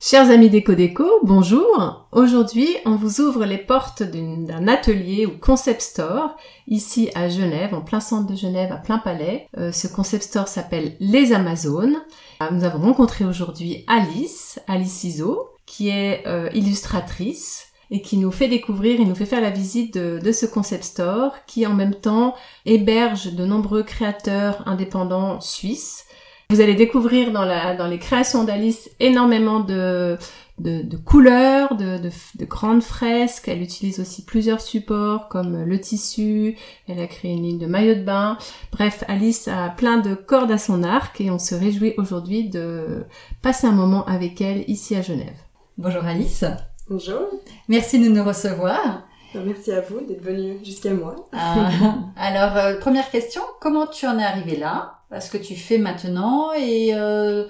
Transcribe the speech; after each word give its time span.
Chers 0.00 0.30
amis 0.30 0.48
Déco 0.48 0.74
Déco, 0.74 1.08
bonjour. 1.24 2.06
Aujourd'hui, 2.12 2.68
on 2.84 2.94
vous 2.94 3.20
ouvre 3.20 3.44
les 3.44 3.58
portes 3.58 4.04
d'un 4.04 4.68
atelier 4.68 5.26
ou 5.26 5.36
concept 5.36 5.80
store 5.80 6.36
ici 6.68 7.10
à 7.16 7.28
Genève, 7.28 7.74
en 7.74 7.80
plein 7.80 7.98
centre 7.98 8.30
de 8.30 8.36
Genève, 8.36 8.70
à 8.70 8.76
plein 8.76 8.98
palais. 8.98 9.48
Euh, 9.58 9.72
ce 9.72 9.88
concept 9.88 10.22
store 10.22 10.46
s'appelle 10.46 10.96
Les 11.00 11.32
Amazones. 11.32 11.96
Euh, 12.40 12.46
nous 12.52 12.62
avons 12.62 12.78
rencontré 12.78 13.24
aujourd'hui 13.24 13.84
Alice, 13.88 14.60
Alice 14.68 15.02
Iso, 15.02 15.48
qui 15.66 15.88
est 15.88 16.22
euh, 16.28 16.48
illustratrice 16.54 17.66
et 17.90 18.00
qui 18.00 18.18
nous 18.18 18.30
fait 18.30 18.48
découvrir 18.48 19.00
et 19.00 19.04
nous 19.04 19.16
fait 19.16 19.26
faire 19.26 19.40
la 19.40 19.50
visite 19.50 19.98
de, 19.98 20.30
ce 20.30 20.46
concept 20.46 20.84
store 20.84 21.32
qui 21.48 21.66
en 21.66 21.74
même 21.74 21.94
temps 21.94 22.36
héberge 22.66 23.32
de 23.32 23.44
nombreux 23.44 23.82
créateurs 23.82 24.62
indépendants 24.68 25.40
suisses 25.40 26.04
vous 26.50 26.62
allez 26.62 26.74
découvrir 26.74 27.30
dans, 27.30 27.44
la, 27.44 27.74
dans 27.74 27.86
les 27.86 27.98
créations 27.98 28.42
d'Alice 28.42 28.90
énormément 29.00 29.60
de, 29.60 30.16
de, 30.56 30.80
de 30.80 30.96
couleurs, 30.96 31.76
de, 31.76 31.98
de, 31.98 32.10
de, 32.38 32.44
grandes 32.46 32.82
fresques. 32.82 33.48
Elle 33.48 33.60
utilise 33.60 34.00
aussi 34.00 34.24
plusieurs 34.24 34.62
supports 34.62 35.28
comme 35.28 35.64
le 35.64 35.78
tissu. 35.78 36.56
Elle 36.88 37.00
a 37.00 37.06
créé 37.06 37.32
une 37.32 37.42
ligne 37.42 37.58
de 37.58 37.66
maillot 37.66 37.96
de 37.96 38.02
bain. 38.02 38.38
Bref, 38.72 39.04
Alice 39.08 39.46
a 39.46 39.68
plein 39.68 39.98
de 39.98 40.14
cordes 40.14 40.50
à 40.50 40.56
son 40.56 40.84
arc 40.84 41.20
et 41.20 41.30
on 41.30 41.38
se 41.38 41.54
réjouit 41.54 41.92
aujourd'hui 41.98 42.48
de 42.48 43.04
passer 43.42 43.66
un 43.66 43.72
moment 43.72 44.06
avec 44.06 44.40
elle 44.40 44.64
ici 44.70 44.96
à 44.96 45.02
Genève. 45.02 45.36
Bonjour 45.76 46.02
Alice. 46.06 46.46
Bonjour. 46.88 47.28
Merci 47.68 48.02
de 48.02 48.08
nous 48.08 48.24
recevoir. 48.24 49.02
Merci 49.34 49.70
à 49.70 49.82
vous 49.82 50.00
d'être 50.00 50.24
venu 50.24 50.56
jusqu'à 50.64 50.94
moi. 50.94 51.28
Ah. 51.34 51.68
alors, 52.16 52.56
euh, 52.56 52.78
première 52.78 53.10
question, 53.10 53.42
comment 53.60 53.86
tu 53.86 54.06
en 54.06 54.18
es 54.18 54.24
arrivé 54.24 54.56
là? 54.56 54.97
Ce 55.20 55.30
que 55.30 55.38
tu 55.38 55.56
fais 55.56 55.78
maintenant 55.78 56.52
et 56.52 56.90
euh, 56.94 57.46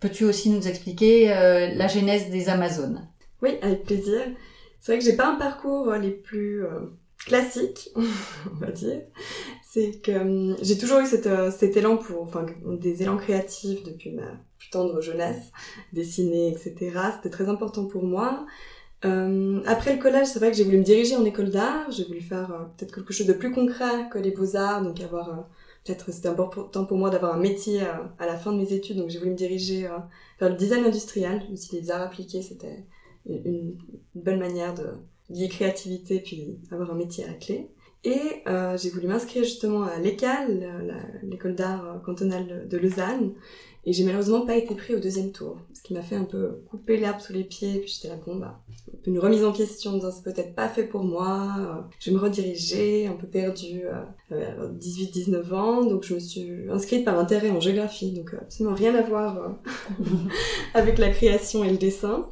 peux-tu 0.00 0.24
aussi 0.24 0.50
nous 0.50 0.68
expliquer 0.68 1.32
euh, 1.32 1.74
la 1.74 1.88
genèse 1.88 2.30
des 2.30 2.48
Amazones? 2.48 3.08
Oui, 3.42 3.50
avec 3.62 3.84
plaisir. 3.84 4.20
C'est 4.80 4.92
vrai 4.92 4.98
que 4.98 5.04
j'ai 5.04 5.16
pas 5.16 5.28
un 5.28 5.36
parcours 5.36 5.88
euh, 5.88 5.98
les 5.98 6.10
plus 6.10 6.64
classiques, 7.26 7.90
on 7.96 8.54
va 8.56 8.70
dire. 8.70 9.02
C'est 9.68 10.00
que 10.02 10.54
j'ai 10.60 10.78
toujours 10.78 11.00
eu 11.00 11.06
cet 11.06 11.76
élan 11.76 11.96
pour, 11.96 12.22
enfin, 12.22 12.46
des 12.64 13.02
élans 13.02 13.16
créatifs 13.16 13.82
depuis 13.84 14.12
ma 14.12 14.26
plus 14.58 14.70
tendre 14.70 15.00
jeunesse, 15.00 15.50
dessiner, 15.92 16.48
etc. 16.50 16.74
C'était 17.16 17.30
très 17.30 17.48
important 17.48 17.86
pour 17.86 18.04
moi. 18.04 18.46
après 19.02 19.94
le 19.94 19.98
collège, 20.00 20.28
c'est 20.28 20.38
vrai 20.38 20.50
que 20.50 20.56
j'ai 20.56 20.64
voulu 20.64 20.78
me 20.78 20.84
diriger 20.84 21.16
en 21.16 21.24
école 21.24 21.50
d'art. 21.50 21.90
J'ai 21.90 22.04
voulu 22.04 22.20
faire 22.20 22.70
peut-être 22.76 22.94
quelque 22.94 23.14
chose 23.14 23.26
de 23.26 23.32
plus 23.32 23.50
concret 23.50 24.08
que 24.12 24.18
les 24.18 24.30
beaux-arts, 24.30 24.82
donc 24.82 25.00
avoir 25.00 25.48
peut-être 25.84 26.12
c'était 26.12 26.28
important 26.28 26.84
pour 26.84 26.96
moi 26.96 27.10
d'avoir 27.10 27.34
un 27.34 27.40
métier 27.40 27.82
euh, 27.82 27.92
à, 28.18 28.26
la 28.26 28.36
fin 28.36 28.52
de 28.52 28.58
mes 28.58 28.72
études, 28.72 28.98
donc 28.98 29.10
j'ai 29.10 29.18
voulu 29.18 29.32
me 29.32 29.36
diriger 29.36 29.86
euh, 29.86 29.98
vers 30.38 30.50
le 30.50 30.56
design 30.56 30.84
industriel. 30.84 31.42
Je 31.46 31.50
me 31.50 31.56
suis 31.56 31.70
dit, 31.76 31.82
les 31.82 31.90
arts 31.90 32.02
appliqués, 32.02 32.42
c'était 32.42 32.86
une, 33.26 33.76
bonne 34.14 34.38
manière 34.38 34.74
de 34.74 34.94
lier 35.30 35.48
créativité 35.48 36.20
puis 36.20 36.58
avoir 36.70 36.90
un 36.90 36.94
métier 36.94 37.24
à 37.24 37.32
clé. 37.34 37.70
Et 38.04 38.42
euh, 38.48 38.76
j'ai 38.76 38.90
voulu 38.90 39.06
m'inscrire 39.06 39.44
justement 39.44 39.84
à 39.84 39.98
l'ECAL, 39.98 41.20
l'école 41.22 41.54
d'art 41.54 42.02
cantonale 42.04 42.66
de 42.68 42.78
Lausanne, 42.78 43.32
et 43.84 43.92
j'ai 43.92 44.04
malheureusement 44.04 44.46
pas 44.46 44.54
été 44.54 44.76
pris 44.76 44.94
au 44.94 45.00
deuxième 45.00 45.32
tour, 45.32 45.58
ce 45.74 45.82
qui 45.82 45.92
m'a 45.92 46.02
fait 46.02 46.14
un 46.14 46.24
peu 46.24 46.60
couper 46.70 46.98
l'herbe 46.98 47.20
sous 47.20 47.32
les 47.32 47.42
pieds. 47.42 47.80
Puis 47.80 47.94
j'étais 47.94 48.14
là, 48.14 48.20
bon, 48.24 48.36
bah, 48.36 48.60
une 49.06 49.18
remise 49.18 49.44
en 49.44 49.52
question, 49.52 49.92
en 49.92 49.94
disant 49.94 50.12
c'est 50.12 50.22
peut-être 50.22 50.54
pas 50.54 50.68
fait 50.68 50.84
pour 50.84 51.02
moi, 51.02 51.48
euh, 51.58 51.94
je 51.98 52.10
vais 52.10 52.16
me 52.16 52.22
rediriger, 52.22 53.08
un 53.08 53.14
peu 53.14 53.26
perdue, 53.26 53.82
euh, 54.30 54.68
18-19 54.78 55.52
ans. 55.52 55.84
Donc 55.84 56.04
je 56.04 56.14
me 56.14 56.20
suis 56.20 56.70
inscrite 56.70 57.04
par 57.04 57.18
intérêt 57.18 57.50
en 57.50 57.58
géographie, 57.58 58.12
donc 58.12 58.32
euh, 58.34 58.38
absolument 58.40 58.76
rien 58.76 58.94
à 58.94 59.02
voir 59.02 59.38
euh, 59.38 60.04
avec 60.74 60.98
la 60.98 61.10
création 61.10 61.64
et 61.64 61.70
le 61.70 61.78
dessin. 61.78 62.28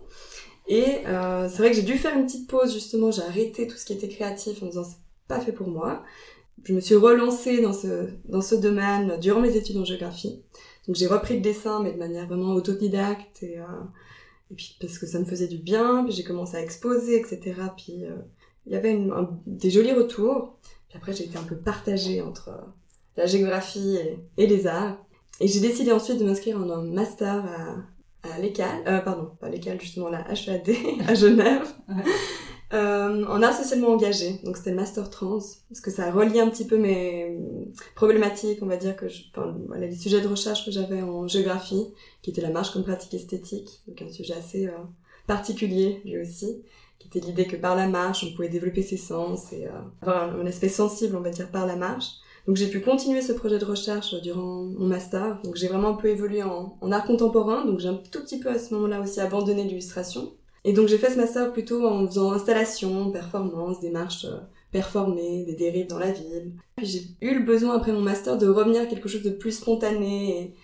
Et 0.68 1.02
c'est 1.04 1.58
vrai 1.58 1.70
que 1.70 1.74
j'ai 1.74 1.82
dû 1.82 1.98
faire 1.98 2.16
une 2.16 2.26
petite 2.26 2.48
pause, 2.48 2.72
justement, 2.72 3.10
j'ai 3.10 3.22
arrêté 3.22 3.66
tout 3.66 3.76
ce 3.76 3.84
qui 3.84 3.92
était 3.92 4.08
créatif 4.08 4.62
en 4.62 4.66
disant 4.66 4.84
pas 5.30 5.40
fait 5.40 5.52
pour 5.52 5.68
moi. 5.68 6.02
Je 6.64 6.74
me 6.74 6.80
suis 6.80 6.96
relancée 6.96 7.62
dans 7.62 7.72
ce, 7.72 8.10
dans 8.26 8.42
ce 8.42 8.54
domaine 8.54 9.18
durant 9.18 9.40
mes 9.40 9.56
études 9.56 9.78
en 9.78 9.84
géographie. 9.84 10.42
Donc 10.86 10.96
j'ai 10.96 11.06
repris 11.06 11.36
le 11.36 11.40
dessin, 11.40 11.82
mais 11.82 11.92
de 11.92 11.98
manière 11.98 12.26
vraiment 12.26 12.52
autodidacte 12.52 13.42
et, 13.42 13.58
euh, 13.58 13.64
puis 14.54 14.76
parce 14.80 14.98
que 14.98 15.06
ça 15.06 15.20
me 15.20 15.24
faisait 15.24 15.46
du 15.46 15.56
bien. 15.56 16.04
Puis 16.04 16.12
j'ai 16.12 16.24
commencé 16.24 16.56
à 16.56 16.62
exposer, 16.62 17.16
etc. 17.16 17.54
Puis 17.76 18.04
euh, 18.04 18.16
il 18.66 18.72
y 18.72 18.76
avait 18.76 18.98
des 19.46 19.70
jolis 19.70 19.92
retours. 19.92 20.58
Puis 20.88 20.98
après 20.98 21.12
j'ai 21.12 21.24
été 21.24 21.38
un 21.38 21.44
peu 21.44 21.56
partagée 21.56 22.20
entre 22.20 22.48
euh, 22.48 22.60
la 23.16 23.26
géographie 23.26 23.96
et, 24.36 24.46
les 24.46 24.66
arts. 24.66 24.98
Et 25.40 25.46
j'ai 25.46 25.60
décidé 25.60 25.92
ensuite 25.92 26.18
de 26.18 26.24
m'inscrire 26.24 26.58
en 26.58 26.68
un 26.68 26.82
master 26.82 27.46
à, 27.46 28.28
à 28.28 29.00
pardon, 29.00 29.30
pas 29.40 29.48
l'ECAL, 29.48 29.80
justement 29.80 30.10
la 30.10 30.26
HEAD 30.30 30.74
à 31.08 31.14
Genève 31.14 31.66
euh, 32.72 33.26
en 33.26 33.42
art 33.42 33.52
socialement 33.52 33.88
engagé. 33.88 34.40
Donc 34.44 34.56
c'était 34.56 34.70
le 34.70 34.76
master 34.76 35.10
trans 35.10 35.40
parce 35.68 35.80
que 35.82 35.90
ça 35.90 36.10
relie 36.12 36.38
un 36.38 36.48
petit 36.48 36.64
peu 36.64 36.78
mes 36.78 37.36
problématiques, 37.96 38.60
on 38.62 38.66
va 38.66 38.76
dire 38.76 38.96
que 38.96 39.08
je, 39.08 39.22
enfin, 39.34 39.56
voilà, 39.66 39.86
les 39.86 39.96
sujets 39.96 40.20
de 40.20 40.28
recherche 40.28 40.64
que 40.64 40.70
j'avais 40.70 41.02
en 41.02 41.26
géographie, 41.26 41.88
qui 42.22 42.30
était 42.30 42.42
la 42.42 42.50
marche 42.50 42.70
comme 42.70 42.84
pratique 42.84 43.14
esthétique, 43.14 43.82
donc 43.88 44.00
un 44.02 44.12
sujet 44.12 44.34
assez 44.34 44.66
euh, 44.66 44.72
particulier 45.26 46.00
lui 46.04 46.20
aussi, 46.20 46.62
qui 47.00 47.08
était 47.08 47.26
l'idée 47.26 47.46
que 47.46 47.56
par 47.56 47.74
la 47.74 47.88
marche 47.88 48.24
on 48.24 48.32
pouvait 48.36 48.48
développer 48.48 48.82
ses 48.82 48.96
sens 48.96 49.52
et 49.52 49.66
euh, 49.66 49.70
avoir 50.02 50.32
un, 50.38 50.46
aspect 50.46 50.68
sensible, 50.68 51.16
on 51.16 51.22
va 51.22 51.30
dire, 51.30 51.50
par 51.50 51.66
la 51.66 51.74
marche. 51.74 52.06
Donc 52.46 52.56
j'ai 52.56 52.68
pu 52.68 52.80
continuer 52.80 53.20
ce 53.20 53.32
projet 53.32 53.58
de 53.58 53.64
recherche 53.64 54.14
durant 54.22 54.62
mon 54.62 54.86
master. 54.86 55.40
Donc 55.42 55.56
j'ai 55.56 55.68
vraiment 55.68 55.88
un 55.88 55.94
peu 55.94 56.08
évolué 56.08 56.42
en, 56.42 56.78
en 56.80 56.92
art 56.92 57.04
contemporain. 57.04 57.64
Donc 57.66 57.80
j'ai 57.80 57.88
un 57.88 58.00
tout 58.10 58.20
petit 58.20 58.40
peu 58.40 58.48
à 58.48 58.58
ce 58.58 58.72
moment-là 58.74 59.00
aussi 59.00 59.20
abandonné 59.20 59.64
l'illustration. 59.64 60.32
Et 60.64 60.72
donc 60.72 60.88
j'ai 60.88 60.98
fait 60.98 61.10
ce 61.10 61.16
master 61.16 61.52
plutôt 61.52 61.86
en 61.86 62.06
faisant 62.06 62.32
installation, 62.32 63.10
performance, 63.10 63.80
démarches 63.80 64.26
euh, 64.26 64.38
performées, 64.70 65.44
des 65.44 65.54
dérives 65.54 65.86
dans 65.86 65.98
la 65.98 66.12
ville. 66.12 66.52
Puis 66.76 66.86
j'ai 66.86 67.02
eu 67.20 67.34
le 67.34 67.44
besoin 67.44 67.76
après 67.76 67.92
mon 67.92 68.00
master 68.00 68.36
de 68.36 68.46
revenir 68.46 68.82
à 68.82 68.86
quelque 68.86 69.08
chose 69.08 69.22
de 69.22 69.30
plus 69.30 69.52
spontané 69.52 70.54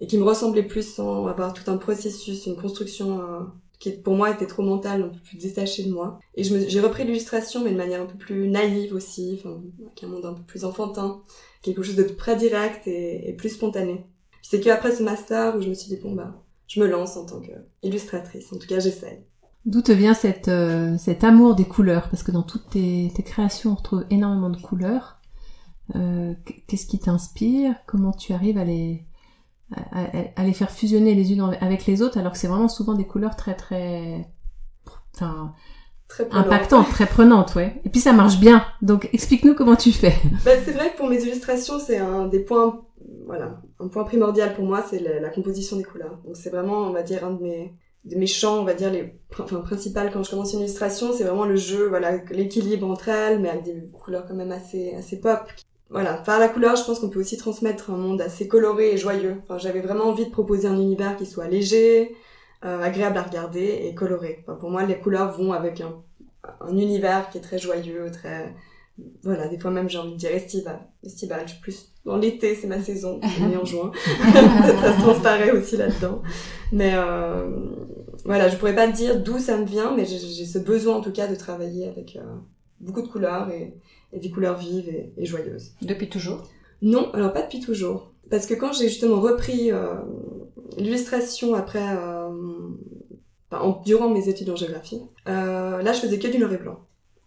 et, 0.00 0.06
qui 0.06 0.18
me 0.18 0.24
ressemblait 0.24 0.62
plus 0.62 0.94
sans 0.94 1.26
avoir 1.26 1.54
tout 1.54 1.68
un 1.70 1.76
processus, 1.76 2.46
une 2.46 2.56
construction 2.56 3.20
euh, 3.20 3.40
qui 3.80 3.92
pour 3.92 4.14
moi 4.14 4.30
était 4.30 4.46
trop 4.46 4.62
mentale, 4.62 5.02
un 5.02 5.08
peu 5.08 5.18
plus 5.20 5.38
détachée 5.38 5.84
de 5.84 5.92
moi. 5.92 6.18
Et 6.34 6.44
j'ai 6.44 6.80
repris 6.80 7.04
l'illustration 7.04 7.64
mais 7.64 7.72
de 7.72 7.76
manière 7.76 8.02
un 8.02 8.06
peu 8.06 8.18
plus 8.18 8.48
naïve 8.48 8.94
aussi, 8.94 9.40
avec 9.44 10.04
un 10.04 10.08
monde 10.08 10.26
un 10.26 10.34
peu 10.34 10.42
plus 10.42 10.64
enfantin, 10.64 11.22
quelque 11.62 11.82
chose 11.82 11.96
de 11.96 12.02
très 12.02 12.36
direct 12.36 12.86
et, 12.86 13.30
et 13.30 13.32
plus 13.32 13.48
spontané. 13.48 14.04
C'est 14.42 14.60
qu'après 14.60 14.94
ce 14.94 15.02
master 15.02 15.56
où 15.56 15.62
je 15.62 15.68
me 15.68 15.74
suis 15.74 15.88
dit 15.88 16.00
bon 16.02 16.12
bah 16.12 16.44
je 16.68 16.80
me 16.80 16.86
lance 16.86 17.16
en 17.16 17.24
tant 17.24 17.40
qu'illustratrice, 17.40 18.52
en 18.52 18.58
tout 18.58 18.68
cas 18.68 18.78
j'essaie. 18.78 19.24
D'où 19.66 19.82
te 19.82 19.92
vient 19.92 20.14
cette, 20.14 20.48
euh, 20.48 20.96
cet 20.98 21.24
amour 21.24 21.54
des 21.54 21.64
couleurs? 21.64 22.08
Parce 22.08 22.22
que 22.22 22.30
dans 22.30 22.42
toutes 22.42 22.70
tes, 22.70 23.12
tes, 23.14 23.22
créations, 23.22 23.72
on 23.72 23.74
retrouve 23.74 24.06
énormément 24.10 24.50
de 24.50 24.60
couleurs. 24.60 25.20
Euh, 25.96 26.34
Qu'est-ce 26.66 26.86
qui 26.86 26.98
t'inspire? 26.98 27.74
Comment 27.86 28.12
tu 28.12 28.32
arrives 28.32 28.58
à 28.58 28.64
les, 28.64 29.04
à, 29.74 30.06
à, 30.36 30.44
les 30.44 30.52
faire 30.52 30.70
fusionner 30.70 31.14
les 31.14 31.32
unes 31.32 31.56
avec 31.60 31.86
les 31.86 32.02
autres 32.02 32.18
alors 32.18 32.32
que 32.32 32.38
c'est 32.38 32.46
vraiment 32.46 32.68
souvent 32.68 32.94
des 32.94 33.06
couleurs 33.06 33.36
très 33.36 33.54
très... 33.54 34.30
Enfin, 35.14 35.54
très 36.08 36.26
impactantes, 36.30 36.88
très 36.88 37.06
prenantes, 37.06 37.54
ouais. 37.54 37.80
Et 37.84 37.90
puis 37.90 38.00
ça 38.00 38.12
marche 38.12 38.38
bien. 38.38 38.64
Donc 38.80 39.08
explique-nous 39.12 39.54
comment 39.54 39.76
tu 39.76 39.92
fais. 39.92 40.14
Bah, 40.44 40.52
c'est 40.64 40.72
vrai 40.72 40.92
que 40.92 40.96
pour 40.96 41.08
mes 41.08 41.22
illustrations, 41.22 41.78
c'est 41.78 41.98
un 41.98 42.26
des 42.26 42.40
points, 42.40 42.86
voilà, 43.26 43.60
un 43.80 43.88
point 43.88 44.04
primordial 44.04 44.54
pour 44.54 44.64
moi, 44.64 44.82
c'est 44.88 45.00
la, 45.00 45.20
la, 45.20 45.28
composition 45.28 45.76
des 45.76 45.84
couleurs. 45.84 46.18
Donc 46.24 46.36
c'est 46.36 46.50
vraiment, 46.50 46.78
on 46.78 46.92
va 46.92 47.02
dire, 47.02 47.24
un 47.24 47.32
de 47.32 47.42
mes 47.42 47.74
de 48.08 48.16
mes 48.16 48.26
champs, 48.26 48.60
on 48.60 48.64
va 48.64 48.74
dire, 48.74 48.90
les 48.90 49.14
enfin, 49.38 49.60
principales 49.60 50.10
quand 50.12 50.22
je 50.22 50.30
commence 50.30 50.52
une 50.52 50.60
illustration, 50.60 51.12
c'est 51.12 51.24
vraiment 51.24 51.44
le 51.44 51.56
jeu, 51.56 51.88
voilà, 51.88 52.16
l'équilibre 52.30 52.88
entre 52.88 53.08
elles, 53.08 53.38
mais 53.38 53.50
avec 53.50 53.64
des 53.64 53.74
couleurs 53.92 54.26
quand 54.26 54.34
même 54.34 54.52
assez, 54.52 54.94
assez 54.94 55.20
pop. 55.20 55.40
Voilà, 55.90 56.14
par 56.14 56.38
la 56.38 56.48
couleur, 56.48 56.76
je 56.76 56.84
pense 56.84 57.00
qu'on 57.00 57.08
peut 57.08 57.20
aussi 57.20 57.38
transmettre 57.38 57.90
un 57.90 57.96
monde 57.96 58.20
assez 58.20 58.46
coloré 58.46 58.92
et 58.92 58.98
joyeux. 58.98 59.36
Enfin, 59.42 59.58
j'avais 59.58 59.80
vraiment 59.80 60.04
envie 60.04 60.26
de 60.26 60.30
proposer 60.30 60.68
un 60.68 60.78
univers 60.78 61.16
qui 61.16 61.24
soit 61.24 61.48
léger, 61.48 62.14
euh, 62.64 62.82
agréable 62.82 63.16
à 63.16 63.22
regarder 63.22 63.80
et 63.84 63.94
coloré. 63.94 64.42
Enfin, 64.42 64.58
pour 64.58 64.70
moi, 64.70 64.84
les 64.84 64.98
couleurs 64.98 65.32
vont 65.32 65.52
avec 65.52 65.80
un, 65.80 66.02
un 66.60 66.76
univers 66.76 67.30
qui 67.30 67.38
est 67.38 67.42
très 67.42 67.58
joyeux, 67.58 68.10
très, 68.12 68.54
voilà, 69.22 69.48
des 69.48 69.58
fois 69.58 69.70
même 69.70 69.88
j'ai 69.88 69.98
envie 69.98 70.12
de 70.12 70.16
dire 70.16 70.30
estival. 70.30 70.80
Estival, 71.04 71.42
je 71.46 71.52
suis 71.52 71.60
plus 71.60 71.92
dans 72.04 72.16
l'été, 72.16 72.54
c'est 72.54 72.66
ma 72.66 72.80
saison, 72.80 73.20
on 73.42 73.52
est 73.52 73.56
en 73.56 73.64
juin. 73.64 73.92
ça 74.32 74.96
se 74.96 75.00
transparaît 75.00 75.50
aussi 75.50 75.76
là-dedans. 75.76 76.22
Mais 76.72 76.92
euh, 76.94 77.50
voilà, 78.28 78.48
je 78.48 78.56
pourrais 78.56 78.74
pas 78.74 78.86
te 78.86 78.94
dire 78.96 79.20
d'où 79.20 79.38
ça 79.38 79.56
me 79.56 79.64
vient, 79.64 79.94
mais 79.96 80.04
j'ai 80.04 80.44
ce 80.46 80.58
besoin 80.58 80.96
en 80.96 81.00
tout 81.00 81.12
cas 81.12 81.26
de 81.26 81.34
travailler 81.34 81.88
avec 81.88 82.14
euh, 82.16 82.22
beaucoup 82.80 83.02
de 83.02 83.08
couleurs 83.08 83.50
et, 83.50 83.74
et 84.12 84.18
des 84.20 84.30
couleurs 84.30 84.56
vives 84.58 84.88
et, 84.88 85.12
et 85.16 85.26
joyeuses. 85.26 85.72
Depuis 85.82 86.08
toujours? 86.08 86.42
Non, 86.82 87.10
alors 87.12 87.32
pas 87.32 87.42
depuis 87.42 87.60
toujours. 87.60 88.12
Parce 88.30 88.46
que 88.46 88.54
quand 88.54 88.72
j'ai 88.72 88.88
justement 88.88 89.20
repris 89.20 89.72
euh, 89.72 89.94
l'illustration 90.76 91.54
après, 91.54 91.82
euh, 91.96 92.28
enfin, 93.50 93.62
en- 93.64 93.82
durant 93.84 94.08
mes 94.10 94.28
études 94.28 94.50
en 94.50 94.56
géographie, 94.56 95.00
là 95.26 95.92
je 95.92 95.98
faisais 96.00 96.18
que 96.18 96.28
du 96.28 96.38
noir 96.38 96.52
et 96.52 96.58
blanc. 96.58 96.78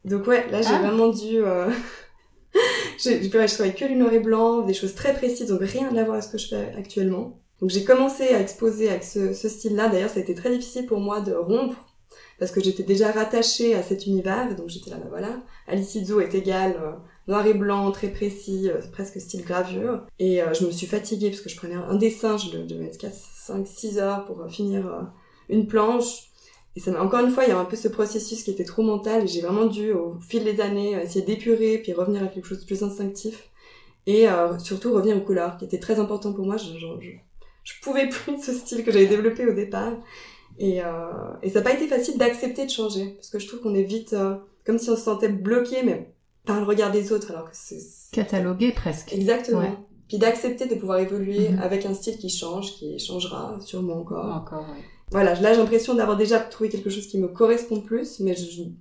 Donc 0.06 0.26
ouais, 0.28 0.50
là 0.52 0.62
j'ai 0.62 0.70
Ah. 0.74 0.82
vraiment 0.88 1.10
dû... 1.10 1.40
Je 3.04 3.54
travaillais 3.56 3.74
que 3.76 3.86
du 3.86 3.96
noir 3.96 4.14
et 4.14 4.20
blanc, 4.20 4.62
des 4.62 4.74
choses 4.74 4.94
très 4.94 5.14
précises, 5.14 5.48
donc 5.48 5.62
rien 5.62 5.88
à 5.96 6.04
voir 6.04 6.12
avec 6.18 6.24
ce 6.24 6.30
que 6.32 6.38
je 6.38 6.48
fais 6.50 6.72
actuellement. 6.78 7.40
Donc 7.62 7.70
j'ai 7.70 7.84
commencé 7.84 8.30
à 8.30 8.42
exposer 8.42 8.90
avec 8.90 9.04
ce, 9.04 9.34
style-là. 9.34 9.88
D'ailleurs, 9.88 10.10
ça 10.10 10.20
a 10.20 10.24
été 10.24 10.34
très 10.34 10.50
difficile 10.50 10.88
pour 10.88 11.00
moi 11.00 11.22
de 11.22 11.32
rompre 11.32 11.76
parce 12.40 12.52
que 12.52 12.60
j'étais 12.60 12.82
déjà 12.82 13.12
rattachée 13.12 13.76
à 13.76 13.84
cet 13.84 14.08
univers. 14.08 14.56
Donc 14.56 14.68
j'étais 14.68 14.90
là, 14.90 14.98
bah 14.98 15.08
voilà, 15.10 15.44
Alice 15.68 15.94
Izzo 15.94 16.20
est 16.20 16.34
égale 16.34 16.76
euh, 16.82 16.92
noir 17.28 17.46
et 17.46 17.54
blanc, 17.54 17.92
très 17.92 18.08
précis, 18.08 18.68
euh, 18.68 18.82
presque 18.92 19.22
style 19.22 19.44
gravure. 19.44 20.08
Et 20.18 20.42
euh, 20.42 20.56
je 20.56 20.66
me 20.66 20.72
suis 20.72 20.88
fatiguée 20.88 21.30
parce 21.30 21.42
que 21.42 21.50
je 21.50 21.56
prenais 21.56 21.76
un 21.76 21.96
dessin, 21.96 22.36
je 22.36 22.58
devais 22.58 22.84
mettre 22.84 22.98
4, 22.98 23.14
5, 23.14 23.68
6 23.68 24.00
heures 24.00 24.26
pour 24.26 24.44
finir 24.50 25.12
une 25.48 25.68
planche. 25.68 26.32
Et 26.76 26.80
ça 26.80 26.90
m'a, 26.90 27.04
encore 27.04 27.20
une 27.20 27.30
fois, 27.30 27.44
il 27.44 27.50
y 27.50 27.52
a 27.52 27.60
un 27.60 27.66
peu 27.66 27.76
ce 27.76 27.90
processus 27.90 28.42
qui 28.44 28.50
était 28.50 28.64
trop 28.64 28.82
mental 28.82 29.26
et 29.26 29.28
j'ai 29.28 29.42
vraiment 29.42 29.66
dû, 29.66 29.92
au 29.92 30.18
fil 30.20 30.44
des 30.44 30.62
années, 30.62 30.94
essayer 30.94 31.24
d'épurer 31.24 31.78
puis 31.78 31.94
revenir 31.94 32.24
à 32.24 32.28
quelque 32.28 32.48
chose 32.48 32.62
de 32.62 32.66
plus 32.66 32.82
instinctif. 32.82 33.50
Et 34.08 34.26
surtout 34.58 34.94
revenir 34.94 35.16
aux 35.16 35.22
couleurs, 35.22 35.58
qui 35.58 35.66
était 35.66 35.80
très 35.80 36.00
important 36.00 36.34
pour 36.34 36.46
moi. 36.46 36.58
Je 37.64 37.74
pouvais 37.82 38.10
plus 38.10 38.38
de 38.38 38.42
ce 38.42 38.54
style 38.54 38.84
que 38.84 38.92
j'avais 38.92 39.08
développé 39.08 39.46
au 39.48 39.54
départ. 39.54 39.94
Et, 40.60 40.82
euh, 40.84 40.88
et 41.42 41.50
ça 41.50 41.60
n'a 41.60 41.64
pas 41.70 41.74
été 41.74 41.88
facile 41.88 42.18
d'accepter 42.18 42.66
de 42.66 42.70
changer, 42.72 43.12
parce 43.16 43.30
que 43.30 43.40
je 43.40 43.48
trouve 43.48 43.62
qu'on 43.62 43.74
est 43.74 43.84
vite 43.84 44.14
euh, 44.14 44.36
comme 44.66 44.78
si 44.78 44.90
on 44.90 44.96
se 44.96 45.02
sentait 45.04 45.30
bloqué, 45.30 45.78
mais 45.84 46.14
par 46.46 46.60
le 46.60 46.66
regard 46.66 46.92
des 46.92 47.12
autres, 47.12 47.32
alors 47.32 47.50
que 47.50 47.56
c'est... 47.56 47.80
Catalogué 48.12 48.72
presque. 48.72 49.14
Exactement. 49.14 49.60
Ouais. 49.60 49.78
Puis 50.10 50.18
d'accepter 50.18 50.66
de 50.68 50.76
pouvoir 50.76 51.00
évoluer 51.00 51.50
Mhm. 51.50 51.60
avec 51.60 51.86
un 51.86 51.94
style 51.94 52.18
qui 52.18 52.30
change, 52.30 52.74
qui 52.74 53.00
changera 53.00 53.58
sûrement 53.62 54.00
encore. 54.02 54.26
Encore, 54.36 54.66
oui. 54.76 54.82
Voilà, 55.12 55.36
là 55.40 55.54
j'ai 55.54 55.60
l'impression 55.60 55.94
d'avoir 55.96 56.18
déjà 56.18 56.40
trouvé 56.40 56.70
quelque 56.70 56.90
chose 56.90 57.08
qui 57.08 57.18
me 57.18 57.28
correspond 57.28 57.82
plus, 57.82 58.20
mais 58.20 58.36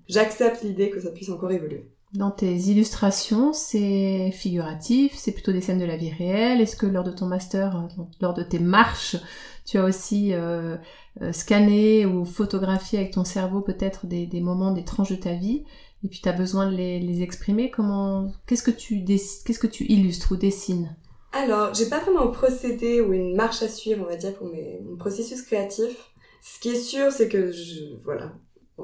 j'accepte 0.08 0.62
l'idée 0.62 0.90
que 0.90 1.00
ça 1.00 1.10
puisse 1.10 1.28
encore 1.28 1.50
évoluer. 1.52 1.88
Dans 2.12 2.32
tes 2.32 2.56
illustrations, 2.56 3.52
c'est 3.52 4.32
figuratif, 4.32 5.12
c'est 5.14 5.32
plutôt 5.32 5.52
des 5.52 5.60
scènes 5.60 5.78
de 5.78 5.84
la 5.84 5.96
vie 5.96 6.10
réelle. 6.10 6.60
Est-ce 6.60 6.74
que 6.74 6.86
lors 6.86 7.04
de 7.04 7.12
ton 7.12 7.26
master, 7.26 7.76
euh, 7.76 8.02
lors 8.20 8.34
de 8.34 8.42
tes 8.42 8.58
marches, 8.58 9.16
tu 9.64 9.78
as 9.78 9.84
aussi 9.84 10.32
euh, 10.32 10.76
euh, 11.22 11.32
scanné 11.32 12.06
ou 12.06 12.24
photographié 12.24 12.98
avec 12.98 13.12
ton 13.12 13.24
cerveau 13.24 13.60
peut-être 13.60 14.06
des, 14.06 14.26
des 14.26 14.40
moments, 14.40 14.72
des 14.72 14.84
tranches 14.84 15.10
de 15.10 15.16
ta 15.16 15.34
vie 15.34 15.64
et 16.02 16.08
puis 16.08 16.20
tu 16.22 16.28
as 16.28 16.32
besoin 16.32 16.70
de 16.70 16.76
les, 16.76 16.98
les 16.98 17.22
exprimer? 17.22 17.70
Comment 17.70 18.32
Qu'est-ce 18.46 18.62
que 18.62 18.70
tu 18.70 19.04
qu'est-ce 19.04 19.58
que 19.58 19.66
tu 19.66 19.84
illustres 19.84 20.32
ou 20.32 20.36
dessines? 20.36 20.96
Alors, 21.32 21.74
j'ai 21.74 21.88
pas 21.88 22.00
vraiment 22.00 22.22
un 22.22 22.28
procédé 22.28 23.00
ou 23.00 23.12
une 23.12 23.36
marche 23.36 23.62
à 23.62 23.68
suivre, 23.68 24.04
on 24.04 24.08
va 24.08 24.16
dire, 24.16 24.34
pour 24.34 24.48
mes, 24.48 24.80
mon 24.84 24.96
processus 24.96 25.42
créatif. 25.42 26.10
Ce 26.42 26.58
qui 26.58 26.70
est 26.70 26.80
sûr, 26.80 27.12
c'est 27.12 27.28
que 27.28 27.52
je, 27.52 28.02
voilà. 28.02 28.32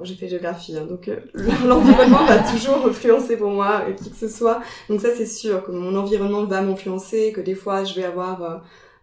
J'ai 0.05 0.15
fait 0.15 0.29
géographie, 0.29 0.77
hein, 0.77 0.87
donc 0.87 1.09
euh, 1.09 1.17
l'environnement 1.67 2.25
va 2.27 2.39
toujours 2.39 2.87
influencer 2.87 3.37
pour 3.37 3.51
moi, 3.51 3.83
euh, 3.89 3.93
qui 3.93 4.11
que 4.11 4.17
ce 4.17 4.29
soit. 4.29 4.61
Donc 4.89 5.01
ça, 5.01 5.09
c'est 5.17 5.27
sûr 5.27 5.65
que 5.65 5.71
mon 5.73 5.97
environnement 5.97 6.45
va 6.45 6.63
m'influencer, 6.63 7.33
que 7.33 7.41
des 7.41 7.55
fois, 7.55 7.85
je 7.85 7.95
vais 7.95 8.05
avoir, 8.05 8.43
euh, 8.43 8.57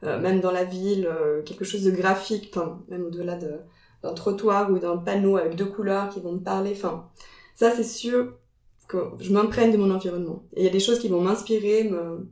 euh, 0.05 0.19
même 0.19 0.39
dans 0.41 0.51
la 0.51 0.63
ville, 0.63 1.09
quelque 1.45 1.65
chose 1.65 1.83
de 1.83 1.91
graphique, 1.91 2.51
enfin, 2.55 2.79
même 2.89 3.03
au-delà 3.05 3.35
de- 3.35 3.59
d'un 4.03 4.13
trottoir 4.13 4.69
ou 4.71 4.79
d'un 4.79 4.97
panneau 4.97 5.37
avec 5.37 5.55
deux 5.55 5.65
couleurs 5.65 6.09
qui 6.09 6.19
vont 6.19 6.33
me 6.33 6.39
parler. 6.43 6.71
Enfin, 6.75 7.09
ça, 7.55 7.71
c'est 7.71 7.83
sûr 7.85 8.33
que 8.87 8.97
je 9.19 9.31
m'imprègne 9.33 9.71
de 9.71 9.77
mon 9.77 9.91
environnement. 9.91 10.43
Et 10.55 10.61
il 10.61 10.65
y 10.65 10.67
a 10.67 10.71
des 10.71 10.79
choses 10.81 10.99
qui 10.99 11.07
vont 11.07 11.21
m'inspirer, 11.21 11.85
me, 11.85 12.27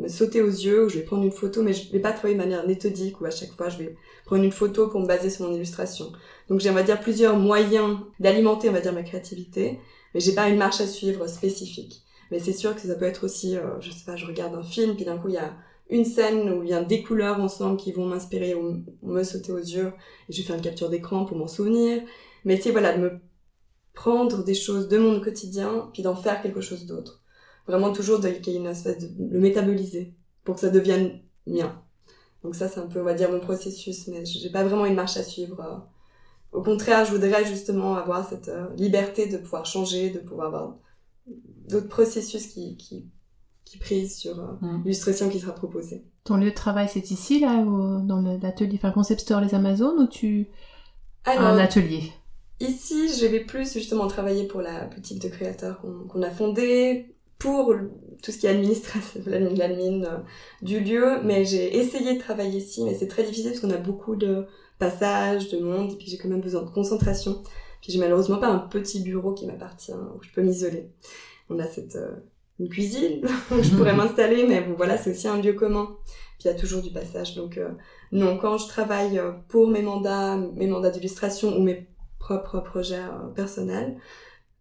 me 0.00 0.08
sauter 0.08 0.40
aux 0.40 0.48
yeux, 0.48 0.86
où 0.86 0.88
je 0.88 0.98
vais 0.98 1.04
prendre 1.04 1.22
une 1.22 1.30
photo, 1.30 1.62
mais 1.62 1.72
je 1.72 1.92
vais 1.92 2.00
pas 2.00 2.12
travailler 2.12 2.34
de 2.34 2.40
manière 2.40 2.66
méthodique, 2.66 3.20
où 3.20 3.26
à 3.26 3.30
chaque 3.30 3.52
fois 3.52 3.68
je 3.68 3.78
vais 3.78 3.96
prendre 4.24 4.42
une 4.42 4.52
photo 4.52 4.88
pour 4.88 5.00
me 5.00 5.06
baser 5.06 5.30
sur 5.30 5.46
mon 5.46 5.54
illustration. 5.54 6.10
Donc 6.48 6.60
j'ai, 6.60 6.70
on 6.70 6.74
va 6.74 6.82
dire, 6.82 7.00
plusieurs 7.00 7.36
moyens 7.36 7.98
d'alimenter, 8.18 8.70
on 8.70 8.72
va 8.72 8.80
dire, 8.80 8.94
ma 8.94 9.02
créativité, 9.02 9.78
mais 10.14 10.20
j'ai 10.20 10.34
pas 10.34 10.48
une 10.48 10.56
marche 10.56 10.80
à 10.80 10.86
suivre 10.86 11.26
spécifique. 11.28 12.02
Mais 12.30 12.38
c'est 12.38 12.52
sûr 12.52 12.74
que 12.74 12.80
ça 12.80 12.94
peut 12.94 13.04
être 13.04 13.24
aussi, 13.24 13.56
euh, 13.56 13.80
je 13.80 13.90
sais 13.90 14.04
pas, 14.06 14.16
je 14.16 14.26
regarde 14.26 14.54
un 14.54 14.62
film, 14.62 14.96
puis 14.96 15.04
d'un 15.04 15.18
coup 15.18 15.28
il 15.28 15.34
y 15.34 15.38
a 15.38 15.54
une 15.90 16.04
scène 16.04 16.48
où 16.50 16.62
il 16.62 16.70
y 16.70 16.72
a 16.72 16.82
des 16.82 17.02
couleurs 17.02 17.40
ensemble 17.40 17.76
qui 17.76 17.92
vont 17.92 18.06
m'inspirer 18.06 18.54
ou 18.54 18.84
me 19.02 19.22
sauter 19.22 19.52
aux 19.52 19.58
yeux, 19.58 19.92
et 20.28 20.32
je 20.32 20.38
vais 20.38 20.46
faire 20.46 20.56
une 20.56 20.62
capture 20.62 20.88
d'écran 20.88 21.26
pour 21.26 21.36
m'en 21.36 21.48
souvenir. 21.48 22.02
Mais 22.44 22.58
sais, 22.58 22.70
voilà, 22.70 22.96
de 22.96 23.02
me 23.02 23.20
prendre 23.92 24.44
des 24.44 24.54
choses 24.54 24.88
de 24.88 24.96
mon 24.96 25.20
quotidien, 25.20 25.90
puis 25.92 26.02
d'en 26.02 26.16
faire 26.16 26.40
quelque 26.40 26.62
chose 26.62 26.86
d'autre. 26.86 27.20
Vraiment 27.70 27.92
toujours 27.92 28.18
de- 28.20 28.28
qu'il 28.30 28.52
y 28.52 28.56
ait 28.56 28.60
une 28.60 28.66
espèce 28.66 28.98
de 28.98 29.08
le 29.34 29.40
métaboliser 29.40 30.14
pour 30.44 30.54
que 30.56 30.60
ça 30.60 30.70
devienne 30.70 31.20
mien. 31.46 31.70
Donc 32.42 32.54
ça, 32.54 32.68
c'est 32.68 32.80
un 32.80 32.86
peu, 32.86 33.00
on 33.00 33.04
va 33.04 33.14
dire, 33.14 33.30
mon 33.30 33.40
processus, 33.40 34.08
mais 34.08 34.24
j'ai 34.24 34.50
pas 34.50 34.64
vraiment 34.64 34.86
une 34.86 34.94
marche 35.02 35.16
à 35.16 35.22
suivre. 35.22 35.60
euh. 35.60 35.78
Au 36.58 36.62
contraire, 36.62 37.04
je 37.04 37.12
voudrais 37.12 37.44
justement 37.44 37.94
avoir 37.96 38.28
cette 38.28 38.48
euh, 38.48 38.66
liberté 38.76 39.26
de 39.28 39.36
pouvoir 39.38 39.66
changer, 39.66 40.10
de 40.10 40.18
pouvoir 40.18 40.46
avoir 40.48 40.76
d'autres 41.70 41.88
processus 41.88 42.46
qui, 42.48 42.76
qui, 42.76 43.06
qui 43.64 43.78
prisent 43.78 44.16
sur 44.16 44.36
euh, 44.40 44.52
Mm. 44.62 44.82
l'illustration 44.84 45.28
qui 45.28 45.38
sera 45.38 45.54
proposée. 45.54 46.02
Ton 46.24 46.36
lieu 46.38 46.50
de 46.50 46.54
travail, 46.64 46.88
c'est 46.92 47.10
ici, 47.10 47.40
là, 47.40 47.62
dans 47.64 48.20
l'atelier, 48.42 48.76
enfin, 48.80 48.90
Concept 48.90 49.20
Store 49.20 49.40
Les 49.40 49.54
Amazones, 49.54 49.98
ou 50.02 50.06
tu 50.08 50.48
as 51.24 51.32
un 51.38 51.46
Alors, 51.46 51.60
atelier? 51.60 52.02
Ici, 52.60 53.08
je 53.18 53.26
vais 53.26 53.40
plus 53.40 53.72
justement 53.72 54.06
travailler 54.06 54.44
pour 54.46 54.60
la 54.60 54.84
boutique 54.86 55.22
de 55.22 55.28
créateurs 55.28 55.80
qu'on 55.80 56.06
qu'on 56.08 56.22
a 56.22 56.30
fondée, 56.30 57.14
pour 57.40 57.74
tout 58.22 58.30
ce 58.30 58.38
qui 58.38 58.46
est 58.46 58.50
administratif, 58.50 59.26
l'admin 59.26 59.56
l'admin, 59.56 60.04
euh, 60.04 60.18
du 60.62 60.78
lieu, 60.78 61.20
mais 61.24 61.44
j'ai 61.44 61.76
essayé 61.76 62.14
de 62.14 62.20
travailler 62.20 62.58
ici, 62.58 62.84
mais 62.84 62.94
c'est 62.94 63.08
très 63.08 63.24
difficile 63.24 63.50
parce 63.50 63.60
qu'on 63.60 63.70
a 63.70 63.78
beaucoup 63.78 64.14
de 64.14 64.46
passages, 64.78 65.50
de 65.50 65.58
monde, 65.58 65.92
et 65.92 65.96
puis 65.96 66.06
j'ai 66.06 66.18
quand 66.18 66.28
même 66.28 66.40
besoin 66.40 66.62
de 66.62 66.70
concentration. 66.70 67.42
Puis 67.82 67.92
j'ai 67.92 67.98
malheureusement 67.98 68.38
pas 68.38 68.48
un 68.48 68.58
petit 68.58 69.00
bureau 69.00 69.32
qui 69.32 69.46
m'appartient, 69.46 69.92
où 69.92 70.22
je 70.22 70.30
peux 70.30 70.42
m'isoler. 70.42 70.90
On 71.48 71.58
a 71.58 71.66
cette 71.66 71.96
euh, 71.96 72.16
une 72.60 72.68
cuisine 72.68 73.26
où 73.50 73.62
je 73.62 73.70
pourrais 73.74 73.94
m'installer, 73.96 74.46
mais 74.46 74.60
bon 74.60 74.74
voilà, 74.76 74.96
c'est 74.98 75.10
aussi 75.10 75.26
un 75.26 75.40
lieu 75.40 75.54
commun. 75.54 75.96
Puis 76.38 76.48
il 76.48 76.52
y 76.52 76.54
a 76.54 76.58
toujours 76.58 76.82
du 76.82 76.90
passage, 76.90 77.34
donc 77.34 77.58
euh, 77.58 77.70
non, 78.12 78.38
quand 78.38 78.58
je 78.58 78.68
travaille 78.68 79.18
euh, 79.18 79.32
pour 79.48 79.68
mes 79.68 79.82
mandats, 79.82 80.36
mes 80.36 80.66
mandats 80.66 80.90
d'illustration 80.90 81.56
ou 81.56 81.62
mes 81.62 81.88
propres 82.18 82.60
projets 82.60 82.96
euh, 82.96 83.28
personnels, 83.34 83.98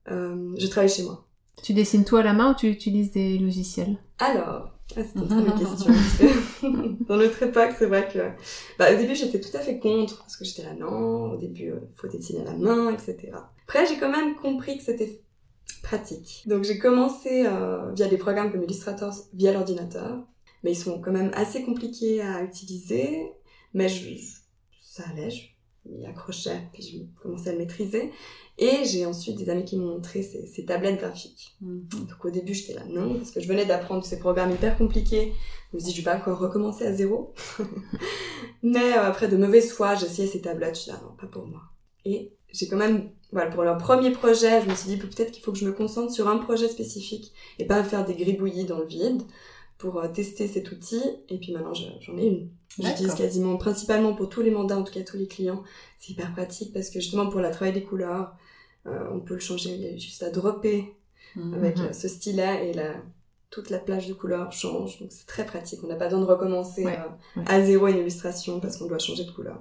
euh, 0.10 0.56
je 0.58 0.68
travaille 0.68 0.90
chez 0.90 1.04
moi. 1.04 1.29
Tu 1.64 1.74
dessines 1.74 2.06
toi 2.06 2.20
à 2.22 2.24
la 2.24 2.34
main 2.34 2.52
ou 2.52 2.56
tu 2.56 2.68
utilises 2.70 3.12
des 3.12 3.38
logiciels? 3.38 3.98
Alors, 4.20 4.70
ah, 4.96 5.02
c'est 5.04 5.20
une 5.20 5.28
très 5.28 5.42
bonne 5.44 5.56
question. 5.60 5.94
Dans 7.08 7.18
notre 7.18 7.44
époque, 7.44 7.72
c'est 7.78 7.86
vrai 7.86 8.08
que, 8.12 8.20
bah, 8.78 8.94
au 8.94 8.98
début, 8.98 9.16
j'étais 9.16 9.40
tout 9.40 9.56
à 9.56 9.60
fait 9.60 9.80
contre, 9.80 10.20
parce 10.20 10.38
que 10.38 10.46
j'étais 10.46 10.64
là, 10.64 10.74
non, 10.74 11.32
au 11.34 11.38
début, 11.38 11.72
euh, 11.72 11.80
faut 11.96 12.08
dessiner 12.08 12.42
à 12.42 12.46
la 12.46 12.54
main, 12.54 12.92
etc. 12.92 13.52
Après, 13.64 13.86
j'ai 13.86 13.98
quand 13.98 14.10
même 14.12 14.36
compris 14.36 14.78
que 14.78 14.84
c'était 14.84 15.22
pratique. 15.84 16.44
Donc, 16.48 16.64
j'ai 16.64 16.80
commencé 16.80 17.46
euh, 17.46 17.92
via 17.94 18.08
des 18.08 18.18
programmes 18.18 18.52
comme 18.52 18.64
Illustrator, 18.64 19.14
via 19.34 19.54
l'ordinateur, 19.54 20.24
mais 20.64 20.72
ils 20.72 20.76
sont 20.78 21.00
quand 21.02 21.12
même 21.12 21.32
assez 21.34 21.64
compliqués 21.64 22.22
à 22.22 22.44
utiliser, 22.44 23.32
mais 23.74 23.90
je, 23.90 24.16
je- 24.16 24.40
ça 24.82 25.04
allait, 25.12 25.30
je 25.30 25.44
m'y 25.86 26.06
accrochais, 26.06 26.62
puis 26.74 26.84
je 26.84 27.22
commençais 27.22 27.50
à 27.50 27.54
le 27.54 27.60
maîtriser. 27.60 28.12
Et 28.58 28.84
j'ai 28.84 29.06
ensuite 29.06 29.38
des 29.38 29.50
amis 29.50 29.64
qui 29.64 29.78
m'ont 29.78 29.94
montré 29.94 30.22
ces, 30.22 30.46
ces 30.46 30.66
tablettes 30.66 31.00
graphiques. 31.00 31.56
Mhm. 31.62 31.88
Donc 32.10 32.26
au 32.26 32.30
début, 32.30 32.54
j'étais 32.54 32.74
là, 32.74 32.84
non, 32.90 33.16
parce 33.16 33.32
que 33.32 33.40
je 33.40 33.48
venais 33.48 33.66
d'apprendre 33.66 34.04
ces 34.04 34.20
programmes 34.20 34.52
hyper 34.52 34.78
compliqués. 34.78 35.34
Je 35.72 35.78
me 35.78 35.80
suis 35.80 35.90
dit, 35.90 35.96
je 35.96 36.02
vais 36.02 36.12
pas 36.12 36.18
encore 36.18 36.40
recommencer 36.40 36.86
à 36.86 36.94
zéro. 36.94 37.34
Mais 38.64 38.98
euh, 38.98 39.04
après 39.04 39.28
de 39.28 39.38
mauvaise 39.38 39.72
foi, 39.72 39.94
essayé 39.94 40.28
ces 40.28 40.42
tablettes, 40.42 40.76
je 40.76 40.82
suis 40.82 40.92
là, 40.92 41.00
non, 41.04 41.16
pas 41.16 41.28
pour 41.28 41.48
moi. 41.48 41.62
Et 42.04 42.34
j'ai 42.52 42.68
quand 42.68 42.78
même, 42.78 43.12
voilà, 43.32 43.50
pour 43.50 43.64
leur 43.64 43.78
premier 43.78 44.12
projet, 44.12 44.62
je 44.62 44.70
me 44.70 44.76
suis 44.76 44.90
dit, 44.90 44.98
peut-être 44.98 45.32
qu'il 45.32 45.44
faut 45.44 45.54
que 45.54 45.58
je 45.60 45.66
me 45.66 45.72
concentre 45.72 46.12
sur 46.12 46.28
un 46.28 46.38
projet 46.38 46.68
spécifique 46.68 47.32
et 47.60 47.66
pas 47.66 47.84
faire 47.84 48.06
des 48.06 48.16
gribouillis 48.16 48.66
dans 48.66 48.80
le 48.80 48.86
vide 48.86 49.22
pour 49.80 49.98
euh, 50.00 50.08
tester 50.10 50.48
cet 50.48 50.72
outil. 50.72 51.02
Et 51.30 51.40
puis 51.40 51.52
maintenant, 51.52 51.74
je- 51.74 51.88
j'en 52.02 52.16
ai 52.18 52.28
une. 52.28 52.50
J'utilise 52.80 53.16
quasiment, 53.16 53.58
principalement 53.58 54.14
pour 54.14 54.30
tous 54.30 54.42
les 54.42 54.52
mandats, 54.52 54.78
en 54.78 54.84
tout 54.84 54.94
cas 54.94 55.02
tous 55.02 55.18
les 55.18 55.28
clients. 55.28 55.64
C'est 55.98 56.12
hyper 56.14 56.32
pratique 56.34 56.72
parce 56.74 56.90
que 56.92 57.00
justement 57.00 57.28
pour 57.28 57.40
la 57.42 57.50
travail 57.50 57.74
des 57.74 57.84
couleurs, 57.84 58.36
euh, 58.86 59.06
on 59.12 59.20
peut 59.20 59.34
le 59.34 59.40
changer, 59.40 59.72
il 59.74 59.82
y 59.82 59.88
a 59.88 59.98
juste 59.98 60.22
à 60.22 60.30
dropper 60.30 60.94
Mhm. 61.36 61.54
avec 61.56 61.78
euh, 61.80 61.94
ce 61.94 62.08
stylet 62.08 62.70
et 62.70 62.74
la, 62.74 62.94
toute 63.50 63.70
la 63.72 63.80
plage 63.80 64.08
de 64.08 64.14
couleurs 64.14 64.52
change. 64.52 65.00
Donc 65.00 65.12
c'est 65.12 65.26
très 65.26 65.46
pratique. 65.46 65.80
On 65.84 65.88
n'a 65.88 65.96
pas 65.96 66.06
besoin 66.06 66.22
de 66.22 66.26
recommencer 66.26 66.86
Ouais, 66.86 66.98
euh, 66.98 67.40
ouais. 67.40 67.46
à 67.48 67.62
zéro 67.66 67.88
une 67.88 67.98
illustration 67.98 68.60
parce 68.60 68.78
qu'on 68.78 68.86
doit 68.86 69.00
changer 69.00 69.26
de 69.26 69.32
couleur. 69.32 69.60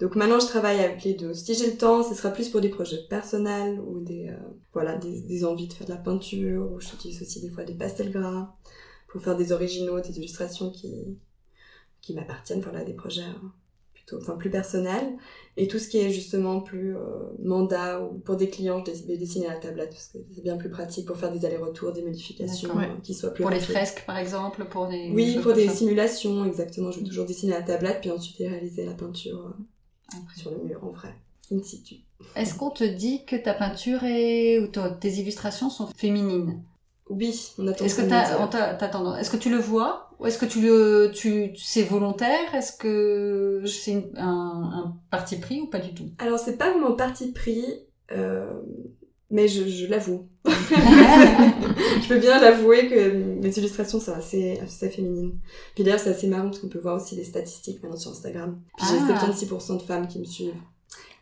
Donc 0.00 0.14
maintenant 0.14 0.38
je 0.40 0.46
travaille 0.46 0.78
avec 0.78 1.02
les 1.04 1.14
deux. 1.14 1.34
Si 1.34 1.54
j'ai 1.54 1.66
le 1.70 1.76
temps, 1.76 2.02
ce 2.04 2.14
sera 2.14 2.30
plus 2.30 2.48
pour 2.48 2.60
des 2.60 2.68
projets 2.68 3.00
personnels 3.10 3.80
ou 3.80 3.98
des, 4.00 4.30
voilà, 4.72 4.96
des, 4.96 5.20
des 5.22 5.44
envies 5.44 5.66
de 5.66 5.72
faire 5.72 5.86
de 5.88 5.92
la 5.92 5.98
peinture 5.98 6.70
ou 6.72 6.80
j'utilise 6.80 7.20
aussi 7.22 7.40
des 7.40 7.50
fois 7.50 7.64
des 7.64 7.74
pastels 7.74 8.12
gras 8.12 8.54
pour 9.08 9.22
faire 9.22 9.36
des 9.36 9.52
originaux, 9.52 10.00
des 10.00 10.18
illustrations 10.18 10.70
qui, 10.70 10.94
qui 12.00 12.14
m'appartiennent, 12.14 12.60
voilà, 12.60 12.84
des 12.84 12.92
projets 12.92 13.22
euh, 13.22 13.48
plutôt, 13.94 14.18
enfin 14.20 14.36
plus 14.36 14.50
personnel. 14.50 15.16
Et 15.56 15.66
tout 15.66 15.78
ce 15.78 15.88
qui 15.88 15.98
est 15.98 16.10
justement 16.10 16.60
plus 16.60 16.94
euh, 16.94 17.00
mandat 17.42 18.02
ou 18.02 18.18
pour 18.18 18.36
des 18.36 18.48
clients, 18.50 18.84
je 18.86 19.06
vais 19.06 19.16
dessiner 19.16 19.46
à 19.48 19.54
la 19.54 19.60
tablette 19.60 19.90
parce 19.90 20.08
que 20.08 20.18
c'est 20.34 20.42
bien 20.42 20.56
plus 20.56 20.70
pratique 20.70 21.06
pour 21.06 21.16
faire 21.16 21.32
des 21.32 21.44
allers-retours, 21.44 21.92
des 21.92 22.02
modifications 22.02 22.78
euh, 22.78 22.84
qui 23.02 23.14
soient 23.14 23.30
plus 23.30 23.42
Pour 23.42 23.50
les 23.50 23.60
fresques, 23.60 24.04
par 24.06 24.18
exemple, 24.18 24.66
pour 24.66 24.86
des... 24.86 25.10
Oui, 25.12 25.38
pour 25.42 25.54
des 25.54 25.68
ça. 25.68 25.74
simulations, 25.74 26.44
exactement. 26.44 26.90
Je 26.92 27.00
vais 27.00 27.06
toujours 27.06 27.26
dessiner 27.26 27.54
à 27.54 27.60
la 27.60 27.66
tablette, 27.66 28.02
puis 28.02 28.10
ensuite 28.10 28.36
réaliser 28.38 28.84
la 28.84 28.94
peinture 28.94 29.54
Après. 30.08 30.38
sur 30.38 30.50
le 30.50 30.58
mur 30.58 30.84
en 30.84 30.90
vrai, 30.90 31.14
in 31.50 31.62
situ. 31.62 31.96
Est-ce 32.36 32.54
qu'on 32.54 32.70
te 32.70 32.84
dit 32.84 33.24
que 33.24 33.36
ta 33.36 33.54
peinture 33.54 34.04
est... 34.04 34.58
ou 34.58 34.68
tes 35.00 35.12
illustrations 35.14 35.70
sont 35.70 35.86
féminines? 35.86 36.62
Oui, 37.10 37.52
on 37.58 37.66
attend 37.68 37.84
Est-ce 37.84 37.94
que 38.02 38.08
t'as, 38.08 39.18
est-ce 39.18 39.30
que 39.30 39.36
tu 39.36 39.50
le 39.50 39.58
vois 39.58 40.10
ou 40.18 40.26
est-ce 40.26 40.38
que 40.38 40.46
tu 40.46 40.60
le, 40.60 41.12
tu, 41.14 41.52
c'est 41.56 41.84
volontaire? 41.84 42.52
Est-ce 42.54 42.72
que 42.72 43.62
c'est 43.66 44.10
un, 44.16 44.70
un 44.74 44.96
parti 45.10 45.36
pris 45.36 45.60
ou 45.60 45.66
pas 45.68 45.78
du 45.78 45.94
tout? 45.94 46.10
Alors, 46.18 46.38
c'est 46.40 46.56
pas 46.56 46.70
vraiment 46.70 46.92
parti 46.92 47.30
pris, 47.32 47.64
euh, 48.10 48.50
mais 49.30 49.46
je, 49.46 49.68
je 49.68 49.86
l'avoue. 49.86 50.26
je 50.44 52.08
peux 52.08 52.18
bien 52.18 52.40
l'avouer 52.40 52.88
que 52.88 53.10
mes 53.40 53.56
illustrations 53.58 54.00
sont 54.00 54.12
assez, 54.12 54.58
assez 54.60 54.90
féminines. 54.90 55.38
Puis 55.74 55.84
d'ailleurs, 55.84 56.00
c'est 56.00 56.10
assez 56.10 56.26
marrant 56.26 56.46
parce 56.46 56.58
qu'on 56.58 56.68
peut 56.68 56.80
voir 56.80 56.96
aussi 56.96 57.14
les 57.14 57.24
statistiques 57.24 57.80
maintenant 57.82 57.98
sur 57.98 58.10
Instagram. 58.10 58.58
Puis 58.76 58.86
j'ai 58.90 59.12
Ah. 59.12 59.24
76% 59.30 59.76
de 59.78 59.82
femmes 59.82 60.08
qui 60.08 60.18
me 60.18 60.24
suivent 60.24 60.54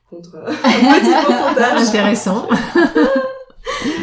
contre 0.09 0.37
un 0.47 0.53
petit 0.53 1.27
pourcentage. 1.27 1.89
Intéressant. 1.89 2.49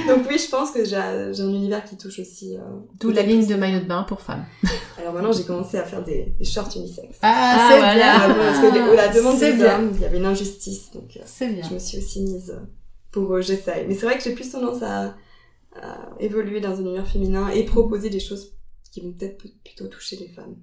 Donc 0.07 0.25
oui, 0.29 0.37
je 0.37 0.49
pense 0.49 0.71
que 0.71 0.83
j'ai 0.85 0.95
un 0.95 1.31
univers 1.33 1.83
qui 1.83 1.97
touche 1.97 2.19
aussi. 2.19 2.55
euh, 2.57 2.61
D'où 2.99 3.11
la 3.11 3.21
ligne 3.23 3.45
de 3.45 3.55
maillot 3.55 3.79
de 3.79 3.85
bain 3.85 4.03
pour 4.03 4.21
femmes. 4.21 4.45
Alors 4.99 5.13
maintenant, 5.13 5.31
j'ai 5.31 5.43
commencé 5.43 5.77
à 5.77 5.83
faire 5.83 6.03
des, 6.03 6.33
des 6.37 6.45
shorts 6.45 6.69
unisexes. 6.75 7.17
Ah, 7.21 7.67
c'est 7.71 7.77
voilà. 7.77 8.13
Ah, 8.23 8.27
bon, 8.29 8.35
parce 8.39 8.59
que 8.59 8.73
les- 8.91 8.95
la 8.95 9.07
demande 9.09 9.39
des 9.39 9.53
bien. 9.53 9.75
hommes, 9.79 9.91
il 9.95 10.01
y 10.01 10.05
avait 10.05 10.17
une 10.17 10.25
injustice, 10.25 10.91
donc 10.93 11.15
euh, 11.17 11.21
C'est 11.25 11.47
bien. 11.49 11.63
je 11.67 11.73
me 11.73 11.79
suis 11.79 11.97
aussi 11.97 12.21
mise 12.21 12.51
euh, 12.51 12.59
pour 13.11 13.41
j'essaye. 13.41 13.85
Mais 13.87 13.95
c'est 13.95 14.05
vrai 14.05 14.17
que 14.17 14.23
j'ai 14.23 14.33
plus 14.33 14.49
tendance 14.51 14.81
à, 14.83 15.15
à 15.75 15.97
évoluer 16.19 16.59
dans 16.61 16.71
un 16.73 16.81
univers 16.81 17.07
féminin 17.07 17.49
et 17.49 17.63
proposer 17.63 18.09
des 18.09 18.19
choses 18.19 18.53
qui 18.91 19.01
vont 19.01 19.11
peut-être 19.11 19.37
plutôt 19.63 19.87
toucher 19.87 20.17
les 20.17 20.27
femmes. 20.27 20.55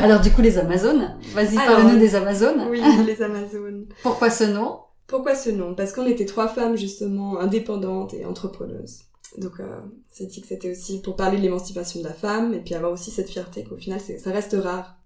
Alors 0.00 0.20
du 0.20 0.30
coup, 0.30 0.40
les 0.42 0.58
Amazones. 0.58 1.16
Vas-y, 1.34 1.56
parle-nous 1.56 1.98
des 1.98 2.14
Amazones. 2.14 2.66
Oui, 2.70 2.80
les 3.06 3.22
Amazones. 3.22 3.86
Pourquoi 4.02 4.30
ce 4.30 4.44
nom? 4.44 4.78
Pourquoi 5.10 5.34
ce 5.34 5.50
nom? 5.50 5.74
Parce 5.74 5.92
qu'on 5.92 6.06
était 6.06 6.24
trois 6.24 6.46
femmes 6.46 6.76
justement 6.76 7.40
indépendantes 7.40 8.14
et 8.14 8.24
entrepreneuses. 8.24 9.00
Donc 9.38 9.58
euh, 9.58 9.80
c'est 10.08 10.26
dit 10.26 10.40
que 10.40 10.46
c'était 10.46 10.70
aussi 10.70 11.02
pour 11.02 11.16
parler 11.16 11.36
de 11.36 11.42
l'émancipation 11.42 11.98
de 11.98 12.04
la 12.04 12.14
femme 12.14 12.54
et 12.54 12.60
puis 12.60 12.74
avoir 12.74 12.92
aussi 12.92 13.10
cette 13.10 13.28
fierté 13.28 13.64
qu'au 13.64 13.76
final 13.76 14.00
ça 14.00 14.30
reste 14.30 14.56
rare 14.58 15.00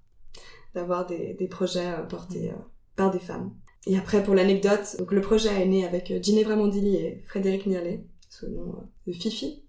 d'avoir 0.75 1.07
des, 1.07 1.35
projets 1.51 1.87
euh, 1.87 2.03
portés 2.03 2.51
euh, 2.51 2.55
par 2.97 3.11
des 3.13 3.19
femmes. 3.19 3.55
Et 3.87 3.97
après 3.97 4.23
pour 4.23 4.35
l'anecdote, 4.35 4.95
le 5.11 5.21
projet 5.23 5.49
est 5.49 5.67
né 5.67 5.87
avec 5.87 6.13
Ginevra 6.23 6.55
Mondilli 6.55 6.97
et 6.97 7.23
Frédéric 7.27 7.65
Nierlet, 7.65 8.05
sous 8.29 8.45
le 8.45 8.53
nom 8.53 8.75
de 9.07 9.13
Fifi, 9.13 9.63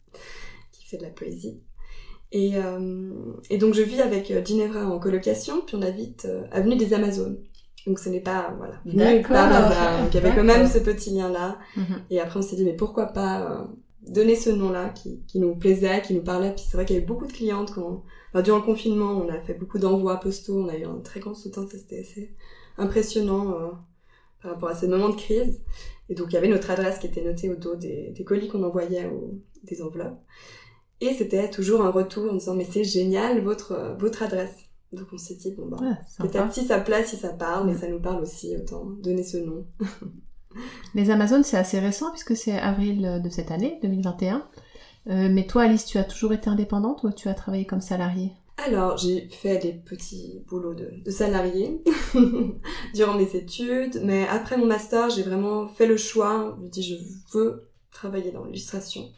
qui 0.74 0.86
fait 0.86 0.98
de 0.98 1.04
la 1.04 1.12
poésie. 1.12 1.62
Et, 2.32 2.56
et 3.50 3.58
donc 3.58 3.74
je 3.74 3.82
vis 3.82 4.01
avec 4.01 4.34
Ginevra 4.46 4.86
en 4.86 5.00
colocation, 5.00 5.62
puis 5.62 5.75
on 5.77 5.82
habite 5.82 6.27
avenue 6.51 6.75
des 6.75 6.94
Amazones. 6.94 7.38
Donc 7.86 8.00
ce 8.00 8.10
n'est 8.10 8.22
pas 8.22 8.54
voilà 8.58 8.82
par 9.22 9.51
hasard. 9.51 10.01
Donc 10.01 10.13
il 10.13 10.15
y 10.15 10.25
avait 10.25 10.36
quand 10.36 10.44
même 10.44 10.68
ce 10.68 10.80
petit 10.80 11.12
lien 11.12 11.30
là. 11.30 11.60
Mhm. 11.75 12.01
Et 12.10 12.20
après, 12.20 12.39
on 12.39 12.42
s'est 12.42 12.56
dit, 12.56 12.65
mais 12.65 12.74
pourquoi 12.74 13.08
pas 13.08 13.42
euh, 13.42 13.63
donner 14.08 14.36
ce 14.36 14.50
nom-là 14.50 14.89
qui, 14.89 15.22
qui 15.27 15.39
nous 15.39 15.56
plaisait, 15.56 16.01
qui 16.01 16.13
nous 16.13 16.24
parlait. 16.24 16.54
Puis 16.54 16.65
c'est 16.70 16.77
vrai 16.77 16.86
qu'il 16.86 16.96
y 16.96 16.98
avait 16.98 17.08
beaucoup 17.08 17.27
de 17.27 17.34
clientes 17.34 17.72
quand, 17.74 18.04
enfin, 18.34 18.42
durant 18.42 18.58
le 18.58 18.63
confinement, 18.63 19.12
on 19.12 19.30
a 19.30 19.39
fait 19.42 19.54
beaucoup 19.54 19.80
d'envois 19.80 20.20
postaux, 20.20 20.63
on 20.63 20.70
a 20.70 20.77
eu 20.77 20.86
un 20.86 21.00
très 21.00 21.20
grand 21.20 21.34
soutien, 21.34 21.65
c'était 21.70 22.00
assez 22.00 22.36
impressionnant 22.77 23.51
euh, 23.51 23.70
par 24.42 24.54
rapport 24.54 24.70
à 24.70 24.75
ces 24.75 24.88
moments 24.88 25.10
de 25.10 25.15
crise. 25.15 25.62
Et 26.10 26.15
donc, 26.15 26.27
il 26.30 26.34
y 26.34 26.38
avait 26.38 26.48
notre 26.48 26.70
adresse 26.70 27.00
qui 27.00 27.08
était 27.08 27.24
notée 27.24 27.50
au 27.50 27.56
dos 27.56 27.75
des, 27.75 28.12
des 28.15 28.24
colis 28.24 28.48
qu'on 28.48 28.63
envoyait 28.63 29.08
ou 29.08 29.42
des 29.63 29.82
enveloppes. 29.82 30.20
Et 31.01 31.13
c'était 31.13 31.50
toujours 31.50 31.82
un 31.82 31.89
retour 31.89 32.32
en 32.32 32.36
disant, 32.36 32.56
mais 32.56 32.65
c'est 32.70 32.84
génial 32.84 33.42
votre, 33.42 33.72
euh, 33.74 33.96
votre 33.96 34.24
adresse. 34.24 34.56
Donc 34.96 35.08
on 35.14 35.18
s'est 35.18 35.36
dit, 35.36 35.52
bon 35.52 35.68
bah, 35.68 35.78
Ouais, 35.82 36.28
peut-être 36.28 36.54
si 36.54 36.66
ça 36.66 36.80
plaît, 36.80 37.06
si 37.06 37.16
ça 37.18 37.30
parle, 37.30 37.68
mais 37.68 37.74
Mm. 37.74 37.80
ça 37.80 37.88
nous 37.90 38.00
parle 38.00 38.22
aussi, 38.24 38.56
autant 38.56 38.86
donner 39.04 39.24
ce 39.24 39.38
nom. 39.38 39.66
Les 40.96 41.10
Amazones, 41.10 41.44
c'est 41.44 41.58
assez 41.58 41.80
récent 41.80 42.12
puisque 42.12 42.36
c'est 42.36 42.58
avril 42.58 43.22
de 43.24 43.30
cette 43.30 43.52
année, 43.52 43.80
2021. 43.82 44.48
Euh, 45.08 45.30
mais 45.32 45.46
toi, 45.46 45.64
Alice, 45.64 45.86
tu 45.86 45.98
as 45.98 46.04
toujours 46.06 46.34
été 46.34 46.50
indépendante 46.50 47.04
ou 47.04 47.12
tu 47.12 47.28
as 47.28 47.34
travaillé 47.34 47.66
comme 47.66 47.82
salariée? 47.82 48.32
Alors, 48.66 48.98
j'ai 48.98 49.28
fait 49.30 49.58
des 49.58 49.74
petits 49.74 50.42
boulots 50.48 50.74
de, 50.74 50.90
de 51.04 51.12
salarié 51.12 51.84
durant 52.96 53.16
mes 53.18 53.36
études, 53.36 54.00
mais 54.04 54.25
après 54.28 54.58
mon 54.58 54.66
master, 54.66 55.10
j'ai 55.10 55.24
vraiment 55.24 55.68
fait 55.68 55.86
le 55.86 55.98
choix, 55.98 56.56
je 56.58 56.64
me 56.64 56.70
dis 56.70 56.82
je 56.84 56.96
veux 57.38 57.68
travailler 57.92 58.32
dans 58.32 58.46
l'illustration. 58.46 59.10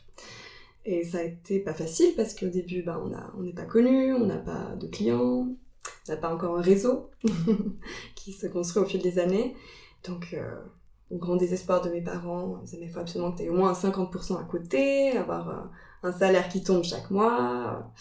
Et 0.85 1.03
ça 1.03 1.19
a 1.19 1.23
été 1.23 1.59
pas 1.59 1.73
facile 1.73 2.13
parce 2.15 2.33
qu'au 2.33 2.47
début, 2.47 2.81
bah, 2.81 2.99
on 3.05 3.13
a- 3.13 3.31
on 3.37 3.43
n'est 3.43 3.53
pas 3.53 3.65
connu, 3.65 4.13
on 4.13 4.25
n'a 4.25 4.37
pas 4.37 4.75
de 4.79 4.87
clients, 4.87 5.47
pas 6.15 6.33
encore 6.33 6.57
un 6.57 6.61
réseau 6.61 7.09
qui 8.15 8.31
se 8.31 8.47
construit 8.47 8.83
au 8.83 8.85
fil 8.85 9.01
des 9.01 9.19
années. 9.19 9.55
Donc, 10.07 10.29
euh, 10.33 10.55
au 11.11 11.17
grand 11.17 11.35
désespoir 11.35 11.81
de 11.81 11.89
mes 11.89 12.01
parents, 12.01 12.59
ils 12.61 12.65
disaient, 12.65 12.79
il 12.81 12.89
faut 12.89 12.99
absolument 12.99 13.31
que 13.31 13.37
tu 13.37 13.43
aies 13.43 13.49
au 13.49 13.55
moins 13.55 13.71
un 13.71 13.73
50% 13.73 14.39
à 14.39 14.43
côté, 14.43 15.11
avoir 15.11 15.49
euh, 15.49 15.61
un 16.03 16.11
salaire 16.11 16.47
qui 16.47 16.63
tombe 16.63 16.83
chaque 16.83 17.11
mois. 17.11 17.91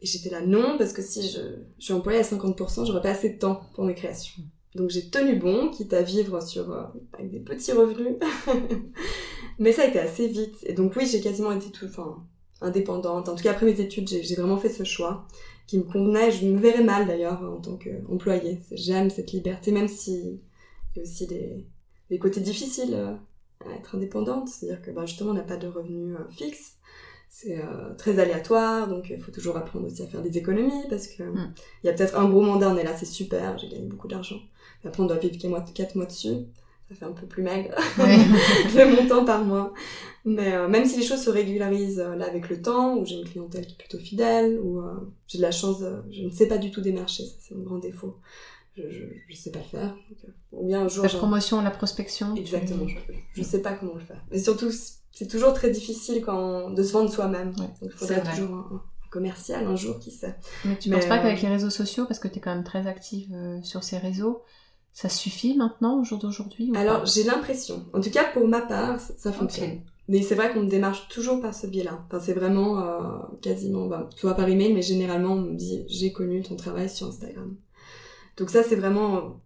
Et 0.00 0.06
j'étais 0.06 0.30
là, 0.30 0.40
non, 0.40 0.78
parce 0.78 0.92
que 0.92 1.02
si 1.02 1.28
je, 1.28 1.40
je 1.78 1.84
suis 1.84 1.92
employée 1.92 2.20
à 2.20 2.22
50%, 2.22 2.86
j'aurais 2.86 3.02
pas 3.02 3.10
assez 3.10 3.30
de 3.30 3.38
temps 3.38 3.62
pour 3.74 3.84
mes 3.84 3.94
créations. 3.94 4.42
Donc 4.74 4.90
j'ai 4.90 5.10
tenu 5.10 5.36
bon, 5.36 5.70
quitte 5.70 5.92
à 5.92 6.02
vivre 6.02 6.40
sur, 6.40 6.70
euh, 6.70 6.84
avec 7.12 7.30
des 7.30 7.40
petits 7.40 7.72
revenus. 7.72 8.16
Mais 9.58 9.72
ça 9.72 9.82
a 9.82 9.86
été 9.86 9.98
assez 9.98 10.28
vite. 10.28 10.56
Et 10.64 10.72
donc 10.72 10.94
oui, 10.96 11.06
j'ai 11.06 11.20
quasiment 11.20 11.52
été 11.52 11.70
tout, 11.70 11.86
enfin, 11.86 12.24
indépendante. 12.62 13.28
En 13.28 13.34
tout 13.34 13.42
cas, 13.42 13.52
après 13.52 13.66
mes 13.66 13.80
études, 13.80 14.08
j'ai 14.08 14.34
vraiment 14.34 14.56
fait 14.58 14.68
ce 14.68 14.84
choix 14.84 15.26
qui 15.66 15.78
me 15.78 15.84
convenait. 15.84 16.30
Je 16.32 16.46
me 16.46 16.58
verrais 16.58 16.84
mal 16.84 17.06
d'ailleurs 17.06 17.42
en 17.42 17.60
tant 17.60 17.76
qu'employée. 17.76 18.60
J'aime 18.72 19.10
cette 19.10 19.32
liberté, 19.32 19.72
même 19.72 19.88
si 19.88 20.40
il 20.94 20.98
y 20.98 21.00
a 21.00 21.02
aussi 21.02 21.26
des, 21.26 21.66
des 22.10 22.18
côtés 22.18 22.40
difficiles 22.40 22.94
euh, 22.94 23.14
à 23.66 23.74
être 23.76 23.94
indépendante. 23.94 24.48
C'est-à-dire 24.48 24.82
que 24.82 24.90
bah, 24.90 25.06
justement, 25.06 25.30
on 25.30 25.34
n'a 25.34 25.42
pas 25.42 25.56
de 25.56 25.66
revenus 25.68 26.16
euh, 26.18 26.28
fixes. 26.30 26.76
C'est 27.28 27.58
euh, 27.58 27.94
très 27.96 28.18
aléatoire, 28.18 28.88
donc 28.88 29.08
il 29.08 29.18
faut 29.18 29.30
toujours 29.30 29.56
apprendre 29.56 29.86
aussi 29.86 30.02
à 30.02 30.06
faire 30.06 30.20
des 30.20 30.36
économies 30.36 30.86
parce 30.90 31.06
que 31.06 31.22
il 31.22 31.30
Mm. 31.30 31.54
y 31.84 31.88
a 31.88 31.92
peut-être 31.94 32.18
un 32.18 32.28
gros 32.28 32.42
mandat, 32.42 32.68
on 32.68 32.76
est 32.76 32.84
là, 32.84 32.94
c'est 32.94 33.06
super, 33.06 33.56
j'ai 33.58 33.68
gagné 33.68 33.86
beaucoup 33.86 34.06
d'argent. 34.06 34.36
Après, 34.84 35.02
on 35.02 35.06
doit 35.06 35.16
vivre 35.16 35.38
4 35.38 35.48
mois, 35.48 35.64
quatre 35.74 35.94
mois 35.96 36.04
dessus. 36.04 36.28
Ça 36.92 36.98
fait 36.98 37.04
un 37.06 37.12
peu 37.12 37.26
plus 37.26 37.42
maigre 37.42 37.70
Ouais. 37.98 38.16
le 38.74 38.96
montant 38.96 39.24
par 39.24 39.44
mois. 39.44 39.72
Mais 40.24 40.52
euh, 40.54 40.68
même 40.68 40.84
si 40.84 40.98
les 40.98 41.04
choses 41.06 41.22
se 41.22 41.30
régularisent 41.30 41.98
euh, 42.00 42.14
là 42.14 42.26
avec 42.26 42.48
le 42.48 42.60
temps, 42.62 42.96
où 42.96 43.04
j'ai 43.04 43.16
une 43.16 43.24
clientèle 43.24 43.66
qui 43.66 43.74
est 43.74 43.78
plutôt 43.78 43.98
fidèle, 43.98 44.58
où 44.62 44.78
euh, 44.78 44.92
j'ai 45.26 45.38
de 45.38 45.42
la 45.42 45.50
chance, 45.50 45.78
euh, 45.82 46.00
je 46.10 46.22
ne 46.22 46.30
sais 46.30 46.46
pas 46.46 46.58
du 46.58 46.70
tout 46.70 46.80
démarcher, 46.80 47.24
ça 47.24 47.34
c'est 47.40 47.54
mon 47.54 47.64
grand 47.64 47.78
défaut. 47.78 48.16
Je, 48.76 48.82
je 49.28 49.36
sais 49.36 49.50
pas 49.50 49.58
le 49.58 49.64
faire. 49.64 49.88
Donc, 49.88 50.34
ou 50.52 50.66
bien 50.66 50.82
un 50.82 50.88
jour. 50.88 51.02
La 51.04 51.10
promotion, 51.10 51.60
la 51.62 51.70
prospection. 51.70 52.34
tu- 52.34 52.40
Exactement, 52.40 52.86
je, 52.86 52.96
je 53.34 53.42
sais 53.42 53.60
pas 53.62 53.72
comment 53.72 53.94
le 53.94 54.00
faire. 54.00 54.22
Mais 54.30 54.38
surtout, 54.38 54.70
c'est 55.10 55.28
toujours 55.28 55.52
très 55.54 55.70
difficile 55.70 56.22
quand, 56.24 56.70
de 56.70 56.82
se 56.82 56.92
vendre 56.92 57.10
soi-même. 57.12 57.48
Ouais, 57.50 57.56
Donc 57.56 57.70
il 57.82 57.90
faudrait 57.90 58.22
toujours 58.22 58.54
un, 58.54 58.76
un 58.76 59.08
commercial 59.10 59.66
un 59.66 59.76
jour, 59.76 59.98
qui 59.98 60.10
sait. 60.10 60.36
Mais 60.64 60.78
tu 60.78 60.88
Mais, 60.88 60.96
penses 60.96 61.06
pas 61.06 61.18
qu'avec 61.18 61.42
les 61.42 61.48
réseaux 61.48 61.68
sociaux, 61.70 62.06
parce 62.06 62.18
que 62.20 62.28
tu 62.28 62.38
es 62.38 62.40
quand 62.40 62.54
même 62.54 62.64
très 62.64 62.86
active 62.86 63.28
sur 63.62 63.82
ces 63.82 63.98
réseaux, 63.98 64.42
ça 64.92 65.08
suffit 65.08 65.56
maintenant, 65.56 66.00
au 66.00 66.04
jour 66.04 66.18
d'aujourd'hui 66.18 66.70
ou 66.70 66.76
Alors 66.76 67.06
j'ai 67.06 67.24
l'impression, 67.24 67.86
en 67.92 68.00
tout 68.00 68.10
cas 68.10 68.24
pour 68.32 68.46
ma 68.46 68.60
part, 68.60 69.00
ça, 69.00 69.32
fonctionne. 69.32 69.80
Mais 70.08 70.20
c'est 70.20 70.34
vrai 70.34 70.52
qu'on 70.52 70.62
me 70.62 70.68
démarche 70.68 71.08
toujours 71.08 71.40
par 71.40 71.54
ce 71.54 71.66
biais-là. 71.66 72.04
Enfin, 72.06 72.20
c'est 72.20 72.34
vraiment 72.34 72.80
euh, 72.80 73.18
quasiment, 73.40 73.86
bah, 73.86 74.08
soit 74.16 74.34
par 74.34 74.48
email, 74.48 74.74
mais 74.74 74.82
généralement 74.82 75.34
on 75.34 75.40
me 75.40 75.54
dit 75.54 75.84
j'ai 75.88 76.12
connu 76.12 76.42
ton 76.42 76.56
travail 76.56 76.90
sur 76.90 77.06
Instagram. 77.08 77.56
Donc 78.36 78.50
ça 78.50 78.62
c'est 78.62 78.76
vraiment 78.76 79.40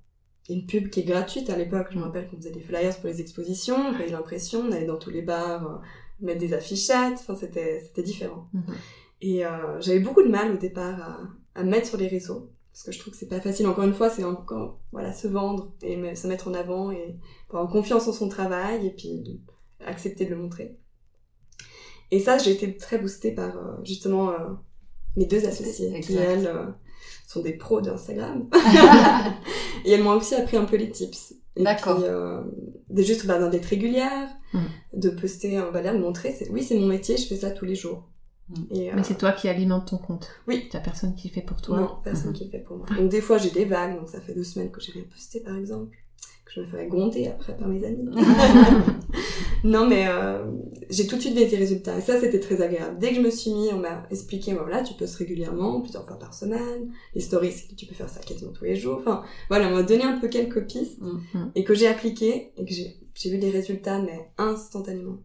une 0.48 0.66
pub 0.66 0.90
qui 0.90 1.00
est 1.00 1.04
gratuite 1.04 1.48
à 1.50 1.56
l'époque. 1.56 1.88
Je 1.92 1.98
me 1.98 2.02
rappelle 2.02 2.28
qu'on 2.28 2.36
faisait 2.38 2.50
des 2.50 2.60
flyers 2.60 2.96
pour 2.98 3.08
les 3.08 3.20
expositions, 3.20 3.76
on 3.76 3.96
payait 3.96 4.10
l'impression, 4.10 4.64
on 4.68 4.72
allait 4.72 4.86
dans 4.86 4.98
tous 4.98 5.10
les 5.10 5.22
bars 5.22 5.64
euh, 5.64 5.76
mettre 6.20 6.40
des 6.40 6.54
affichettes. 6.54 7.18
Enfin 7.20 7.36
c'était 7.36 7.80
c'était 7.84 8.02
différent. 8.02 8.48
Mhm. 8.52 8.74
Et 9.22 9.46
euh, 9.46 9.80
j'avais 9.80 10.00
beaucoup 10.00 10.22
de 10.22 10.28
mal 10.28 10.52
au 10.52 10.56
départ 10.56 11.00
à, 11.00 11.20
à 11.54 11.62
me 11.62 11.70
mettre 11.70 11.86
sur 11.86 11.98
les 11.98 12.08
réseaux. 12.08 12.50
Parce 12.76 12.84
que 12.84 12.92
je 12.92 12.98
trouve 12.98 13.14
que 13.14 13.18
c'est 13.18 13.28
pas 13.28 13.40
facile. 13.40 13.66
Encore 13.68 13.84
une 13.84 13.94
fois, 13.94 14.10
c'est 14.10 14.22
encore, 14.22 14.80
voilà, 14.92 15.10
se 15.10 15.26
vendre 15.28 15.72
et 15.80 16.14
se 16.14 16.26
mettre 16.26 16.48
en 16.48 16.52
avant 16.52 16.90
et 16.90 17.16
avoir 17.48 17.70
confiance 17.70 18.06
en 18.06 18.12
son 18.12 18.28
travail 18.28 18.86
et 18.86 18.90
puis 18.90 19.40
accepter 19.80 20.26
de 20.26 20.30
le 20.34 20.36
montrer. 20.36 20.76
Et 22.10 22.20
ça, 22.20 22.36
j'ai 22.36 22.50
été 22.52 22.76
très 22.76 22.98
boostée 22.98 23.32
par, 23.32 23.56
euh, 23.56 23.72
justement, 23.82 24.30
euh, 24.30 24.36
mes 25.16 25.24
deux 25.24 25.46
associées 25.46 25.98
qui, 26.00 26.16
elles, 26.18 26.46
euh, 26.46 26.66
sont 27.26 27.40
des 27.40 27.54
pros 27.54 27.80
d'Instagram. 27.80 28.46
et 29.86 29.92
elles 29.92 30.02
m'ont 30.02 30.10
aussi 30.12 30.34
appris 30.34 30.58
un 30.58 30.66
peu 30.66 30.76
les 30.76 30.90
tips. 30.90 31.32
D'accord. 31.56 32.00
euh, 32.04 32.42
de 32.90 33.02
juste 33.02 33.24
bah, 33.26 33.48
d'être 33.48 33.64
régulière, 33.64 34.28
Mhm. 34.52 34.68
de 34.92 35.08
poster, 35.10 35.56
euh, 35.58 35.70
voilà, 35.70 35.94
de 35.94 35.98
montrer, 35.98 36.36
oui, 36.50 36.62
c'est 36.62 36.76
mon 36.78 36.86
métier, 36.88 37.16
je 37.16 37.26
fais 37.26 37.36
ça 37.36 37.50
tous 37.50 37.64
les 37.64 37.74
jours. 37.74 38.06
Et, 38.70 38.90
Mais 38.92 39.00
euh, 39.00 39.02
c'est 39.02 39.18
toi 39.18 39.32
qui 39.32 39.48
alimente 39.48 39.88
ton 39.88 39.98
compte. 39.98 40.28
Oui. 40.46 40.68
T'as 40.70 40.80
personne 40.80 41.14
qui 41.16 41.28
fait 41.28 41.40
pour 41.42 41.60
toi. 41.60 41.80
Non, 41.80 41.90
personne 42.04 42.28
Mhm. 42.30 42.34
qui 42.36 42.44
le 42.44 42.50
fait 42.50 42.58
pour 42.60 42.76
moi. 42.76 42.86
Donc 42.96 43.08
des 43.08 43.20
fois 43.20 43.38
j'ai 43.38 43.50
des 43.50 43.64
vagues, 43.64 43.96
donc 43.98 44.08
ça 44.08 44.20
fait 44.20 44.34
deux 44.34 44.44
semaines 44.44 44.70
que 44.70 44.80
j'ai 44.80 44.92
rien 44.92 45.04
posté 45.12 45.40
par 45.40 45.56
exemple, 45.56 45.96
que 46.44 46.52
je 46.54 46.60
me 46.60 46.66
ferais 46.66 46.86
gronder 46.86 47.26
après 47.26 47.56
par 47.56 47.66
mes 47.68 47.84
amis. 47.84 48.08
non 49.64 49.86
mais 49.88 50.06
euh, 50.08 50.44
j'ai 50.90 51.06
tout 51.06 51.16
de 51.16 51.20
suite 51.20 51.36
vu 51.36 51.44
des 51.46 51.56
résultats 51.56 51.98
et 51.98 52.00
ça 52.00 52.20
c'était 52.20 52.40
très 52.40 52.62
agréable. 52.62 52.98
Dès 52.98 53.10
que 53.10 53.16
je 53.16 53.20
me 53.20 53.30
suis 53.30 53.52
mis, 53.52 53.68
on 53.72 53.78
m'a 53.78 54.06
expliqué, 54.10 54.54
voilà, 54.54 54.82
tu 54.82 54.94
postes 54.94 55.16
régulièrement, 55.16 55.80
plusieurs 55.80 56.06
fois 56.06 56.18
par 56.18 56.34
semaine, 56.34 56.92
les 57.14 57.20
stories, 57.20 57.52
c'est 57.52 57.68
que 57.68 57.74
tu 57.74 57.86
peux 57.86 57.94
faire 57.94 58.08
ça 58.08 58.20
quasiment 58.20 58.52
tous 58.52 58.64
les 58.64 58.76
jours. 58.76 58.98
Enfin 59.00 59.24
voilà, 59.48 59.68
on 59.68 59.74
m'a 59.74 59.82
donné 59.82 60.04
un 60.04 60.18
peu 60.18 60.28
quelques 60.28 60.66
pistes 60.66 61.00
Mhm. 61.00 61.50
et 61.54 61.64
que 61.64 61.74
j'ai 61.74 61.88
appliquées 61.88 62.52
et 62.56 62.64
que 62.64 62.72
j'ai 62.72 63.30
vu 63.30 63.38
des 63.38 63.50
résultats 63.50 64.00
mais 64.00 64.30
instantanément. 64.38 65.18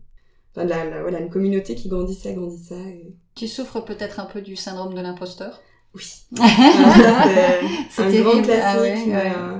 Enfin, 0.55 0.65
la, 0.65 0.85
la- 0.89 1.01
voilà, 1.01 1.19
une 1.19 1.29
communauté 1.29 1.75
qui 1.75 1.87
grandissait, 1.89 2.33
grandissait. 2.33 2.75
Et... 2.75 3.15
Tu 3.35 3.47
souffres 3.47 3.81
peut-être 3.81 4.19
un 4.19 4.25
peu 4.25 4.41
du 4.41 4.55
syndrome 4.55 4.93
de 4.93 5.01
l'imposteur 5.01 5.61
Oui. 5.95 6.03
Ça, 6.37 6.43
c'est 7.89 8.01
un 8.03 8.11
terrible. 8.11 8.23
grand 8.23 8.41
classique. 8.41 8.63
Ah 8.77 8.81
ouais, 8.81 9.05
ouais. 9.05 9.33
euh, 9.37 9.57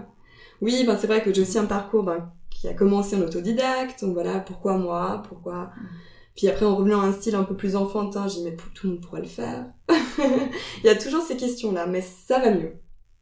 oui, 0.61 0.83
ben, 0.85 0.97
c'est 0.97 1.07
vrai 1.07 1.21
que 1.23 1.33
j'ai 1.33 1.41
aussi 1.41 1.57
un 1.57 1.65
parcours 1.65 2.03
ben, 2.03 2.31
qui 2.49 2.67
a 2.67 2.73
commencé 2.73 3.15
en 3.15 3.21
autodidacte. 3.21 4.03
Donc 4.03 4.13
voilà, 4.13 4.39
pourquoi 4.39 4.77
moi 4.77 5.23
Pourquoi 5.27 5.71
Mm. 5.77 5.87
Puis 6.33 6.47
après, 6.47 6.65
en 6.65 6.75
revenant 6.77 7.01
à 7.01 7.05
un 7.07 7.11
style 7.11 7.35
un 7.35 7.43
peu 7.43 7.55
plus 7.57 7.75
enfantin, 7.75 8.25
j'ai 8.29 8.37
dit, 8.39 8.43
mais 8.45 8.55
tout 8.73 8.87
le 8.87 8.93
monde 8.93 9.01
pourrait 9.01 9.21
le 9.21 9.27
faire. 9.27 9.65
Il 9.89 10.85
y 10.85 10.89
a 10.89 10.95
toujours 10.95 11.21
ces 11.21 11.35
questions-là, 11.35 11.87
mais 11.87 12.01
ça 12.01 12.39
va 12.39 12.51
mieux. 12.51 12.73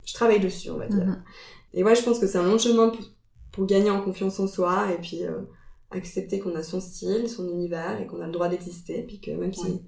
Je 0.05 0.13
travaille 0.13 0.39
dessus, 0.39 0.69
on 0.69 0.77
va 0.77 0.85
dire. 0.87 1.05
Mhm. 1.05 1.23
Et 1.73 1.83
ouais, 1.83 1.95
je 1.95 2.03
pense 2.03 2.19
que 2.19 2.27
c'est 2.27 2.37
un 2.37 2.43
long 2.43 2.59
chemin 2.59 2.89
pour, 2.89 3.03
pour 3.51 3.65
gagner 3.65 3.89
en 3.89 4.01
confiance 4.01 4.39
en 4.39 4.47
soi 4.47 4.91
et 4.93 4.97
puis 5.01 5.23
euh, 5.23 5.39
accepter 5.91 6.39
qu'on 6.39 6.55
a 6.55 6.63
son 6.63 6.79
style, 6.79 7.27
son 7.29 7.47
univers 7.49 7.99
et 8.01 8.05
qu'on 8.07 8.21
a 8.21 8.25
le 8.25 8.31
droit 8.31 8.47
d'exister. 8.49 9.03
Puis 9.03 9.19
que 9.19 9.31
même 9.31 9.53
si 9.53 9.63
Oui. 9.65 9.81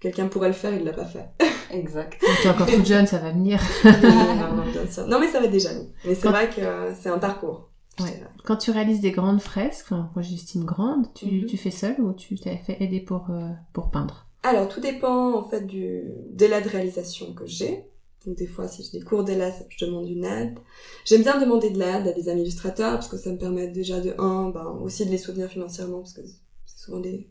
quelqu'un 0.00 0.28
pourrait 0.28 0.48
le 0.48 0.54
faire, 0.54 0.74
il 0.74 0.84
l'a 0.84 0.92
pas 0.92 1.04
fait. 1.04 1.28
Exact. 1.70 2.22
T'es 2.42 2.48
encore 2.48 2.66
toute 2.66 2.86
jeune, 2.86 3.06
ça 3.06 3.18
va 3.18 3.30
venir. 3.32 3.60
non, 3.84 4.56
non, 4.56 4.70
bien 4.72 4.86
sûr. 4.90 5.06
Non, 5.06 5.18
mais 5.20 5.28
ça 5.28 5.40
va 5.40 5.46
déjà 5.48 5.72
mieux. 5.74 5.88
Mais 6.04 6.14
c'est 6.14 6.22
Quand- 6.22 6.30
vrai 6.30 6.48
que 6.50 6.60
euh, 6.60 6.94
c'est 6.94 7.08
un 7.08 7.18
parcours. 7.18 7.70
Ouais. 8.00 8.22
Quand 8.44 8.56
tu 8.56 8.70
réalises 8.72 9.00
des 9.00 9.12
grandes 9.12 9.40
fresques, 9.40 9.92
moi 9.92 10.10
j'estime 10.20 10.64
grandes, 10.64 11.06
tu, 11.14 11.26
Mhm. 11.42 11.46
tu 11.46 11.56
fais 11.56 11.70
seul 11.70 12.00
ou 12.00 12.12
tu 12.12 12.34
t'es 12.36 12.56
fait 12.56 12.76
aider 12.82 13.00
pour, 13.00 13.30
euh, 13.30 13.48
pour 13.72 13.90
peindre? 13.90 14.26
Alors, 14.42 14.68
tout 14.68 14.80
dépend 14.80 15.34
en 15.38 15.44
fait 15.44 15.62
du 15.66 16.02
délai 16.30 16.60
de 16.60 16.68
réalisation 16.68 17.32
que 17.34 17.46
j'ai. 17.46 17.84
Donc, 18.26 18.36
des 18.36 18.46
fois, 18.46 18.68
si 18.68 18.82
j'ai 18.82 18.98
des 18.98 19.04
cours 19.04 19.26
ça- 19.26 19.64
je 19.68 19.84
demande 19.84 20.08
une 20.08 20.24
aide. 20.24 20.58
J'aime 21.04 21.22
bien 21.22 21.38
demander 21.40 21.70
de 21.70 21.78
l'aide 21.78 22.08
à 22.08 22.12
des 22.12 22.28
amis 22.28 22.42
illustrateurs 22.42 22.92
parce 22.94 23.08
que 23.08 23.16
ça 23.18 23.30
me 23.30 23.38
permet 23.38 23.68
déjà 23.68 24.00
de, 24.00 24.14
un, 24.18 24.50
ben, 24.50 24.66
aussi 24.82 25.04
de 25.06 25.10
les 25.10 25.18
soutenir 25.18 25.48
financièrement 25.48 25.98
parce 25.98 26.14
que 26.14 26.22
c'est 26.66 26.78
souvent 26.78 27.00
des, 27.00 27.28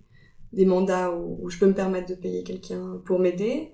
des 0.53 0.65
mandats 0.65 1.11
où, 1.11 1.39
où 1.43 1.49
je 1.49 1.57
peux 1.57 1.65
me 1.67 1.73
permettre 1.73 2.07
de 2.09 2.15
payer 2.15 2.43
quelqu'un 2.43 3.01
pour 3.05 3.19
m'aider. 3.19 3.71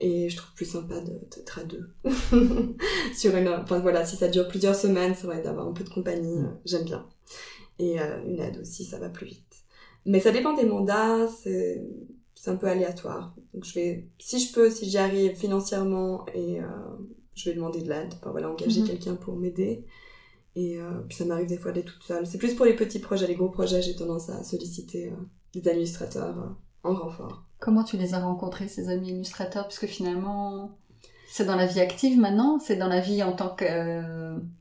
Et 0.00 0.28
je 0.30 0.36
trouve 0.36 0.54
plus 0.54 0.64
sympa 0.64 1.00
de- 1.00 1.20
d'être 1.36 1.58
à 1.58 1.64
deux. 1.64 1.90
Sur 3.16 3.36
une, 3.36 3.48
enfin 3.48 3.80
voilà, 3.80 4.04
si 4.04 4.16
ça 4.16 4.28
dure 4.28 4.46
plusieurs 4.48 4.74
semaines, 4.76 5.14
c'est 5.16 5.26
vrai 5.26 5.42
d'avoir 5.42 5.66
un 5.66 5.72
peu 5.72 5.84
de 5.84 5.88
compagnie, 5.90 6.38
euh, 6.38 6.48
j'aime 6.64 6.84
bien. 6.84 7.06
Et 7.78 8.00
euh, 8.00 8.22
une 8.26 8.40
aide 8.40 8.58
aussi, 8.60 8.84
ça 8.84 8.98
va 8.98 9.08
plus 9.08 9.26
vite. 9.26 9.44
Mais 10.06 10.20
ça 10.20 10.30
dépend 10.30 10.54
des 10.54 10.64
mandats, 10.64 11.28
c'est 11.42 11.82
c'est 12.40 12.50
un 12.50 12.56
peu 12.56 12.68
aléatoire. 12.68 13.34
Donc 13.52 13.64
je 13.64 13.74
vais, 13.74 14.08
si 14.18 14.38
je 14.38 14.52
peux, 14.52 14.70
si 14.70 14.88
j'y 14.88 14.98
arrive 14.98 15.34
financièrement, 15.34 16.24
et 16.34 16.60
euh, 16.60 16.66
je 17.34 17.50
vais 17.50 17.56
demander 17.56 17.82
de 17.82 17.88
l'aide. 17.88 18.14
Enfin 18.20 18.30
voilà, 18.30 18.48
engager 18.50 18.80
Mhm. 18.82 18.86
quelqu'un 18.86 19.14
pour 19.16 19.36
m'aider. 19.36 19.84
Et 20.54 20.78
euh, 20.78 21.00
puis 21.08 21.16
ça 21.16 21.24
m'arrive 21.24 21.46
des 21.48 21.58
fois 21.58 21.72
d'être 21.72 21.92
toute 21.92 22.02
seule. 22.04 22.26
C'est 22.26 22.38
plus 22.38 22.54
pour 22.54 22.64
les 22.64 22.74
petits 22.74 22.98
projets, 23.00 23.26
les 23.26 23.34
gros 23.34 23.48
projets, 23.48 23.82
j'ai 23.82 23.94
tendance 23.96 24.28
à 24.30 24.42
solliciter 24.44 25.12
des 25.54 25.70
illustrateurs 25.72 26.38
euh, 26.38 26.88
en 26.88 26.94
renfort. 26.94 27.44
Comment 27.58 27.82
tu 27.84 27.96
les 27.96 28.14
as 28.14 28.20
rencontrés, 28.20 28.68
ces 28.68 28.88
amis 28.88 29.10
illustrateurs 29.10 29.64
Parce 29.64 29.78
que 29.80 29.86
finalement, 29.88 30.78
c'est 31.28 31.44
dans 31.44 31.56
la 31.56 31.66
vie 31.66 31.80
active 31.80 32.18
maintenant, 32.18 32.58
c'est 32.60 32.76
dans 32.76 32.88
la 32.88 33.00
vie 33.00 33.22
en 33.22 33.32
tant 33.34 33.54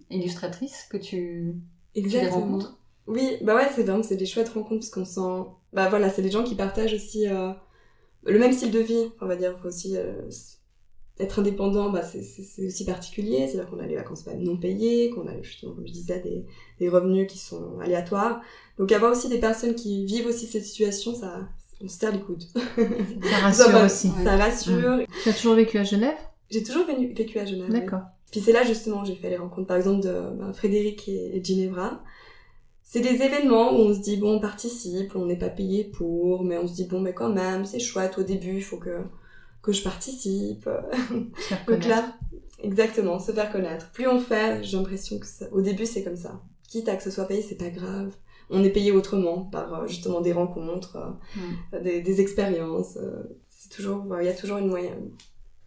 qu'illustratrice 0.10 0.88
que 0.90 0.98
tu, 0.98 1.56
tu 1.94 2.02
les 2.02 2.28
rencontres? 2.28 2.80
Oui, 3.08 3.38
bah 3.42 3.56
ouais, 3.56 3.70
c'est 3.74 3.84
vraiment, 3.84 4.04
c'est 4.04 4.18
des 4.18 4.26
chouettes 4.26 4.50
rencontres 4.50 4.82
parce 4.82 4.90
qu'on 4.90 5.06
sent, 5.06 5.50
bah 5.74 5.88
voilà, 5.90 6.10
c'est 6.10 6.22
des 6.22 6.32
gens 6.32 6.44
qui 6.44 6.56
partagent 6.56 6.94
aussi 6.94 7.28
euh, 7.28 7.52
le 8.26 8.40
même 8.40 8.54
style 8.54 8.72
de 8.72 8.80
vie. 8.80 9.12
On 9.22 9.26
va 9.28 9.36
dire, 9.36 9.58
faut 9.62 9.68
aussi 9.70 9.96
euh, 9.98 10.22
être 11.20 11.40
indépendant, 11.40 11.90
bah 11.90 12.04
c'est- 12.04 12.66
aussi 12.66 12.86
particulier. 12.86 13.48
C'est-à-dire 13.48 13.70
qu'on 13.70 13.80
a 13.80 13.88
les 13.88 13.96
vacances 13.96 14.24
pas 14.24 14.34
non 14.36 14.58
payées, 14.58 15.10
qu'on 15.10 15.28
a 15.28 15.42
justement, 15.42 15.74
comme 15.74 15.88
je 15.88 15.94
disais, 15.94 16.20
des, 16.22 16.46
des 16.80 16.90
revenus 16.90 17.28
qui 17.32 17.38
sont 17.38 17.80
aléatoires. 17.80 18.42
Donc 18.78 18.92
avoir 18.92 19.12
aussi 19.12 19.30
des 19.30 19.40
personnes 19.40 19.76
qui 19.76 20.06
vivent 20.06 20.28
aussi 20.28 20.46
cette 20.46 20.66
situation, 20.66 21.16
ça, 21.16 21.48
on 21.82 21.88
se 21.88 21.98
serre 21.98 22.12
les 22.12 22.22
coudes. 22.22 22.44
Ça 22.44 23.38
rassure 23.42 23.66
Ça 23.66 23.86
aussi. 23.86 24.10
Ouais. 24.10 24.36
Rassure. 24.36 25.00
Tu 25.24 25.30
as 25.30 25.34
toujours 25.34 25.56
vécu 25.56 25.78
à 25.78 25.84
Genève? 25.84 26.18
J'ai 26.50 26.64
toujours 26.64 26.86
vécu 26.86 27.40
à 27.40 27.46
Genève. 27.46 27.70
D'accord. 27.72 28.02
Puis 28.32 28.42
c'est 28.42 28.52
là 28.52 28.64
justement 28.64 29.06
j'ai 29.06 29.16
fait 29.16 29.30
les 29.30 29.38
rencontres, 29.38 29.68
par 29.68 29.78
exemple, 29.78 30.02
de 30.04 30.12
ben, 30.38 30.52
Frédéric 30.54 31.08
et, 31.08 31.38
et 31.38 31.44
Ginevra. 31.44 32.04
C'est 32.90 33.02
des 33.02 33.22
événements 33.22 33.74
où 33.74 33.80
on 33.82 33.94
se 33.94 34.00
dit, 34.00 34.16
bon, 34.16 34.38
on 34.38 34.40
participe, 34.40 35.14
on 35.18 35.26
n'est 35.26 35.38
pas 35.38 35.50
payé 35.50 35.84
pour, 35.84 36.46
mais 36.46 36.58
on 36.58 36.66
se 36.68 36.74
dit, 36.74 36.86
bon, 36.86 37.02
mais 37.02 37.14
quand 37.14 37.30
même, 37.34 37.66
c'est 37.66 37.80
chouette, 37.80 38.18
au 38.18 38.24
début, 38.24 38.56
il 38.56 38.64
faut 38.64 38.78
que, 38.78 39.02
que 39.62 39.74
je 39.74 39.84
participe. 39.84 40.64
Se 40.64 40.70
faire 41.44 41.58
Donc 41.68 41.82
connaître. 41.82 41.90
là, 41.90 42.16
exactement, 42.64 43.20
se 43.20 43.34
faire 43.34 43.52
connaître. 43.52 43.92
Plus 43.92 44.08
on 44.08 44.20
fait, 44.20 44.64
j'ai 44.64 44.78
l'impression 44.78 45.20
que 45.20 45.26
ça- 45.26 45.50
au 45.52 45.60
début, 45.62 45.86
c'est 45.86 46.02
comme 46.02 46.16
ça. 46.16 46.42
Quitte 46.70 46.88
à 46.88 46.96
que 46.96 47.04
ce 47.04 47.12
soit 47.12 47.26
payé, 47.26 47.42
c'est 47.42 47.58
pas 47.58 47.70
grave. 47.70 48.14
On 48.50 48.64
est 48.64 48.70
payé 48.70 48.94
autrement, 48.94 49.42
par 49.44 49.82
euh, 49.82 49.88
justement 49.88 50.22
des 50.22 50.32
rencontres, 50.32 50.98
euh, 51.74 51.82
des, 51.82 52.00
des 52.02 52.22
expériences. 52.22 52.96
euh, 52.96 53.22
c'est 53.50 53.70
toujours, 53.70 54.06
il 54.22 54.26
y 54.26 54.30
a 54.30 54.34
toujours 54.34 54.60
une 54.60 54.68
moyen, 54.70 54.96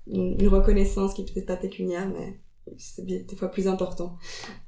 une, 0.06 0.40
une 0.40 0.48
reconnaissance 0.48 1.12
qui 1.12 1.20
est 1.20 1.30
peut-être 1.30 1.46
pas 1.48 1.56
pécuniaire, 1.56 2.08
mais 2.08 2.40
c'est 2.78 3.04
des 3.04 3.36
fois 3.36 3.48
plus 3.48 3.68
important 3.68 4.16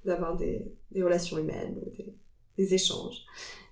d'avoir 0.05 0.37
des, 0.37 0.71
des 0.91 1.03
relations 1.03 1.39
humaines, 1.39 1.77
des, 1.97 2.13
des 2.59 2.75
échanges. 2.75 3.25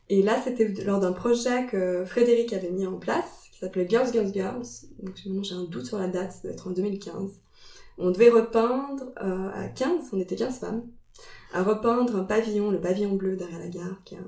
Et 0.09 0.23
là, 0.23 0.41
c'était 0.43 0.69
lors 0.85 0.99
d'un 0.99 1.13
projet 1.13 1.67
que 1.67 2.05
Frédéric 2.05 2.53
avait 2.53 2.71
mis 2.71 2.87
en 2.87 2.99
place, 2.99 3.49
qui 3.53 3.59
s'appelait 3.61 3.89
Girls, 3.89 4.13
Girls, 4.13 4.33
Girls. 4.33 4.67
Donc 5.01 5.15
j'ai 5.45 5.55
un 5.55 5.65
doute 5.65 5.87
sur 5.87 5.99
la 5.99 6.09
date, 6.09 6.33
ça 6.33 6.41
doit 6.43 6.53
être 6.53 6.67
en 6.67 6.73
2015. 6.73 7.31
On 7.99 8.11
devait 8.11 8.31
repeindre 8.31 9.13
euh, 9.23 9.51
à 9.55 9.69
15, 9.69 10.09
on 10.13 10.21
était 10.21 10.35
15 10.35 10.59
femmes, 10.59 10.83
à 11.53 11.63
repeindre 11.63 12.17
un 12.17 12.25
pavillon, 12.25 12.71
le 12.71 12.81
pavillon 12.81 13.15
bleu 13.15 13.37
derrière 13.37 13.59
la 13.59 13.69
gare, 13.69 14.03
qui 14.05 14.15
est 14.15 14.19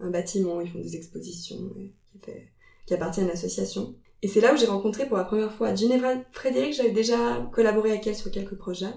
un, 0.00 0.10
bâtiment, 0.10 0.60
ils 0.60 0.70
font 0.70 0.78
des 0.78 0.96
expositions, 0.96 1.70
qui, 2.86 2.94
appartient 2.94 3.20
à 3.20 3.24
une 3.24 3.30
association. 3.30 3.94
Et 4.22 4.28
c'est 4.28 4.40
là 4.40 4.54
où 4.54 4.56
j'ai 4.56 4.66
rencontré 4.66 5.06
pour 5.06 5.16
la 5.16 5.24
première 5.24 5.52
fois 5.52 5.74
Ginevra 5.74 6.14
Frédéric, 6.32 6.74
j'avais 6.74 6.92
déjà 6.92 7.46
collaboré 7.52 7.90
avec 7.90 8.06
elle 8.06 8.16
sur 8.16 8.30
quelques 8.30 8.56
projets. 8.56 8.94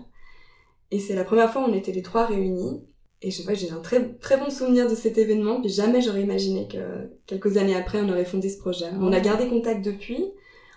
Et 0.92 1.00
c'est 1.00 1.16
la 1.16 1.24
première 1.24 1.52
fois 1.52 1.64
où 1.64 1.66
on 1.66 1.74
était 1.74 1.92
les 1.92 2.02
trois 2.02 2.26
réunis. 2.26 2.82
Et 3.22 3.32
je 3.32 3.38
sais 3.38 3.44
pas, 3.44 3.54
j'ai 3.54 3.70
un 3.72 3.80
très, 3.82 4.14
très 4.16 4.38
bon 4.38 4.50
souvenir 4.50 4.90
de 4.90 4.96
cet 4.96 5.18
événement, 5.18 5.60
puis 5.60 5.70
jamais 5.70 6.02
j'aurais 6.02 6.22
imaginé 6.24 6.68
que 6.70 7.10
quelques 7.26 7.58
années 7.58 7.76
après, 7.76 8.00
on 8.02 8.08
aurait 8.10 8.24
fondé 8.26 8.50
ce 8.50 8.58
projet. 8.58 8.86
On 9.00 9.12
a 9.12 9.20
gardé 9.20 9.48
contact 9.50 9.84
depuis. 9.84 10.26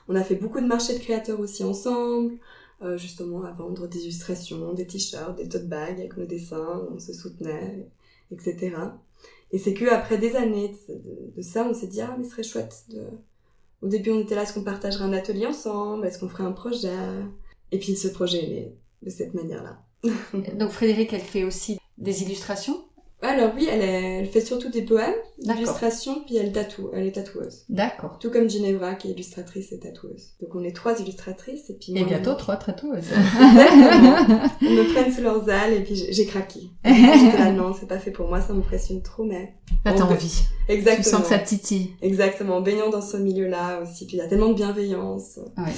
On 0.08 0.16
a 0.16 0.24
fait 0.24 0.34
beaucoup 0.34 0.60
de 0.60 0.66
marchés 0.66 0.94
de 0.94 0.98
créateurs 0.98 1.38
aussi 1.38 1.62
ensemble, 1.62 2.34
euh, 2.82 2.98
justement 2.98 3.44
à 3.44 3.52
vendre 3.52 3.86
des 3.86 4.00
illustrations, 4.00 4.72
des 4.72 4.86
t-shirts, 4.88 5.36
des 5.36 5.48
tote 5.48 5.68
bags 5.68 6.00
avec 6.00 6.16
nos 6.16 6.26
dessins, 6.26 6.82
on 6.92 6.98
se 6.98 7.12
soutenait, 7.12 7.86
etc. 8.32 8.72
Et 9.52 9.58
c'est 9.58 9.74
que 9.74 9.84
après 9.92 10.18
des 10.18 10.34
années 10.34 10.74
de, 10.88 10.94
de- 10.94 11.32
de 11.36 11.42
ça, 11.42 11.64
on 11.70 11.74
s'est 11.74 11.86
dit, 11.86 12.00
ah, 12.00 12.16
mais 12.18 12.24
ce 12.24 12.30
serait 12.30 12.42
chouette 12.42 12.84
de... 12.90 13.02
Au 13.82 13.86
début, 13.86 14.10
on 14.10 14.18
était 14.20 14.34
là, 14.34 14.42
est-ce 14.42 14.54
qu'on 14.54 14.64
partagerait 14.64 15.04
un 15.04 15.12
atelier 15.12 15.46
ensemble? 15.46 16.06
Est-ce 16.06 16.18
qu'on 16.18 16.28
ferait 16.28 16.44
un 16.44 16.52
projet? 16.52 16.88
Et 17.70 17.78
puis 17.78 17.94
ce 17.96 18.08
projet 18.08 18.44
est 18.44 18.48
né 18.48 18.74
de 19.02 19.10
cette 19.10 19.34
manière-là. 19.34 19.80
Donc 20.58 20.70
Frédéric, 20.70 21.12
elle 21.12 21.20
fait 21.20 21.44
aussi 21.44 21.78
des 22.02 22.22
illustrations 22.22 22.76
Alors 23.22 23.52
oui, 23.54 23.68
elle, 23.70 23.80
est- 23.82 24.18
elle 24.18 24.26
fait 24.26 24.40
surtout 24.40 24.68
des 24.68 24.82
poèmes, 24.82 25.14
illustrations, 25.38 26.22
puis 26.26 26.36
elle 26.36 26.50
tatoue, 26.52 26.90
elle 26.92 27.06
est 27.06 27.12
tatoueuse. 27.12 27.64
D'accord. 27.68 28.18
Tout 28.18 28.30
comme 28.30 28.50
Ginevra 28.50 28.94
qui 28.96 29.08
est 29.08 29.12
illustratrice 29.12 29.70
et 29.72 29.78
tatoueuse. 29.78 30.30
Donc 30.40 30.54
on 30.56 30.64
est 30.64 30.74
trois 30.74 30.98
illustratrices 31.00 31.70
et 31.70 31.74
puis 31.74 31.92
Et 31.96 32.00
moi, 32.00 32.08
bientôt 32.08 32.34
trois 32.34 32.56
tatoueuses. 32.56 33.04
Ils 34.60 34.76
me 34.76 34.92
prennent 34.92 35.12
sous 35.12 35.22
leurs 35.22 35.48
ailes 35.48 35.74
et 35.74 35.80
puis 35.84 35.94
j'ai 36.10 36.26
craqué. 36.26 36.60
J'étais 36.84 37.38
là, 37.38 37.52
non, 37.52 37.72
c'est 37.78 37.86
pas 37.86 37.98
fait 37.98 38.10
pour 38.10 38.28
moi, 38.28 38.40
ça 38.40 38.52
m'impressionne 38.52 39.02
trop, 39.02 39.24
mais 39.24 39.54
Là, 39.84 39.92
t'as 39.94 40.04
envie. 40.04 40.42
Tu 40.68 40.72
exactement. 40.74 41.04
sens 41.18 41.22
que 41.22 41.28
ça 41.28 41.38
titille. 41.38 41.90
Exactement, 42.02 42.60
baignant 42.60 42.90
dans 42.90 43.02
ce 43.02 43.16
milieu-là 43.16 43.80
aussi, 43.82 44.06
puis 44.06 44.16
il 44.16 44.18
y 44.18 44.22
a 44.22 44.28
tellement 44.28 44.48
de 44.48 44.54
bienveillance. 44.54 45.38
Ouais. 45.56 45.72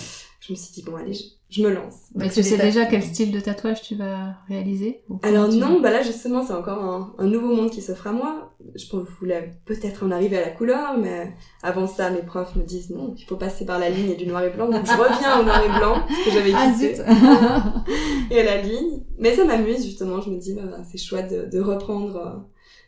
Je 0.46 0.52
me 0.52 0.56
suis 0.58 0.74
dit, 0.74 0.82
bon, 0.82 0.94
allez, 0.96 1.14
je, 1.14 1.22
je 1.48 1.62
me 1.62 1.72
lance. 1.72 1.94
Mais 2.14 2.28
tu 2.28 2.42
sais 2.42 2.58
déjà 2.58 2.84
quel 2.84 3.02
style 3.02 3.32
de 3.32 3.40
tatouage 3.40 3.80
tu 3.80 3.94
vas 3.94 4.34
réaliser 4.46 5.00
Alors 5.22 5.48
non, 5.48 5.80
bah 5.80 5.90
là 5.90 6.02
justement 6.02 6.44
c'est 6.44 6.52
encore 6.52 6.82
un, 6.82 7.14
un 7.16 7.26
nouveau 7.26 7.54
monde 7.54 7.70
qui 7.70 7.80
s'offre 7.80 8.08
à 8.08 8.12
moi. 8.12 8.52
Je 8.74 8.84
voulais 9.20 9.52
peut-être 9.64 10.04
en 10.04 10.10
arriver 10.10 10.36
à 10.36 10.42
la 10.42 10.50
couleur, 10.50 10.98
mais 10.98 11.32
avant 11.62 11.86
ça 11.86 12.10
mes 12.10 12.22
profs 12.22 12.56
me 12.56 12.62
disent 12.62 12.90
non, 12.90 13.14
il 13.16 13.24
faut 13.24 13.36
passer 13.36 13.64
par 13.64 13.78
la 13.78 13.88
ligne 13.88 14.10
et 14.10 14.16
du 14.16 14.26
noir 14.26 14.42
et 14.44 14.50
blanc. 14.50 14.68
Donc 14.68 14.84
je 14.84 14.92
reviens 14.92 15.40
au 15.40 15.44
noir 15.44 15.62
et 15.64 15.78
blanc, 15.78 16.04
ce 16.10 16.24
que 16.26 16.30
j'avais 16.32 16.52
Ah 16.54 16.70
quitté, 16.72 16.94
zut 16.96 17.04
et 18.30 18.40
à 18.40 18.44
la 18.44 18.60
ligne. 18.60 19.02
Mais 19.18 19.34
ça 19.34 19.44
m'amuse 19.44 19.84
justement, 19.84 20.20
je 20.20 20.28
me 20.30 20.38
dis 20.38 20.54
bah, 20.54 20.62
c'est 20.90 20.98
chouette 20.98 21.30
de, 21.30 21.56
de 21.56 21.62
reprendre 21.62 22.16
euh, 22.16 22.38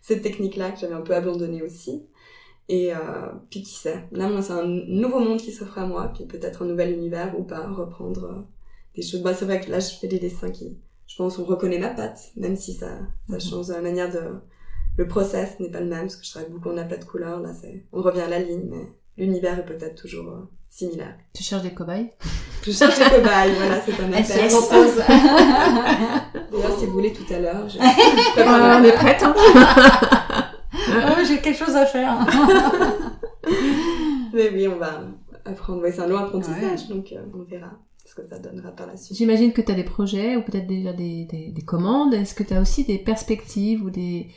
cette 0.03 0.23
technique-là 0.23 0.73
que 0.73 0.81
j'avais 0.81 0.95
un 0.95 1.01
peu 1.03 1.15
abandonnée 1.15 1.63
aussi. 1.63 2.03
Et 2.69 2.93
euh, 2.93 2.99
puis 3.51 3.63
qui 3.63 3.75
sait, 3.75 4.09
là 4.11 4.29
moi 4.29 4.43
c'est 4.43 4.53
un 4.53 4.65
nouveau 4.67 5.21
monde 5.21 5.39
qui 5.39 5.53
s'offre 5.53 5.79
à 5.79 5.87
moi, 5.87 6.11
puis 6.13 6.25
peut-être 6.27 6.63
un 6.63 6.67
nouvel 6.67 6.93
univers 6.93 7.39
ou 7.39 7.45
pas, 7.45 7.67
reprendre 7.69 8.25
euh, 8.25 8.43
des 8.97 9.03
choses. 9.03 9.23
Bah 9.23 9.35
c'est 9.35 9.45
vrai 9.45 9.61
que 9.61 9.71
là 9.71 9.79
je 9.79 9.95
fais 10.01 10.09
des 10.09 10.19
dessins 10.19 10.51
qui, 10.51 10.77
je 11.07 11.15
pense, 11.17 11.39
on 11.39 11.45
reconnaît 11.45 11.79
ma 11.79 11.91
patte, 11.91 12.19
même 12.37 12.57
si 12.57 12.73
ça, 12.75 12.89
ça 13.31 13.35
Mhm. 13.37 13.41
change 13.41 13.69
la 13.69 13.81
manière 13.81 14.11
de... 14.11 14.21
Le 14.99 15.07
process 15.07 15.61
n'est 15.61 15.71
pas 15.71 15.79
le 15.81 15.87
même, 15.87 16.03
parce 16.03 16.17
que 16.17 16.25
je 16.25 16.31
travaille 16.31 16.51
beaucoup 16.51 16.71
en 16.71 16.77
aplat 16.79 16.97
de 16.97 17.05
couleurs, 17.05 17.39
là 17.41 17.51
c'est... 17.55 17.85
On 17.93 18.03
revient 18.03 18.23
à 18.23 18.29
la 18.29 18.41
ligne, 18.41 18.67
mais 18.69 18.89
l'univers 19.17 19.59
est 19.61 19.65
peut-être 19.67 19.95
toujours 19.95 20.29
euh, 20.31 20.41
similaire. 20.69 21.15
Tu 21.35 21.43
cherches 21.45 21.63
des 21.63 21.73
cobayes? 21.75 22.15
Je 22.65 22.73
cherche 22.73 22.99
des 22.99 23.05
cobayes, 23.05 23.53
voilà, 23.59 23.81
c'est 23.83 23.93
un 24.03 24.13
appel. 24.13 24.25
D'ailleurs, 26.51 26.79
si 26.79 26.87
vous 26.87 26.93
voulez 26.93 27.13
tout 27.13 27.33
à 27.33 27.39
l'heure, 27.39 27.69
je... 27.69 27.79
Voilà, 28.43 28.79
on 28.81 28.85
est 28.85 28.93
prête. 28.93 29.23
Hein 29.23 29.35
oh, 31.19 31.25
j'ai 31.27 31.39
quelque 31.41 31.65
chose 31.65 31.77
à 31.77 31.87
faire. 31.87 32.27
Mais 34.33 34.51
oui, 34.51 34.69
on 34.69 34.77
va 34.77 35.03
apprendre. 35.45 35.83
Ouais, 35.83 35.93
c'est 35.93 36.01
un 36.03 36.07
long 36.07 36.19
apprentissage, 36.19 36.89
donc 36.89 37.13
euh, 37.13 37.23
on 37.35 37.43
verra 37.43 37.71
ce 38.05 38.15
que 38.15 38.27
ça 38.27 38.39
donnera 38.39 38.71
par 38.71 38.87
la 38.87 38.97
suite. 38.97 39.17
J'imagine 39.17 39.53
que 39.53 39.61
tu 39.61 39.73
as 39.73 39.75
des 39.75 39.85
projets 39.85 40.37
ou 40.37 40.43
peut-être 40.43 40.67
déjà 40.67 40.93
des, 40.93 41.25
des, 41.25 41.51
des 41.53 41.63
commandes. 41.63 42.15
Est-ce 42.15 42.35
que 42.35 42.43
tu 42.43 42.55
as 42.55 42.61
aussi 42.61 42.85
des 42.85 42.99
perspectives 42.99 43.85
ou 43.85 43.91
des, 43.91 44.29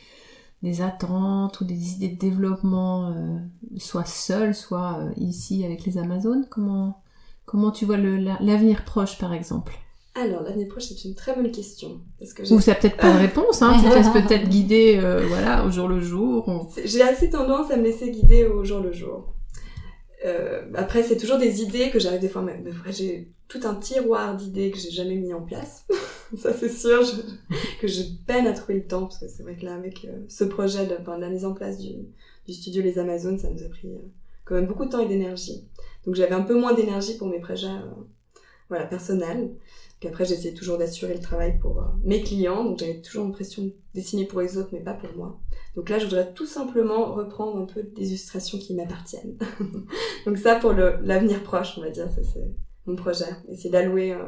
des 0.64 0.82
attentes 0.82 1.62
ou 1.62 1.66
des 1.66 1.94
idées 1.94 2.10
de 2.10 2.20
développement, 2.20 3.10
euh, 3.10 3.38
soit 3.78 4.06
seul, 4.06 4.56
soit 4.56 5.00
euh, 5.00 5.12
ici 5.18 5.64
avec 5.66 5.86
les 5.86 5.98
Amazones? 5.98 6.46
Comment, 6.50 7.02
comment 7.46 7.72
tu 7.72 7.86
vois 7.86 7.98
l'avenir 7.98 8.84
proche 8.86 9.18
par 9.18 9.34
exemple? 9.34 9.74
Alors, 10.16 10.42
l'avenir 10.42 10.68
proche, 10.68 10.84
c'est 10.86 11.08
une 11.08 11.16
très 11.16 11.36
bonne 11.36 11.52
question. 11.52 12.02
Parce 12.18 12.34
que 12.34 12.42
Ou 12.54 12.60
ça 12.60 12.76
peut-être 12.76 12.98
pas 12.98 13.14
de 13.14 13.18
réponse, 13.28 13.62
hein, 13.62 13.74
tu 13.82 13.88
te 13.90 13.96
laisses 13.96 14.10
peut-être 14.10 14.50
guider 14.50 15.00
euh, 15.02 15.26
voilà, 15.28 15.66
au 15.66 15.72
jour 15.72 15.88
le 15.88 16.02
jour. 16.02 16.44
on- 16.48 16.68
j'ai 16.84 17.02
assez 17.02 17.30
tendance 17.30 17.72
à 17.72 17.78
me 17.78 17.84
laisser 17.84 18.10
guider 18.12 18.46
au 18.46 18.64
jour 18.66 18.80
le 18.82 18.92
jour. 18.92 19.34
Euh, 20.26 20.64
après, 20.76 21.04
c'est 21.04 21.16
toujours 21.18 21.38
des 21.38 21.62
idées 21.62 21.92
que 21.92 22.00
j'arrive 22.00 22.20
des 22.20 22.28
fois, 22.28 22.42
après, 22.44 22.92
j'ai 22.92 23.32
tout 23.48 23.60
un 23.64 23.76
tiroir 23.76 24.36
d'idées 24.36 24.70
que 24.72 24.78
j'ai 24.78 24.92
jamais 24.92 25.16
mis 25.16 25.34
en 25.34 25.42
place. 25.42 25.86
ça, 26.38 26.54
c'est 26.54 26.70
sûr, 26.70 27.02
je- 27.04 27.56
que 27.80 27.88
je 27.88 28.02
peine 28.28 28.46
à 28.48 28.54
trouver 28.54 28.76
le 28.80 28.86
temps, 28.88 29.04
parce 29.04 29.20
que 29.20 29.28
c'est 29.30 29.44
vrai 29.44 29.56
que 29.56 29.66
là, 29.66 29.76
avec 29.76 30.04
euh, 30.06 30.18
ce 30.28 30.44
projet 30.44 30.86
de, 30.88 30.96
enfin, 31.00 31.16
de 31.18 31.22
la 31.22 31.30
mise 31.30 31.46
en 31.46 31.54
place 31.54 31.78
du, 31.78 31.94
du 32.48 32.54
studio 32.54 32.82
Les 32.82 33.00
Amazones, 33.00 33.40
ça 33.40 33.50
nous 33.50 33.64
a 33.64 33.70
pris 33.70 33.88
euh, 33.88 34.00
quand 34.44 34.56
même 34.56 34.68
beaucoup 34.68 34.86
de 34.86 34.90
temps 34.90 35.00
et 35.00 35.08
d'énergie. 35.08 35.64
Donc, 36.06 36.16
j'avais 36.16 36.36
un 36.36 36.42
peu 36.44 36.60
moins 36.60 36.74
d'énergie 36.74 37.16
pour 37.18 37.28
mes 37.28 37.40
projets 37.40 37.68
euh, 37.68 38.40
voilà, 38.68 38.86
personnels. 38.86 39.52
Puis 40.00 40.08
après, 40.08 40.24
j'essayais 40.24 40.54
toujours 40.54 40.78
d'assurer 40.78 41.14
le 41.14 41.20
travail 41.20 41.60
pour 41.60 41.80
euh, 41.80 41.86
mes 42.04 42.22
clients, 42.22 42.64
donc 42.64 42.80
j'avais 42.80 43.02
toujours 43.02 43.26
l'impression 43.26 43.64
de 43.64 43.74
dessiner 43.94 44.26
pour 44.26 44.40
les 44.40 44.58
autres, 44.58 44.70
mais 44.72 44.80
pas 44.80 44.94
pour 44.94 45.10
moi. 45.18 45.40
Donc 45.76 45.90
là, 45.90 46.00
je 46.00 46.06
voudrais 46.06 46.34
tout 46.34 46.46
simplement 46.46 47.14
reprendre 47.14 47.58
un 47.58 47.66
peu 47.66 47.84
des 47.84 48.08
illustrations 48.10 48.58
qui 48.58 48.74
m'appartiennent. 48.74 49.38
Donc 50.26 50.38
ça, 50.38 50.56
pour 50.56 50.72
l'avenir 50.72 51.44
proche, 51.44 51.74
on 51.78 51.82
va 51.82 51.90
dire, 51.90 52.10
ça 52.10 52.22
c'est 52.24 52.50
mon 52.86 52.96
projet. 52.96 53.26
Essayer 53.50 53.70
d'allouer 53.70 54.14
euh, 54.14 54.24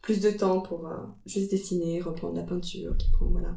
plus 0.00 0.20
de 0.20 0.30
temps 0.30 0.60
pour 0.60 0.86
euh, 0.86 0.96
juste 1.26 1.50
dessiner, 1.50 2.00
reprendre 2.00 2.36
la 2.36 2.42
peinture, 2.42 2.96
qui 2.96 3.10
prend, 3.10 3.26
voilà. 3.26 3.54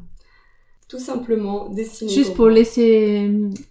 Tout 0.88 0.98
simplement 1.00 1.68
dessiner. 1.70 2.12
Juste 2.12 2.34
pour 2.34 2.48
laisser 2.48 3.28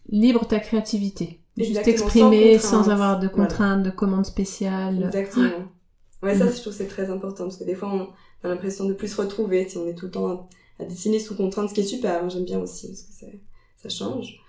libre 0.10 0.45
ta 0.48 0.60
créativité. 0.60 1.39
Juste 1.56 1.69
Exactement, 1.88 2.32
exprimer 2.32 2.58
sans 2.60 2.89
avoir 2.89 3.19
de 3.19 3.28
Voilà. 3.28 3.43
contraintes, 3.48 3.84
de 3.84 3.89
commandes 3.89 4.26
spéciales. 4.26 5.04
Exactement. 5.06 5.69
Ouais, 6.25 6.35
ça, 6.38 6.45
Mhm. 6.45 6.51
je 6.55 6.61
trouve 6.61 6.73
que 6.73 6.77
c'est 6.79 6.88
très 6.88 7.09
important, 7.09 7.43
parce 7.45 7.57
que 7.57 7.63
des 7.63 7.75
fois, 7.75 7.89
on 7.93 8.47
a 8.47 8.49
l'impression 8.49 8.85
de 8.85 8.93
plus 8.93 9.07
se 9.09 9.21
retrouver 9.21 9.67
si 9.69 9.77
on 9.77 9.88
est 9.88 9.93
tout 9.95 10.05
le 10.05 10.11
temps 10.11 10.27
à, 10.27 10.83
à 10.83 10.85
dessiner 10.85 11.19
sous 11.19 11.35
contrainte, 11.35 11.69
ce 11.69 11.73
qui 11.73 11.81
est 11.81 11.85
super, 11.85 12.23
hein, 12.23 12.29
j'aime 12.29 12.45
bien 12.45 12.59
aussi, 12.59 12.88
parce 12.88 13.01
que 13.31 13.38
ça 13.77 13.89
change. 13.89 14.39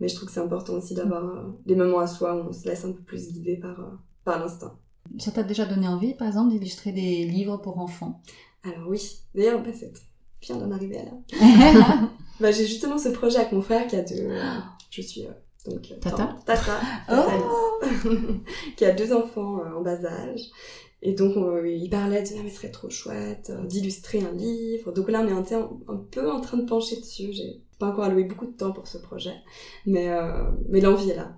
Mais 0.00 0.08
je 0.08 0.14
trouve 0.14 0.28
que 0.28 0.34
c'est 0.34 0.40
important 0.40 0.74
aussi 0.74 0.94
d'avoir 0.94 1.24
euh, 1.24 1.42
des 1.64 1.74
moments 1.76 2.00
à 2.00 2.06
soi 2.06 2.34
où 2.36 2.48
on 2.48 2.52
se 2.52 2.66
laisse 2.68 2.84
un 2.84 2.92
peu 2.92 3.00
plus 3.02 3.32
guider 3.32 3.56
par, 3.56 3.78
euh, 3.80 3.84
par 4.24 4.38
l'instinct. 4.40 4.74
Ça 5.18 5.30
t'a 5.30 5.42
déjà 5.42 5.64
donné 5.66 5.86
envie, 5.88 6.14
par 6.14 6.26
exemple, 6.28 6.50
d'illustrer 6.50 6.92
des 6.92 7.24
livres 7.24 7.56
pour 7.58 7.78
enfants? 7.78 8.20
Alors 8.64 8.88
oui, 8.88 9.20
d'ailleurs, 9.34 9.62
bah, 9.62 9.70
c'est 9.78 9.92
bien 10.40 10.56
d'en 10.56 10.70
arriver 10.72 10.98
à 10.98 11.04
là. 11.04 12.00
Bah, 12.40 12.50
j'ai 12.52 12.66
justement 12.66 12.98
ce 12.98 13.08
projet 13.08 13.38
avec 13.38 13.52
mon 13.52 13.62
frère 13.62 13.86
qui 13.86 13.96
a 13.96 14.02
deux... 14.02 14.14
euh, 14.20 14.58
je 14.90 15.00
suis... 15.00 15.24
euh, 15.26 15.30
donc, 15.70 15.88
Tata 16.00 16.36
Tata, 16.44 16.62
Tata 17.08 17.30
Alice, 17.32 18.02
qui 18.76 18.84
a 18.84 18.90
deux 18.92 19.12
enfants 19.14 19.60
en 19.76 19.80
bas 19.80 20.04
âge. 20.04 20.42
Et 21.02 21.12
donc, 21.14 21.36
on- 21.36 21.62
il 21.64 21.88
parlait 21.90 22.22
de, 22.22 22.28
ah, 22.38 22.40
mais 22.42 22.50
ce 22.50 22.56
serait 22.56 22.70
trop 22.70 22.88
chouette 22.90 23.50
euh, 23.50 23.64
d'illustrer 23.66 24.20
un 24.20 24.32
livre. 24.32 24.92
Donc 24.92 25.10
là, 25.10 25.20
on 25.22 25.28
est 25.28 25.52
un, 25.54 25.68
peu 26.10 26.30
en 26.30 26.40
train 26.40 26.56
de 26.56 26.64
pencher 26.64 26.96
dessus. 26.96 27.32
J'ai 27.32 27.62
pas 27.78 27.88
encore 27.88 28.04
alloué 28.04 28.24
beaucoup 28.24 28.46
de 28.46 28.52
temps 28.56 28.72
pour 28.72 28.86
ce 28.88 28.98
projet. 28.98 29.34
Mais, 29.84 30.08
euh, 30.08 30.44
mais 30.68 30.80
l'envie 30.80 31.10
est 31.10 31.16
là. 31.16 31.36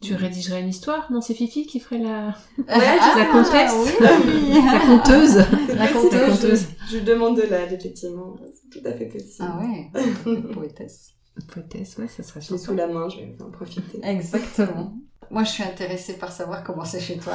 Tu 0.00 0.14
rédigerais 0.16 0.60
une 0.62 0.68
histoire? 0.68 1.12
Non, 1.12 1.20
c'est 1.20 1.32
Fifi 1.34 1.64
qui 1.64 1.78
ferait 1.78 1.98
la, 1.98 2.34
Ah, 2.66 3.14
la 3.16 3.26
comtesse. 3.26 3.72
oui. 3.84 4.52
la 4.64 4.80
conteuse. 4.80 5.36
La 5.76 5.86
possible, 5.86 6.20
conteuse. 6.26 6.66
Je, 6.88 6.92
je 6.92 6.96
lui 6.98 7.04
demande 7.04 7.36
de 7.36 7.42
l'aide, 7.42 7.72
effectivement. 7.72 8.34
C'est 8.52 8.80
tout 8.80 8.86
à 8.88 8.92
fait 8.92 9.06
possible. 9.06 9.48
Ah 9.48 9.60
ouais, 9.60 10.42
poétesse. 10.54 11.10
Poétesse, 11.52 11.96
ouais, 11.98 12.08
ça 12.08 12.22
serait 12.24 12.40
sympa. 12.40 12.60
sous 12.60 12.74
la 12.74 12.88
main, 12.88 13.08
je 13.08 13.18
vais 13.18 13.36
en 13.42 13.50
profiter. 13.50 14.00
Exactement. 14.02 14.96
Moi, 15.32 15.44
je 15.44 15.50
suis 15.50 15.62
intéressée 15.62 16.18
par 16.18 16.30
savoir 16.30 16.62
comment 16.62 16.84
c'est 16.84 17.00
chez 17.00 17.16
toi. 17.16 17.32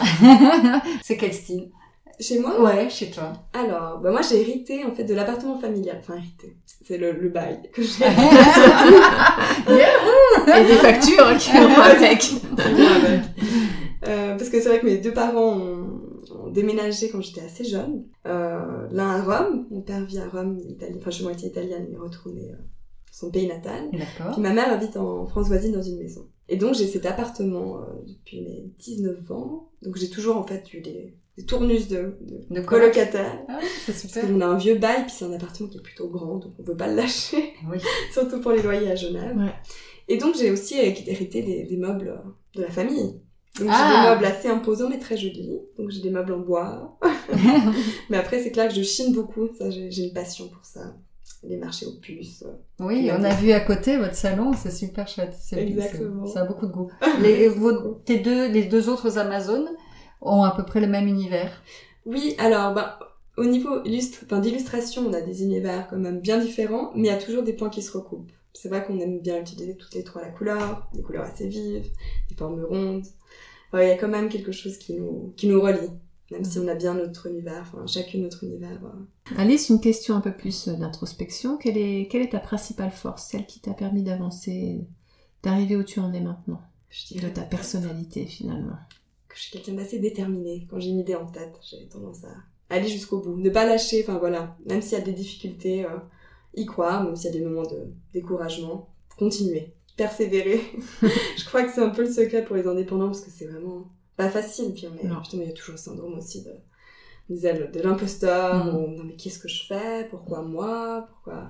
c'est 1.03 1.17
quel 1.17 1.33
style? 1.33 1.71
Chez 2.19 2.39
moi? 2.39 2.61
Ouais, 2.61 2.89
chez 2.89 3.11
toi. 3.11 3.33
Alors, 3.53 3.99
bah 3.99 4.11
moi 4.11 4.21
j'ai 4.27 4.41
hérité 4.41 4.83
en 4.83 4.91
fait 4.91 5.03
de 5.03 5.13
l'appartement 5.13 5.59
familial. 5.59 5.97
Enfin, 5.99 6.15
hérité. 6.15 6.57
C'est 6.83 6.97
le, 6.97 7.11
le 7.11 7.29
bail 7.29 7.69
que 7.71 7.81
j'ai 7.83 8.05
Et 10.47 10.63
des 10.65 10.75
factures 10.77 11.37
qui 11.37 11.51
vont 11.51 11.81
avec. 11.81 12.31
Euh, 14.07 14.35
parce 14.37 14.49
que 14.49 14.59
c'est 14.61 14.69
vrai 14.69 14.79
que 14.79 14.85
mes 14.85 14.97
deux 14.97 15.13
parents 15.13 15.57
ont, 15.57 16.01
ont 16.35 16.49
déménagé 16.49 17.09
quand 17.09 17.21
j'étais 17.21 17.41
assez 17.41 17.63
jeune. 17.65 18.05
Euh, 18.25 18.87
L'un 18.91 19.09
à 19.09 19.21
Rome, 19.21 19.67
mon 19.69 19.81
père 19.81 20.03
vit 20.05 20.19
à 20.19 20.27
Rome, 20.27 20.57
Italie. 20.67 20.95
Enfin, 20.99 21.11
je 21.11 21.15
suis 21.15 21.23
moitié 21.23 21.49
italienne, 21.49 21.85
il 21.89 21.95
est 21.95 21.99
retourné 21.99 22.49
euh, 22.51 22.55
dans 22.55 23.11
son 23.11 23.29
pays 23.31 23.47
natal. 23.47 23.89
D'accord. 23.91 24.33
Puis 24.33 24.41
ma 24.41 24.53
mère 24.53 24.71
habite 24.71 24.97
en 24.97 25.25
France 25.25 25.47
voisine 25.47 25.73
dans 25.73 25.81
une 25.83 25.97
maison. 25.97 26.25
Et 26.49 26.57
donc 26.57 26.73
j'ai 26.75 26.87
cet 26.87 27.05
appartement 27.05 27.77
euh, 27.81 27.85
depuis 28.07 28.41
mes 28.41 28.71
19 28.79 29.31
ans. 29.31 29.69
Donc 29.81 29.97
j'ai 29.97 30.09
toujours 30.09 30.37
en 30.37 30.43
fait 30.43 30.73
eu 30.73 30.81
des, 30.81 31.13
des 31.37 31.45
tournus 31.45 31.87
de, 31.89 32.17
de, 32.21 32.53
De 32.55 32.61
colocataires. 32.61 33.41
Ah 33.49 33.59
c'est 33.85 33.91
Parce 33.91 34.07
super. 34.07 34.27
qu'on 34.27 34.41
a 34.41 34.45
un 34.45 34.57
vieux 34.57 34.75
bail, 34.77 35.03
puis 35.03 35.11
c'est 35.17 35.25
un 35.25 35.33
appartement 35.33 35.67
qui 35.69 35.77
est 35.77 35.81
plutôt 35.81 36.07
grand, 36.09 36.37
donc 36.37 36.53
on 36.57 36.63
peut 36.63 36.77
pas 36.77 36.87
le 36.87 36.95
lâcher. 36.95 37.53
Oui. 37.69 37.77
surtout 38.13 38.39
pour 38.39 38.51
les 38.51 38.61
loyers 38.61 38.89
à 38.91 38.95
Genève. 38.95 39.35
Ouais. 39.37 39.53
Et 40.07 40.17
donc 40.17 40.35
j'ai 40.37 40.51
aussi 40.51 40.75
hérité 40.79 41.41
des, 41.43 41.63
des 41.63 41.77
meubles 41.77 42.21
de 42.55 42.61
la 42.61 42.69
famille. 42.69 43.19
Donc 43.59 43.67
j'ai 43.69 43.73
Ah. 43.73 44.03
des 44.03 44.09
meubles 44.21 44.25
assez 44.33 44.47
imposants 44.47 44.87
mais 44.89 44.99
très 44.99 45.17
jolis. 45.17 45.59
Donc 45.77 45.89
j'ai 45.89 46.01
des 46.01 46.11
meubles 46.11 46.31
en 46.33 46.39
bois. 46.39 46.97
mais 48.09 48.17
après 48.17 48.41
c'est 48.41 48.51
clair 48.51 48.69
que 48.69 48.75
je 48.75 48.83
chine 48.83 49.13
beaucoup, 49.13 49.49
ça 49.57 49.69
j'ai 49.69 50.03
une 50.05 50.13
passion 50.13 50.47
pour 50.47 50.63
ça. 50.65 50.95
Les 51.43 51.57
marchés 51.57 51.85
aux 51.85 51.93
puces. 52.01 52.43
euh. 52.45 52.51
Oui, 52.79 53.09
on 53.17 53.23
a 53.23 53.33
vu 53.35 53.51
à 53.51 53.59
côté 53.59 53.97
votre 53.97 54.15
salon, 54.15 54.53
c'est 54.53 54.71
super 54.71 55.07
chouette. 55.07 55.35
C'est- 55.39 55.61
Exactement. 55.67 56.25
Ça 56.25 56.41
a 56.41 56.45
beaucoup 56.45 56.65
de 56.67 56.71
goût. 56.71 56.89
Les, 57.21 57.47
vos- 57.47 57.93
tes 58.05 58.19
deux, 58.19 58.47
les 58.51 58.63
deux 58.63 58.89
autres 58.89 59.17
Amazones 59.17 59.69
ont 60.21 60.43
à 60.43 60.51
peu 60.55 60.63
près 60.65 60.81
le 60.81 60.87
même 60.87 61.07
univers. 61.07 61.51
Oui, 62.05 62.35
alors 62.39 62.73
bah, 62.73 62.97
au 63.37 63.45
niveau 63.45 63.81
d'illustration, 63.81 65.05
on 65.07 65.13
a 65.13 65.21
des 65.21 65.43
univers 65.43 65.87
quand 65.89 65.97
même 65.97 66.19
bien 66.19 66.37
différents, 66.39 66.91
mais 66.95 67.07
il 67.09 67.11
y 67.11 67.13
a 67.13 67.17
toujours 67.17 67.43
des 67.43 67.53
points 67.53 67.69
qui 67.69 67.81
se 67.81 67.95
recoupent. 67.95 68.31
C'est 68.53 68.69
vrai 68.69 68.83
qu'on 68.83 68.99
aime 68.99 69.19
bien 69.19 69.39
utiliser 69.39 69.75
toutes 69.77 69.93
les 69.93 70.03
trois 70.03 70.21
la 70.23 70.29
couleur, 70.29 70.89
des 70.93 71.03
couleurs 71.03 71.25
assez 71.25 71.47
vives, 71.47 71.85
des 72.29 72.35
formes 72.35 72.63
rondes. 72.65 73.03
Enfin, 73.71 73.83
il 73.83 73.89
y 73.89 73.91
a 73.91 73.97
quand 73.97 74.07
même 74.07 74.29
quelque 74.29 74.51
chose 74.51 74.77
qui 74.77 74.95
nous, 74.95 75.33
qui 75.37 75.47
nous 75.47 75.61
relie, 75.61 75.89
même 76.31 76.43
si 76.43 76.59
on 76.59 76.67
a 76.67 76.75
bien 76.75 76.93
notre 76.93 77.27
univers, 77.27 77.61
enfin 77.61 77.85
chacune 77.87 78.23
notre 78.23 78.43
univers. 78.43 78.79
euh. 78.83 79.35
Alice, 79.37 79.69
une 79.69 79.79
question 79.81 80.15
un 80.15 80.21
peu 80.21 80.35
plus 80.35 80.67
euh, 80.67 80.75
d'introspection. 80.75 81.57
Quelle 81.57 81.77
est, 81.77 82.07
quelle 82.11 82.21
est 82.21 82.31
ta 82.31 82.39
principale 82.39 82.91
force, 82.91 83.27
celle 83.27 83.45
qui 83.45 83.59
t'a 83.61 83.73
permis 83.73 84.03
d'avancer, 84.03 84.85
d'arriver 85.43 85.75
où 85.75 85.83
tu 85.83 85.99
en 85.99 86.13
es 86.13 86.19
maintenant? 86.21 86.61
Je 86.89 87.13
De 87.13 87.19
dirais 87.19 87.33
ta 87.33 87.41
personnalité 87.43 88.25
finalement. 88.25 88.77
Que 89.27 89.35
je 89.35 89.41
suis 89.43 89.51
quelqu'un 89.51 89.73
d'assez 89.73 89.99
déterminé. 89.99 90.67
Quand 90.69 90.79
j'ai 90.79 90.89
une 90.89 90.99
idée 90.99 91.15
en 91.15 91.25
tête, 91.25 91.59
j'ai 91.69 91.87
tendance 91.87 92.23
à 92.23 92.29
aller 92.69 92.87
jusqu'au 92.87 93.19
bout, 93.21 93.37
ne 93.37 93.49
pas 93.49 93.65
lâcher, 93.65 94.03
enfin 94.03 94.17
voilà, 94.17 94.57
même 94.65 94.81
s'il 94.81 94.97
y 94.97 95.01
a 95.01 95.03
des 95.03 95.13
difficultés, 95.13 95.85
euh, 95.85 95.97
y 96.55 96.65
croire, 96.65 97.03
même 97.03 97.15
s'il 97.15 97.31
y 97.31 97.35
a 97.35 97.39
des 97.39 97.45
moments 97.45 97.63
de 97.69 97.93
découragement, 98.13 98.89
continuer, 99.17 99.73
persévérer. 99.95 100.59
je 101.01 101.45
crois 101.45 101.63
que 101.63 101.71
c'est 101.71 101.81
un 101.81 101.89
peu 101.89 102.03
le 102.03 102.11
secret 102.11 102.43
pour 102.43 102.55
les 102.57 102.67
indépendants 102.67 103.05
parce 103.07 103.21
que 103.21 103.31
c'est 103.31 103.45
vraiment 103.47 103.89
pas 104.17 104.29
facile. 104.29 104.73
Puis 104.73 104.87
on 104.87 104.97
est, 104.97 105.07
Non. 105.07 105.19
justement, 105.19 105.43
il 105.43 105.49
y 105.49 105.51
a 105.51 105.55
toujours 105.55 105.73
le 105.73 105.77
syndrome 105.77 106.17
aussi 106.17 106.43
de, 106.43 106.51
de 107.29 107.81
l'imposteur, 107.81 108.65
Mhm. 108.65 108.75
ou 108.75 108.87
non 108.97 109.03
mais 109.05 109.15
qu'est-ce 109.15 109.39
que 109.39 109.47
je 109.47 109.65
fais, 109.65 110.07
pourquoi 110.09 110.41
moi, 110.41 111.07
pourquoi? 111.09 111.47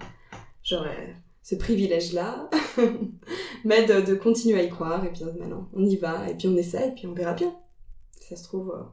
J'aurais 0.64 1.16
ce 1.44 1.56
privilège-là, 1.56 2.50
mais 3.66 3.86
de, 3.86 4.02
de 4.02 4.16
continuer 4.16 4.60
à 4.60 4.64
y 4.64 4.70
croire 4.70 5.06
et 5.06 5.12
puis 5.14 5.24
maintenant 5.24 5.70
on 5.74 5.86
y 5.86 5.96
va 5.96 6.30
et 6.30 6.36
puis 6.36 6.48
on 6.50 6.58
essaie 6.58 6.90
et 6.90 6.92
puis 6.92 7.08
on 7.08 7.14
verra 7.14 7.34
bien. 7.34 7.56
Si 8.20 8.28
ça 8.28 8.36
se 8.36 8.44
trouve, 8.44 8.72
euh, 8.72 8.84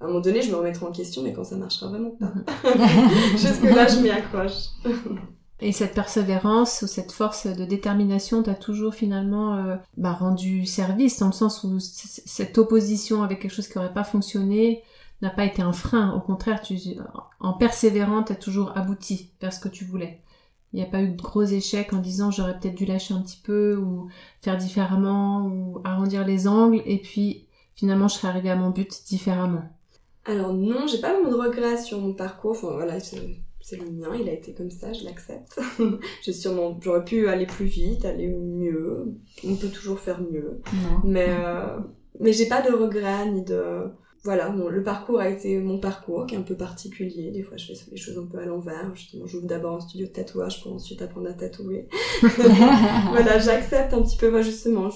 à 0.00 0.04
un 0.04 0.08
moment 0.08 0.20
donné 0.20 0.42
je 0.42 0.50
me 0.50 0.56
remettrai 0.56 0.84
en 0.84 0.92
question 0.92 1.22
mais 1.22 1.32
quand 1.32 1.44
ça 1.44 1.56
marchera 1.56 1.88
vraiment 1.88 2.10
pas. 2.10 2.32
Jusque 3.36 3.62
là 3.62 3.86
je 3.86 4.00
m'y 4.00 4.10
accroche. 4.10 4.66
Et 5.62 5.70
cette 5.70 5.94
persévérance 5.94 6.82
ou 6.82 6.88
cette 6.88 7.12
force 7.12 7.46
de 7.46 7.64
détermination 7.64 8.42
t'a 8.42 8.54
toujours 8.54 8.94
finalement 8.94 9.54
euh, 9.54 9.76
bah, 9.96 10.12
rendu 10.12 10.66
service 10.66 11.20
dans 11.20 11.28
le 11.28 11.32
sens 11.32 11.62
où 11.62 11.78
cette 11.78 12.58
opposition 12.58 13.22
avec 13.22 13.38
quelque 13.38 13.54
chose 13.54 13.68
qui 13.68 13.78
n'aurait 13.78 13.92
pas 13.92 14.02
fonctionné 14.02 14.82
n'a 15.22 15.30
pas 15.30 15.44
été 15.44 15.62
un 15.62 15.72
frein. 15.72 16.14
Au 16.14 16.20
contraire, 16.20 16.60
tu, 16.62 16.76
en 17.38 17.52
persévérant, 17.52 18.24
tu 18.24 18.32
as 18.32 18.36
toujours 18.36 18.76
abouti 18.76 19.30
vers 19.40 19.52
ce 19.52 19.60
que 19.60 19.68
tu 19.68 19.84
voulais. 19.84 20.20
Il 20.72 20.80
n'y 20.80 20.82
a 20.82 20.90
pas 20.90 21.00
eu 21.00 21.10
de 21.10 21.22
gros 21.22 21.44
échecs 21.44 21.92
en 21.92 21.98
disant 21.98 22.32
j'aurais 22.32 22.58
peut-être 22.58 22.74
dû 22.74 22.84
lâcher 22.84 23.14
un 23.14 23.20
petit 23.20 23.40
peu 23.40 23.76
ou 23.76 24.08
faire 24.40 24.56
différemment 24.56 25.46
ou 25.46 25.80
arrondir 25.84 26.26
les 26.26 26.48
angles 26.48 26.82
et 26.86 26.98
puis 26.98 27.46
finalement 27.76 28.08
je 28.08 28.14
serais 28.14 28.28
arrivée 28.28 28.50
à 28.50 28.56
mon 28.56 28.70
but 28.70 28.90
différemment. 29.06 29.62
Alors 30.24 30.52
non, 30.54 30.88
j'ai 30.88 31.00
pas 31.00 31.12
vraiment 31.12 31.30
de 31.30 31.36
regrets 31.36 31.80
sur 31.80 32.00
mon 32.00 32.14
parcours. 32.14 32.52
Enfin 32.52 32.72
voilà, 32.72 32.98
c'est 33.62 33.76
le 33.76 33.90
mien, 33.90 34.10
il 34.20 34.28
a 34.28 34.32
été 34.32 34.52
comme 34.52 34.70
ça, 34.70 34.92
je 34.92 35.04
l'accepte. 35.04 35.60
j'ai 36.22 36.32
sûrement, 36.32 36.78
j'aurais 36.82 37.04
pu 37.04 37.28
aller 37.28 37.46
plus 37.46 37.66
vite, 37.66 38.04
aller 38.04 38.28
mieux. 38.28 39.14
On 39.46 39.54
peut 39.54 39.68
toujours 39.68 40.00
faire 40.00 40.20
mieux. 40.20 40.60
Mais 41.04 41.28
euh, 41.28 41.78
mais 42.20 42.32
j'ai 42.32 42.46
pas 42.46 42.60
de 42.60 42.74
regrets 42.74 43.30
ni 43.30 43.42
de 43.42 43.90
voilà, 44.24 44.50
le 44.50 44.82
parcours 44.84 45.18
a 45.18 45.28
été 45.28 45.58
mon 45.58 45.80
parcours, 45.80 46.26
qui 46.26 46.36
est 46.36 46.38
un 46.38 46.42
peu 46.42 46.56
particulier. 46.56 47.32
Des 47.32 47.42
fois, 47.42 47.56
je 47.56 47.74
fais 47.74 47.90
les 47.90 47.96
choses 47.96 48.16
un 48.18 48.26
peu 48.26 48.38
à 48.38 48.44
l'envers. 48.44 48.94
Justement, 48.94 49.26
j'ouvre 49.26 49.48
d'abord 49.48 49.76
un 49.76 49.80
studio 49.80 50.06
de 50.06 50.12
tatouage 50.12 50.62
pour 50.62 50.72
ensuite 50.72 51.02
apprendre 51.02 51.28
à 51.28 51.32
tatouer. 51.32 51.88
voilà, 52.22 53.40
j'accepte 53.40 53.92
un 53.92 54.02
petit 54.02 54.16
peu, 54.16 54.30
moi, 54.30 54.42
justement. 54.42 54.90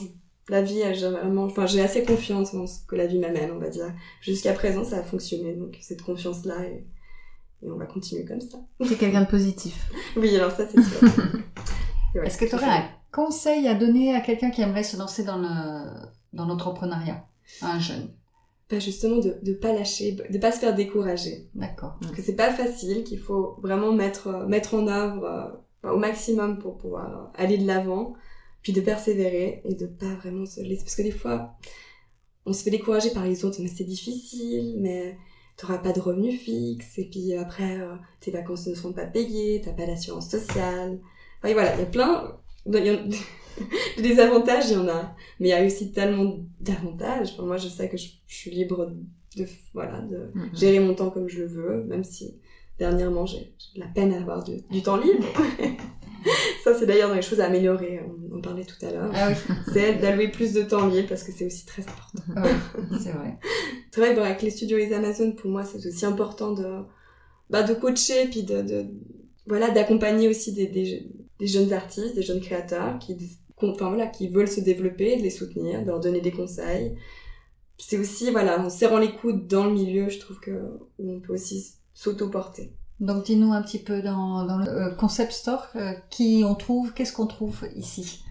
la 0.49 0.63
vie, 0.63 0.81
j'ai 0.95 1.09
vraiment, 1.09 1.43
enfin, 1.43 1.67
j'ai 1.67 1.81
assez 1.81 2.05
confiance 2.05 2.55
en 2.55 2.69
ce 2.69 2.87
que 2.87 2.95
la 2.95 3.07
vie 3.07 3.19
m'amène, 3.19 3.51
on 3.51 3.59
va 3.59 3.69
dire. 3.69 3.93
Jusqu'à 4.21 4.53
présent, 4.53 4.85
ça 4.85 4.99
a 4.99 5.03
fonctionné, 5.03 5.55
donc 5.55 5.77
cette 5.81 6.03
confiance-là, 6.03 6.59
et, 7.63 7.71
on 7.71 7.77
va 7.77 7.87
continuer 7.87 8.25
comme 8.25 8.41
ça. 8.41 8.59
C'est 8.85 8.99
quelqu'un 8.99 9.23
de 9.23 9.29
positif. 9.29 9.91
oui, 10.17 10.35
alors 10.37 10.53
ça, 10.53 10.67
c'est 10.69 10.83
sûr. 10.83 11.09
Est-ce 12.25 12.39
que 12.39 12.47
tu 12.47 12.55
aurais 12.55 12.67
un 12.67 12.89
conseil 13.13 13.69
à 13.69 13.75
donner 13.75 14.15
à 14.15 14.21
quelqu'un 14.21 14.51
qui 14.51 14.63
aimerait 14.63 14.83
se 14.83 14.97
lancer 14.97 15.25
dans 15.25 15.39
le, 15.39 16.09
dans 16.33 16.47
l'entrepreneuriat? 16.47 17.27
Un 17.63 17.79
jeune? 17.79 18.09
pas 18.69 18.81
justement 18.81 19.19
de 19.19 19.39
ne 19.43 19.53
pas 19.53 19.73
lâcher, 19.73 20.13
de 20.13 20.39
pas 20.39 20.53
se 20.53 20.59
faire 20.59 20.75
décourager. 20.75 21.49
D'accord. 21.55 21.99
Que 22.15 22.23
c'est 22.23 22.35
pas 22.35 22.53
facile, 22.53 23.05
qu'il 23.05 23.19
faut 23.19 23.57
vraiment 23.63 23.93
mettre, 23.93 24.29
euh, 24.29 24.47
mettre 24.47 24.75
en 24.75 24.89
œuvre 24.89 25.63
euh, 25.85 25.93
au 25.93 25.99
maximum 25.99 26.59
pour 26.59 26.77
pouvoir 26.77 27.11
euh, 27.11 27.43
aller 27.43 27.59
de 27.59 27.67
l'avant, 27.67 28.15
puis 28.63 28.73
de 28.73 28.81
persévérer 28.81 29.63
et 29.65 29.75
de 29.75 29.87
pas 29.87 30.15
vraiment 30.17 30.47
se 30.47 30.61
laisser. 30.61 30.83
Parce 30.83 30.97
que 30.97 31.03
des 31.03 31.13
fois, 31.13 31.57
on 32.45 32.53
se 32.53 32.65
fait 32.65 32.71
décourager 32.71 33.11
par 33.11 33.25
les 33.25 33.45
autres, 33.45 33.59
mais 33.61 33.69
c'est 33.69 33.85
difficile, 33.85 34.79
mais 34.81 35.17
t'auras 35.57 35.79
pas 35.79 35.93
de 35.93 36.01
revenus 36.01 36.41
fixes, 36.41 36.99
et 36.99 37.09
puis 37.09 37.35
après, 37.35 37.79
tes 38.21 38.31
vacances 38.31 38.67
ne 38.67 38.75
seront 38.75 38.93
pas 38.93 39.07
payées, 39.07 39.63
t'as 39.65 39.73
pas 39.73 39.87
d'assurance 39.87 40.31
sociale. 40.31 41.01
Enfin, 41.43 41.53
voilà, 41.55 41.75
il 41.75 41.81
y 41.81 41.83
a 41.83 41.87
plein, 41.87 42.37
des 43.99 44.19
avantages, 44.21 44.71
il 44.71 44.75
y 44.75 44.77
en 44.77 44.89
a. 44.89 45.15
Mais 45.41 45.49
il 45.49 45.51
y 45.51 45.55
a 45.55 45.65
aussi 45.65 45.93
tellement 45.93 46.39
d'avantages. 46.61 47.33
Enfin, 47.33 47.45
moi, 47.45 47.57
je 47.57 47.69
sais 47.69 47.89
que 47.89 47.97
je, 47.97 48.09
suis 48.27 48.51
libre 48.51 48.93
de, 49.37 49.47
voilà, 49.73 50.01
de 50.01 50.31
mm-hmm. 50.35 50.59
gérer 50.59 50.81
mon 50.81 50.95
temps 50.95 51.11
comme 51.11 51.29
je 51.29 51.41
le 51.41 51.47
veux, 51.47 51.85
même 51.85 52.05
si 52.05 52.39
dernièrement, 52.79 53.27
j'ai 53.27 53.55
la 53.77 53.87
peine 53.87 54.13
à 54.13 54.19
avoir 54.19 54.45
du, 54.45 54.83
temps 54.83 54.97
libre. 54.97 55.27
Ça, 56.67 56.75
c'est 56.75 56.87
d'ailleurs 56.87 57.11
dans 57.11 57.15
les 57.15 57.23
choses 57.23 57.39
à 57.39 57.47
améliorer. 57.47 58.01
On 58.33 58.39
en 58.39 58.41
parlait 58.41 58.65
tout 58.65 58.85
à 58.85 58.91
l'heure. 58.91 59.09
Ah 59.15 59.31
c'est 59.73 60.01
d'allouer 60.01 60.33
plus 60.33 60.53
de 60.53 60.63
temps 60.63 60.89
libre 60.89 61.09
parce 61.09 61.23
que 61.23 61.31
c'est 61.31 61.47
aussi 61.47 61.65
très 61.65 61.83
important. 61.83 62.43
c'est 63.01 63.13
vrai. 63.13 63.39
C'est 63.93 64.01
vrai, 64.01 64.19
avec 64.19 64.43
les 64.43 64.51
studios 64.51 64.77
et 64.77 64.87
les 64.87 64.93
Amazon, 64.93 65.33
pour 65.33 65.49
moi, 65.49 65.65
c'est 65.65 65.79
aussi 65.87 66.05
important 66.05 66.53
de, 66.53 66.83
bah, 67.49 67.63
de 67.63 67.73
coacher, 67.73 68.27
puis 68.31 68.43
de, 68.43 68.61
de 68.61 68.87
voilà, 69.47 69.71
d'accompagner 69.71 70.29
aussi 70.29 70.53
des, 70.53 70.67
des, 70.67 71.09
des, 71.39 71.47
jeunes 71.47 71.73
artistes, 71.73 72.15
des 72.15 72.21
jeunes 72.21 72.43
créateurs 72.43 72.99
qui 72.99 73.17
enfin 73.63 73.89
voilà, 73.89 74.07
qui 74.09 74.29
veulent 74.29 74.49
se 74.49 74.61
développer, 74.61 75.17
de 75.17 75.23
les 75.23 75.31
soutenir, 75.31 75.81
de 75.81 75.87
leur 75.87 76.01
donner 76.01 76.21
des 76.21 76.33
conseils. 76.33 76.95
C'est 77.79 77.97
aussi, 77.97 78.31
voilà, 78.33 78.61
en 78.61 78.69
serrant 78.69 78.99
les 78.99 79.13
coudes 79.13 79.47
dans 79.47 79.65
le 79.65 79.73
milieu, 79.73 80.11
je 80.11 80.19
trouve 80.19 80.41
que 80.41 80.79
on 80.99 81.21
peut 81.21 81.33
aussi 81.33 81.77
s'auto-porter. 81.95 82.73
Donc 83.01 83.25
dis-nous 83.25 83.53
un 83.53 83.63
petit 83.63 83.79
peu 83.79 84.03
dans, 84.03 84.45
le 84.45 84.69
euh, 84.69 84.91
concept 84.91 85.33
store, 85.33 85.69
euh, 85.77 85.93
qui 86.11 86.43
on 86.47 86.55
trouve, 86.55 86.95
qu'est-ce 86.95 87.13
qu'on 87.13 87.27
trouve 87.27 87.67
ici? 87.75 88.23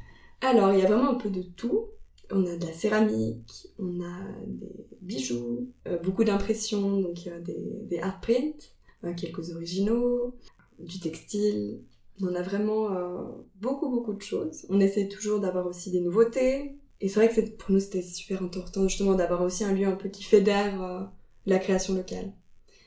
Alors, 0.41 0.73
il 0.73 0.79
y 0.79 0.81
a 0.83 0.87
vraiment 0.87 1.11
un 1.11 1.15
peu 1.15 1.29
de 1.29 1.41
tout. 1.41 1.85
On 2.31 2.45
a 2.45 2.55
de 2.57 2.65
la 2.65 2.73
céramique, 2.73 3.67
on 3.77 4.01
a 4.01 4.19
des 4.47 4.87
bijoux, 5.01 5.69
euh, 5.87 5.99
beaucoup 5.99 6.23
d'impressions, 6.23 6.99
donc 6.99 7.29
des, 7.43 7.83
des 7.83 7.99
art 7.99 8.19
prints, 8.19 8.73
quelques 9.15 9.51
originaux, 9.51 10.35
du 10.79 10.99
textile, 10.99 11.79
on 12.21 12.33
a 12.33 12.41
vraiment 12.41 12.91
euh, 12.91 13.23
beaucoup, 13.55 13.89
beaucoup 13.89 14.13
de 14.13 14.21
choses. 14.21 14.65
On 14.69 14.79
essaie 14.79 15.07
toujours 15.07 15.39
d'avoir 15.39 15.65
aussi 15.67 15.91
des 15.91 16.01
nouveautés. 16.01 16.77
Et 17.01 17.09
c'est 17.09 17.19
vrai 17.19 17.29
que 17.29 17.49
pour 17.51 17.71
nous, 17.71 17.79
c'était 17.79 18.01
super 18.01 18.41
important 18.41 18.87
justement 18.87 19.15
d'avoir 19.15 19.41
aussi 19.41 19.63
un 19.63 19.73
lieu 19.73 19.85
un 19.85 19.95
peu 19.95 20.09
qui 20.09 20.23
fédère 20.23 20.81
euh, 20.81 21.01
la 21.45 21.59
création 21.59 21.93
locale 21.93 22.33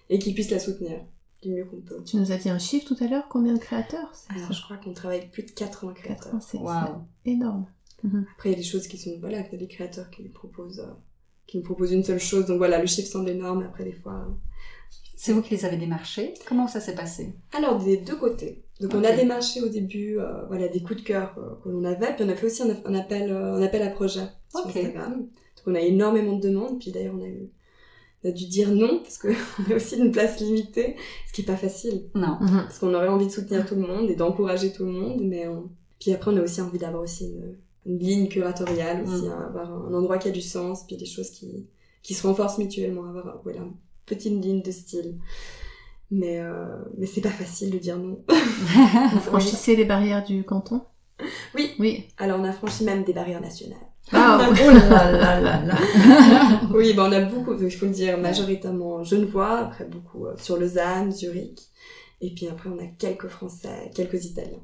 et 0.09 0.19
qui 0.19 0.33
puisse 0.33 0.51
la 0.51 0.59
soutenir 0.59 1.05
du 1.43 1.53
mieux 1.53 1.65
qu'on 1.65 1.81
peut. 1.81 2.03
Tu 2.05 2.17
nous 2.17 2.33
as 2.33 2.37
dit 2.37 2.49
un 2.49 2.59
chiffre 2.59 2.87
tout 2.87 3.03
à 3.03 3.09
l'heure, 3.09 3.29
combien 3.29 3.55
de 3.55 3.59
créateurs 3.59 4.13
Alors, 4.29 4.53
je 4.53 4.63
crois 4.63 4.77
qu'on 4.77 4.93
travaille 4.93 5.19
avec 5.19 5.31
plus 5.31 5.45
de 5.45 5.51
80 5.51 5.93
créateurs. 5.95 6.43
C'est 6.43 6.59
énorme. 7.25 7.67
Mhm. 8.03 8.27
Après, 8.35 8.51
il 8.51 8.53
y 8.53 8.55
a 8.55 8.59
des 8.59 8.65
choses 8.65 8.87
qui 8.87 8.99
sont, 8.99 9.19
voilà, 9.19 9.41
il 9.41 9.53
y 9.53 9.55
a 9.55 9.59
des 9.59 9.69
créateurs 9.69 10.11
qui 10.11 10.23
nous 10.23 10.31
proposent, 10.31 10.81
euh, 10.81 10.93
qui 11.47 11.59
nous 11.59 11.65
proposent 11.65 11.93
une 11.93 12.05
seule 12.05 12.21
chose. 12.21 12.47
Donc 12.47 12.59
voilà, 12.59 12.81
le 12.81 12.87
chiffre 12.87 13.09
semble 13.09 13.29
énorme. 13.29 13.63
Après, 13.63 13.85
des 13.85 13.93
fois, 13.93 14.29
c'est 15.17 15.33
vous 15.33 15.43
qui 15.43 15.55
les 15.55 15.65
avez 15.65 15.77
démarchés. 15.77 16.35
Comment 16.47 16.69
ça 16.69 16.81
s'est 16.81 16.95
passé? 16.95 17.35
Alors, 17.53 17.83
des 17.83 17.97
deux 17.97 18.17
côtés. 18.17 18.65
Donc, 18.81 18.95
on 18.95 19.03
a 19.03 19.13
démarché 19.13 19.61
au 19.61 19.69
début 19.69 20.19
euh, 20.19 20.47
voilà, 20.47 20.69
des 20.69 20.81
coups 20.81 21.01
de 21.01 21.05
cœur 21.05 21.35
euh, 21.39 21.57
que 21.63 21.69
l'on 21.69 21.83
avait, 21.83 22.15
puis 22.15 22.25
on 22.25 22.29
a 22.29 22.37
fait 22.37 22.47
aussi 22.47 22.63
un, 22.63 22.95
appel, 22.95 23.33
euh, 23.33 23.57
un 23.57 23.63
appel 23.63 23.83
à 23.83 23.89
projet 23.89 24.29
sur 24.49 24.67
Instagram. 24.67 25.15
Donc, 25.17 25.67
on 25.67 25.75
a 25.75 25.81
énormément 25.81 26.37
de 26.37 26.43
demandes, 26.49 26.79
puis 26.79 26.93
d'ailleurs, 26.93 27.17
on 27.19 27.23
a 27.23 27.27
eu 27.27 27.51
on 28.25 28.29
a 28.29 28.33
dû 28.33 28.47
dire 28.47 28.71
non 28.71 29.01
parce 29.01 29.19
qu'on 29.19 29.29
a 29.73 29.75
aussi 29.75 29.97
une 29.97 30.13
place 30.13 30.41
limitée, 30.41 30.97
ce 31.27 31.33
qui 31.33 31.43
est 31.43 31.47
pas 31.47 31.57
facile. 31.57 32.05
Non. 32.15 32.37
Mhm. 32.41 32.63
Parce 32.65 32.79
qu'on 32.79 32.95
aurait 32.95 33.09
envie 33.09 33.27
de 33.27 33.33
soutenir 33.33 33.67
tout 33.67 33.75
le 33.75 33.83
monde 33.83 34.11
et 34.11 34.17
d'encourager 34.17 34.73
tout 34.73 34.85
le 34.85 34.93
monde, 34.93 35.21
mais 35.23 35.47
puis 36.01 36.13
après 36.13 36.33
on 36.33 36.37
a 36.37 36.43
aussi 36.43 36.61
envie 36.61 36.79
d'avoir 36.79 37.03
aussi 37.03 37.27
une, 37.27 37.57
ligne 37.87 38.29
curatoriale, 38.29 39.03
aussi 39.03 39.25
mhm. 39.25 39.33
avoir 39.33 39.87
un 39.87 39.95
endroit 39.95 40.19
qui 40.19 40.29
a 40.29 40.31
du 40.31 40.43
sens, 40.43 40.85
puis 40.87 40.97
des 40.97 41.07
choses 41.07 41.31
qui, 41.31 41.67
qui 42.03 42.13
se 42.13 42.27
renforcent 42.27 42.59
mutuellement, 42.59 43.09
avoir 43.09 43.41
voilà, 43.45 43.61
petite 44.05 44.45
ligne 44.45 44.63
de 44.63 44.71
style. 44.71 45.17
Mais, 46.11 46.41
euh, 46.41 46.67
mais 46.97 47.07
c'est 47.07 47.21
pas 47.21 47.31
facile 47.31 47.71
de 47.71 47.79
dire 47.79 47.99
non. 47.99 48.25
Vous 49.13 49.21
franchissez 49.21 49.77
les 49.77 49.85
barrières 49.85 50.25
du 50.25 50.43
canton 50.43 50.83
Oui. 51.55 51.73
Oui. 51.79 52.09
Alors 52.17 52.41
on 52.41 52.45
a 52.45 52.53
franchi 52.53 52.85
même 52.85 53.05
des 53.05 53.13
barrières 53.13 53.43
nationales. 53.43 53.79
Ah, 54.13 54.49
oh 54.51 54.71
là 54.71 55.13
là 55.13 55.41
là 55.41 55.65
là. 55.65 55.75
oui, 56.75 56.95
ben 56.95 57.09
on 57.09 57.13
a 57.13 57.21
beaucoup, 57.21 57.55
il 57.61 57.71
faut 57.71 57.87
le 57.87 57.93
dire, 57.93 58.19
majoritairement 58.19 59.05
genevois, 59.05 59.59
après 59.59 59.85
beaucoup 59.85 60.27
euh, 60.27 60.35
sur 60.39 60.59
Lausanne, 60.59 61.13
Zurich. 61.13 61.61
Et 62.21 62.35
puis 62.35 62.49
après, 62.49 62.71
on 62.71 62.79
a 62.79 62.87
quelques 62.99 63.29
Français, 63.29 63.91
quelques 63.95 64.25
Italiens. 64.25 64.63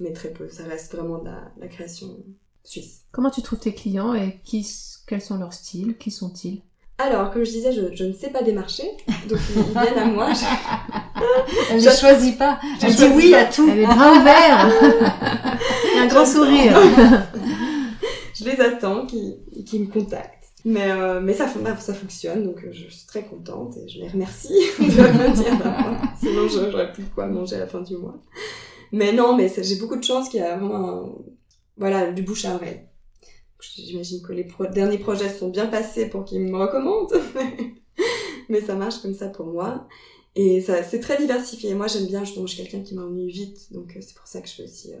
Mais 0.00 0.12
très 0.12 0.30
peu, 0.30 0.48
ça 0.48 0.64
reste 0.64 0.94
vraiment 0.94 1.18
de 1.18 1.26
la, 1.26 1.52
la 1.58 1.68
création 1.68 2.16
suisse. 2.64 3.02
Comment 3.12 3.30
tu 3.30 3.42
trouves 3.42 3.60
tes 3.60 3.72
clients 3.72 4.14
et 4.14 4.40
qui, 4.44 4.66
quels 5.06 5.22
sont 5.22 5.38
leurs 5.38 5.54
styles? 5.54 5.96
Qui 5.96 6.10
sont-ils? 6.10 6.62
Alors, 6.98 7.30
comme 7.30 7.44
je 7.44 7.50
disais, 7.50 7.72
je, 7.72 8.04
ne 8.04 8.12
sais 8.14 8.30
pas 8.30 8.42
démarcher, 8.42 8.84
donc 9.28 9.38
ils, 9.54 9.62
viennent 9.80 9.98
à 9.98 10.04
moi. 10.06 10.32
Je, 10.32 11.74
ne 11.74 11.94
choisis 11.94 12.34
pas. 12.36 12.58
Je 12.80 12.86
dis 12.86 13.04
oui 13.14 13.34
à 13.34 13.44
tout. 13.44 13.68
Elle 13.70 13.80
est 13.80 13.86
bras 13.86 14.12
ouverts. 14.12 14.72
un 15.98 16.06
grand 16.06 16.24
sourire. 16.24 16.80
Les 18.46 18.60
attends, 18.60 19.06
qui, 19.06 19.78
me 19.78 19.86
contactent. 19.86 20.32
Mais, 20.64 20.90
euh, 20.90 21.32
ça, 21.32 21.46
fonctionne, 21.94 22.44
donc 22.44 22.64
euh, 22.64 22.72
je 22.72 22.88
suis 22.88 23.06
très 23.06 23.24
contente 23.24 23.76
et 23.76 23.88
je 23.88 24.00
les 24.00 24.08
remercie 24.08 24.48
de 24.78 24.84
me 24.84 25.34
dire 25.34 26.08
Sinon, 26.18 26.48
j'aurais 26.48 26.92
plus 26.92 27.04
quoi 27.04 27.26
manger 27.26 27.56
à 27.56 27.60
la 27.60 27.66
fin 27.66 27.80
du 27.80 27.96
mois. 27.96 28.20
Mais 28.92 29.12
non, 29.12 29.36
mais 29.36 29.52
j'ai 29.62 29.76
beaucoup 29.76 29.96
de 29.96 30.04
chance 30.04 30.28
qu'il 30.28 30.40
y 30.40 30.42
a 30.42 30.56
vraiment 30.56 31.18
voilà, 31.76 32.10
du 32.10 32.22
bouche 32.22 32.44
à 32.44 32.54
oreille. 32.54 32.80
J'imagine 33.60 34.22
que 34.22 34.32
les 34.32 34.46
derniers 34.72 34.98
projets 34.98 35.28
sont 35.28 35.48
bien 35.48 35.66
passés 35.66 36.08
pour 36.08 36.24
qu'ils 36.24 36.40
me 36.40 36.56
recommandent. 36.56 37.20
Mais 38.48 38.60
ça 38.60 38.74
marche 38.74 38.98
comme 39.02 39.14
ça 39.14 39.28
pour 39.28 39.46
moi. 39.46 39.86
Et 40.34 40.60
c'est 40.60 41.00
très 41.00 41.16
diversifié. 41.18 41.74
Moi, 41.74 41.86
j'aime 41.86 42.06
bien, 42.06 42.24
je, 42.24 42.32
je 42.34 42.56
quelqu'un 42.56 42.80
qui 42.80 42.94
m'ennuie 42.94 43.30
vite. 43.30 43.72
Donc, 43.72 43.96
euh, 43.96 44.00
c'est 44.00 44.14
pour 44.14 44.26
ça 44.26 44.40
que 44.40 44.48
je 44.48 44.54
fais 44.54 44.64
aussi 44.64 44.92
euh, 44.92 44.98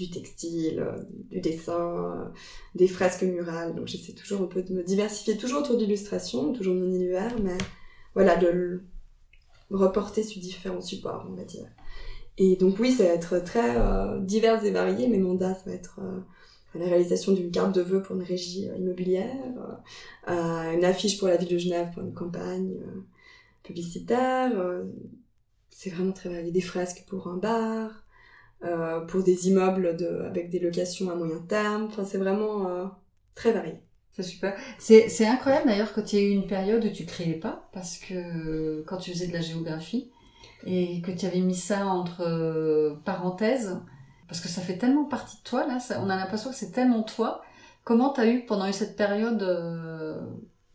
du 0.00 0.10
textile, 0.10 0.80
euh, 0.80 1.02
du 1.30 1.40
dessin, 1.40 2.32
des 2.74 2.88
fresques 2.88 3.22
murales. 3.22 3.74
Donc, 3.74 3.86
j'essaie 3.86 4.12
toujours 4.12 4.42
un 4.42 4.46
peu 4.46 4.62
de 4.62 4.72
me 4.72 4.82
diversifier, 4.82 5.36
toujours 5.36 5.60
autour 5.60 5.76
d'illustration, 5.76 6.52
toujours 6.52 6.74
mon 6.74 6.86
univers, 6.86 7.34
mais 7.42 7.58
voilà, 8.14 8.36
de 8.36 8.48
le 8.48 8.84
reporter 9.70 10.22
sur 10.22 10.40
différents 10.40 10.80
supports, 10.80 11.26
on 11.30 11.34
va 11.34 11.44
dire. 11.44 11.68
Et 12.38 12.56
donc, 12.56 12.78
oui, 12.78 12.92
ça 12.92 13.04
va 13.04 13.10
être 13.10 13.38
très 13.44 13.76
divers 14.22 14.64
et 14.64 14.70
varié. 14.70 15.08
Mes 15.08 15.18
mandats, 15.18 15.54
ça 15.54 15.70
va 15.70 15.72
être 15.72 16.00
la 16.78 16.86
réalisation 16.86 17.32
d'une 17.32 17.50
carte 17.50 17.74
de 17.74 17.80
vœux 17.80 18.02
pour 18.02 18.16
une 18.16 18.22
régie 18.22 18.68
euh, 18.68 18.76
immobilière, 18.76 19.34
euh, 20.28 20.72
une 20.72 20.84
affiche 20.84 21.18
pour 21.18 21.28
la 21.28 21.36
ville 21.36 21.48
de 21.48 21.58
Genève 21.58 21.90
pour 21.92 22.02
une 22.02 22.14
campagne 22.14 22.76
euh, 22.80 23.00
publicitaire. 23.62 24.52
c'est 25.70 25.90
vraiment 25.90 26.12
très 26.12 26.28
varié. 26.28 26.52
Des 26.52 26.60
fresques 26.60 27.04
pour 27.08 27.28
un 27.28 27.36
bar, 27.36 27.99
euh, 28.64 29.00
pour 29.00 29.22
des 29.22 29.48
immeubles 29.48 29.96
de, 29.96 30.22
avec 30.26 30.50
des 30.50 30.58
locations 30.58 31.10
à 31.10 31.14
moyen 31.14 31.40
terme. 31.48 31.84
Enfin, 31.84 32.04
c'est 32.04 32.18
vraiment 32.18 32.68
euh, 32.68 32.86
très 33.34 33.52
varié. 33.52 33.80
C'est 34.12 34.22
super. 34.22 34.54
C'est, 34.78 35.08
c'est 35.08 35.26
incroyable 35.26 35.66
d'ailleurs 35.66 35.92
que 35.92 36.00
tu 36.00 36.16
aies 36.16 36.24
eu 36.24 36.34
une 36.34 36.46
période 36.46 36.84
où 36.84 36.90
tu 36.90 37.06
créais 37.06 37.38
pas, 37.38 37.68
parce 37.72 37.98
que 37.98 38.82
quand 38.82 38.98
tu 38.98 39.12
faisais 39.12 39.28
de 39.28 39.32
la 39.32 39.40
géographie, 39.40 40.10
et 40.66 41.00
que 41.00 41.10
tu 41.10 41.26
avais 41.26 41.40
mis 41.40 41.54
ça 41.54 41.86
entre 41.86 42.22
euh, 42.22 42.94
parenthèses, 43.04 43.80
parce 44.28 44.40
que 44.40 44.48
ça 44.48 44.60
fait 44.60 44.76
tellement 44.76 45.04
partie 45.04 45.38
de 45.38 45.42
toi, 45.42 45.66
là, 45.66 45.78
on 46.00 46.10
a 46.10 46.16
l'impression 46.16 46.50
que 46.50 46.56
c'est 46.56 46.72
tellement 46.72 47.02
toi. 47.02 47.42
Comment 47.84 48.12
tu 48.12 48.20
as 48.20 48.26
eu 48.26 48.44
pendant 48.44 48.70
cette 48.72 48.96
période 48.96 49.42
euh, 49.42 50.20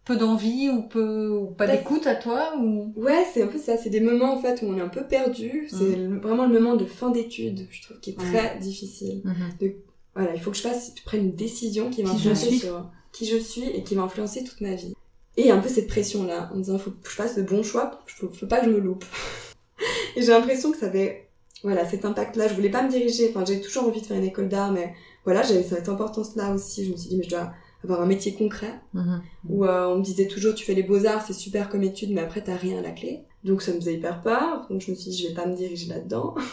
peu 0.06 0.16
d'envie 0.18 0.70
ou 0.70 0.84
peu 0.84 1.30
ou 1.30 1.48
pas 1.48 1.66
d'écoute 1.78 2.06
à 2.08 2.16
toi 2.16 2.54
ou? 2.60 2.94
Ouais, 2.96 3.26
c'est 3.34 3.42
un 3.42 3.48
peu 3.48 3.58
ça. 3.58 3.76
C'est 3.78 3.90
des 3.90 4.02
moments 4.02 4.34
en 4.36 4.40
fait 4.42 4.62
où 4.62 4.66
on 4.68 4.78
est 4.78 4.82
un 4.82 4.88
peu 4.90 5.04
perdu. 5.08 5.68
C'est 5.70 5.96
le- 5.96 6.20
vraiment 6.20 6.46
le 6.46 6.54
moment 6.60 6.76
de 6.76 6.86
fin 6.86 7.10
d'études, 7.10 7.68
je 7.72 7.82
trouve, 7.82 8.00
qui 8.00 8.12
est 8.12 8.20
très 8.20 8.58
difficile. 8.60 9.22
Mhm. 9.24 9.72
Voilà, 10.16 10.34
il 10.34 10.40
faut 10.40 10.52
que 10.52 10.58
je 10.58 10.62
fasse, 10.62 10.94
je 10.96 11.04
prenne 11.04 11.22
une 11.26 11.36
décision 11.36 11.90
qui 11.90 12.04
va 12.04 12.12
influencer 12.12 12.46
sur 12.60 12.90
qui 13.12 13.26
je 13.26 13.38
suis 13.38 13.68
et 13.70 13.84
qui 13.84 13.96
va 13.96 14.04
influencer 14.04 14.44
toute 14.44 14.62
ma 14.62 14.76
vie. 14.76 14.94
Et 15.38 15.52
un 15.52 15.60
peu 15.60 15.68
cette 15.68 15.88
pression-là, 15.88 16.50
en 16.54 16.58
disant, 16.58 16.78
faut 16.78 16.92
que 16.92 17.10
je 17.10 17.16
fasse 17.16 17.36
de 17.36 17.42
bons 17.42 17.64
choix, 17.64 18.00
faut, 18.08 18.30
faut 18.30 18.46
pas 18.48 18.60
que 18.60 18.68
je 18.68 18.72
me 18.72 18.80
loupe. 18.80 19.04
et 20.16 20.22
j'ai 20.22 20.32
l'impression 20.32 20.72
que 20.72 20.78
ça 20.78 20.86
avait, 20.86 21.28
voilà, 21.64 21.86
cet 21.86 22.06
impact-là. 22.06 22.48
Je 22.48 22.54
voulais 22.54 22.70
pas 22.70 22.84
me 22.84 22.90
diriger, 22.90 23.30
enfin, 23.30 23.44
j'ai 23.46 23.60
toujours 23.60 23.84
envie 23.84 24.00
de 24.02 24.06
faire 24.06 24.18
une 24.18 24.24
école 24.24 24.48
d'art, 24.48 24.72
mais 24.72 24.94
voilà, 25.26 25.42
j'avais 25.42 25.64
cette 25.64 25.90
importance-là 25.90 26.54
aussi. 26.54 26.86
Je 26.86 26.92
me 26.94 26.98
suis 26.98 27.10
dit, 27.10 27.18
mais 27.18 27.24
je 27.26 27.30
dois 27.32 27.52
avoir 27.84 28.02
un 28.02 28.06
métier 28.06 28.34
concret, 28.34 28.74
Mhm. 28.94 29.22
où 29.50 29.66
euh, 29.66 29.88
on 29.88 29.98
me 29.98 30.04
disait 30.04 30.28
toujours, 30.28 30.56
tu 30.56 30.66
fais 30.66 30.74
les 30.74 30.84
beaux-arts, 30.84 31.24
c'est 31.26 31.34
super 31.34 31.70
comme 31.70 31.84
étude, 31.84 32.12
mais 32.12 32.22
après, 32.22 32.42
t'as 32.44 32.56
rien 32.56 32.78
à 32.80 32.82
la 32.82 32.92
clé. 32.92 33.24
Donc 33.44 33.62
ça 33.62 33.72
me 33.72 33.78
faisait 33.80 33.94
hyper 33.96 34.22
peur, 34.24 34.66
donc 34.70 34.82
je 34.82 34.90
me 34.92 34.96
suis 34.96 35.12
dit, 35.12 35.18
je 35.22 35.28
vais 35.28 35.34
pas 35.36 35.46
me 35.46 35.56
diriger 35.56 35.88
là-dedans. 35.88 36.34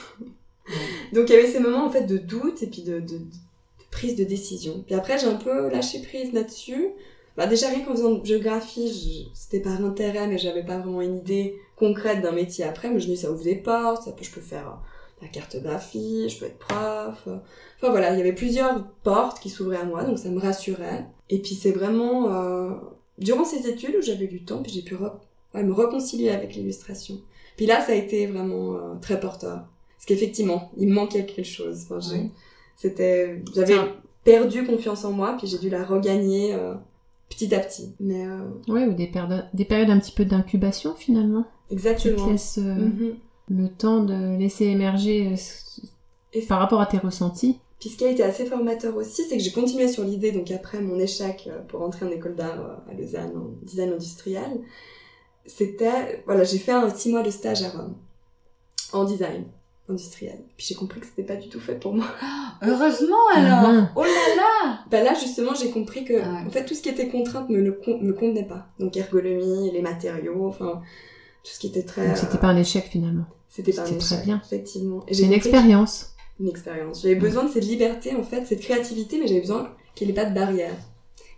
Donc 1.13 1.29
il 1.29 1.33
y 1.35 1.39
avait 1.39 1.51
ces 1.51 1.59
moments 1.61 1.85
en 1.87 1.91
fait 1.91 2.07
de 2.07 2.17
doute 2.19 2.63
et 2.63 2.67
puis 2.67 2.83
de, 2.83 3.01
de- 3.01 3.19
de 3.19 3.25
prise 3.91 4.17
de 4.17 4.25
décision. 4.25 4.83
Puis 4.87 4.95
après 4.95 5.19
j'ai 5.19 5.27
un 5.27 5.35
peu 5.35 5.69
lâché 5.69 6.01
prise 6.01 6.33
là-dessus. 6.33 6.89
Bah 7.37 7.47
déjà 7.47 7.69
rien 7.69 7.81
qu'en 7.81 7.93
faisant 7.93 8.13
de 8.13 8.25
géographie, 8.25 9.29
c'était 9.35 9.61
par 9.61 9.83
intérêt 9.85 10.27
mais 10.29 10.39
j'avais 10.39 10.65
pas 10.65 10.79
vraiment 10.79 11.01
une 11.03 11.17
idée 11.19 11.57
concrète 11.77 12.23
d'un 12.23 12.33
métier 12.33 12.65
après. 12.65 12.91
Mais 12.91 13.01
je 13.01 13.09
me 13.09 13.15
dis 13.15 13.21
ça 13.21 13.33
ouvre 13.33 13.43
des 13.45 13.57
portes, 13.57 14.05
ça 14.05 14.13
peut, 14.13 14.25
je 14.25 14.31
peux 14.31 14.41
faire 14.41 14.81
la 15.23 15.29
cartographie, 15.29 16.29
je 16.29 16.39
peux 16.39 16.47
être 16.47 16.59
prof. 16.59 17.27
Enfin 17.29 17.91
voilà, 17.91 18.13
il 18.13 18.19
y 18.19 18.21
avait 18.21 18.35
plusieurs 18.35 18.85
portes 19.05 19.41
qui 19.41 19.49
s'ouvraient 19.49 19.79
à 19.79 19.85
moi 19.85 20.05
donc 20.05 20.19
ça 20.19 20.29
me 20.29 20.39
rassurait. 20.41 21.07
Et 21.31 21.39
puis 21.41 21.55
c'est 21.55 21.71
vraiment 21.73 22.31
euh, 22.33 22.71
durant 23.19 23.45
ces 23.45 23.69
études 23.69 23.95
où 23.99 24.03
j'avais 24.03 24.27
du 24.27 24.45
temps 24.45 24.63
puis 24.63 24.73
j'ai 24.73 24.83
pu 24.83 24.95
re- 24.97 25.13
ouais, 25.55 25.63
me 25.63 25.73
réconcilier 25.73 26.31
avec 26.31 26.55
l'illustration. 26.55 27.19
Puis 27.57 27.67
là 27.67 27.81
ça 27.81 27.93
a 27.93 27.95
été 27.95 28.27
vraiment 28.27 28.75
euh, 28.75 28.95
très 29.01 29.19
porteur. 29.21 29.65
Parce 29.97 30.07
qu'effectivement, 30.07 30.73
il 30.77 30.89
me 30.89 30.95
manquait 30.95 31.25
quelque 31.25 31.47
chose. 31.47 31.85
Enfin. 31.85 32.01
C'était, 32.77 33.41
j'avais 33.55 33.75
perdu 34.25 34.65
confiance 34.67 35.05
en 35.05 35.13
moi, 35.13 35.37
puis 35.39 35.47
j'ai 35.47 35.59
dû 35.59 35.69
la 35.71 35.85
regagner 35.85 36.55
euh, 36.55 36.75
petit 37.29 37.55
à 37.55 37.61
petit. 37.61 37.95
Mais 38.01 38.27
Ouais, 38.67 38.87
ou 38.87 38.95
des, 38.95 39.07
périodes- 39.07 39.47
des 39.55 39.65
périodes 39.65 39.91
un 39.91 40.01
petit 40.01 40.11
peu 40.13 40.25
d'incubation 40.25 40.95
finalement. 40.97 41.45
Te 41.69 41.75
exactement. 41.75 42.27
Mhm. 42.65 43.15
Le 43.49 43.69
temps 43.69 44.03
de 44.03 44.37
laisser 44.39 44.67
émerger 44.67 45.33
euh, 45.33 45.87
Et 46.33 46.43
par 46.43 46.59
rapport 46.61 46.81
à 46.81 46.87
tes 46.87 46.99
ressentis. 46.99 47.59
Puis 47.81 47.91
ce 47.91 47.97
qui 47.97 48.05
a 48.05 48.11
été 48.11 48.23
assez 48.23 48.47
formateur 48.47 48.95
aussi, 48.97 49.25
c'est 49.29 49.37
que 49.37 49.43
j'ai 49.43 49.51
continué 49.53 49.89
sur 49.89 50.05
l'idée, 50.05 50.31
donc 50.33 50.51
après 50.53 50.81
mon 50.81 50.99
échec 50.99 51.49
euh, 51.51 51.61
pour 51.69 51.83
entrer 51.83 52.07
en 52.07 52.11
école 52.11 52.37
d'art 52.37 52.61
euh, 52.61 52.91
à 52.91 52.95
Lausanne 52.95 53.33
en 53.37 53.51
design 53.67 53.93
industriel, 53.93 54.61
c'était, 55.47 56.23
voilà, 56.27 56.45
j'ai 56.45 56.59
fait 56.59 56.73
un 56.73 56.89
six 56.95 57.11
mois 57.11 57.23
de 57.23 57.31
stage 57.31 57.63
à 57.65 57.71
Rome, 57.71 57.97
en 58.93 59.05
design 59.05 59.45
industriel. 59.89 60.39
Puis 60.57 60.67
j'ai 60.69 60.75
compris 60.77 61.01
que 61.01 61.07
c'était 61.07 61.25
pas 61.25 61.35
du 61.37 61.49
tout 61.49 61.59
fait 61.59 61.75
pour 61.75 61.93
moi. 61.93 62.07
Heureusement 62.63 63.17
alors. 63.35 63.73
Mhm. 63.73 63.89
Oh 63.97 64.05
là 64.05 64.37
là. 64.37 64.79
Bah 64.91 65.03
là 65.03 65.15
justement 65.15 65.55
j'ai 65.55 65.71
compris 65.71 66.05
que 66.05 66.15
Ah 66.23 66.33
ouais. 66.43 66.47
en 66.47 66.51
fait 66.51 66.65
tout 66.65 66.75
ce 66.75 66.83
qui 66.83 66.89
était 66.89 67.09
contrainte 67.09 67.49
me, 67.51 67.61
ne 67.61 67.73
con- 67.73 67.99
me 68.01 68.13
convenait 68.13 68.47
pas. 68.47 68.69
Donc 68.79 68.97
ergonomie, 68.97 69.73
les 69.73 69.83
matériaux, 69.83 70.47
enfin 70.47 70.81
tout 71.45 71.51
ce 71.53 71.59
qui 71.59 71.67
était 71.69 71.83
très... 71.83 72.07
Donc 72.09 72.17
c'était 72.17 72.39
pas 72.39 72.49
un 72.49 72.57
échec 72.57 72.85
finalement. 72.91 73.25
C'était 73.49 73.73
pas 73.73 73.83
un 73.83 73.87
c'était 73.87 73.99
très 73.99 74.15
échec, 74.15 74.27
bien. 74.27 74.41
effectivement. 74.45 75.05
C'est 75.11 75.23
une 75.25 75.33
expérience. 75.33 76.15
Une 76.41 76.49
expérience. 76.49 77.03
J'avais 77.03 77.15
besoin 77.17 77.45
de 77.45 77.51
cette 77.51 77.65
liberté, 77.67 78.15
en 78.17 78.23
fait, 78.23 78.47
cette 78.47 78.61
créativité, 78.61 79.19
mais 79.19 79.27
j'avais 79.27 79.41
besoin 79.41 79.71
qu'il 79.95 80.07
n'y 80.09 80.13
ait 80.13 80.17
pas 80.17 80.25
de 80.25 80.35
barrière. 80.35 80.75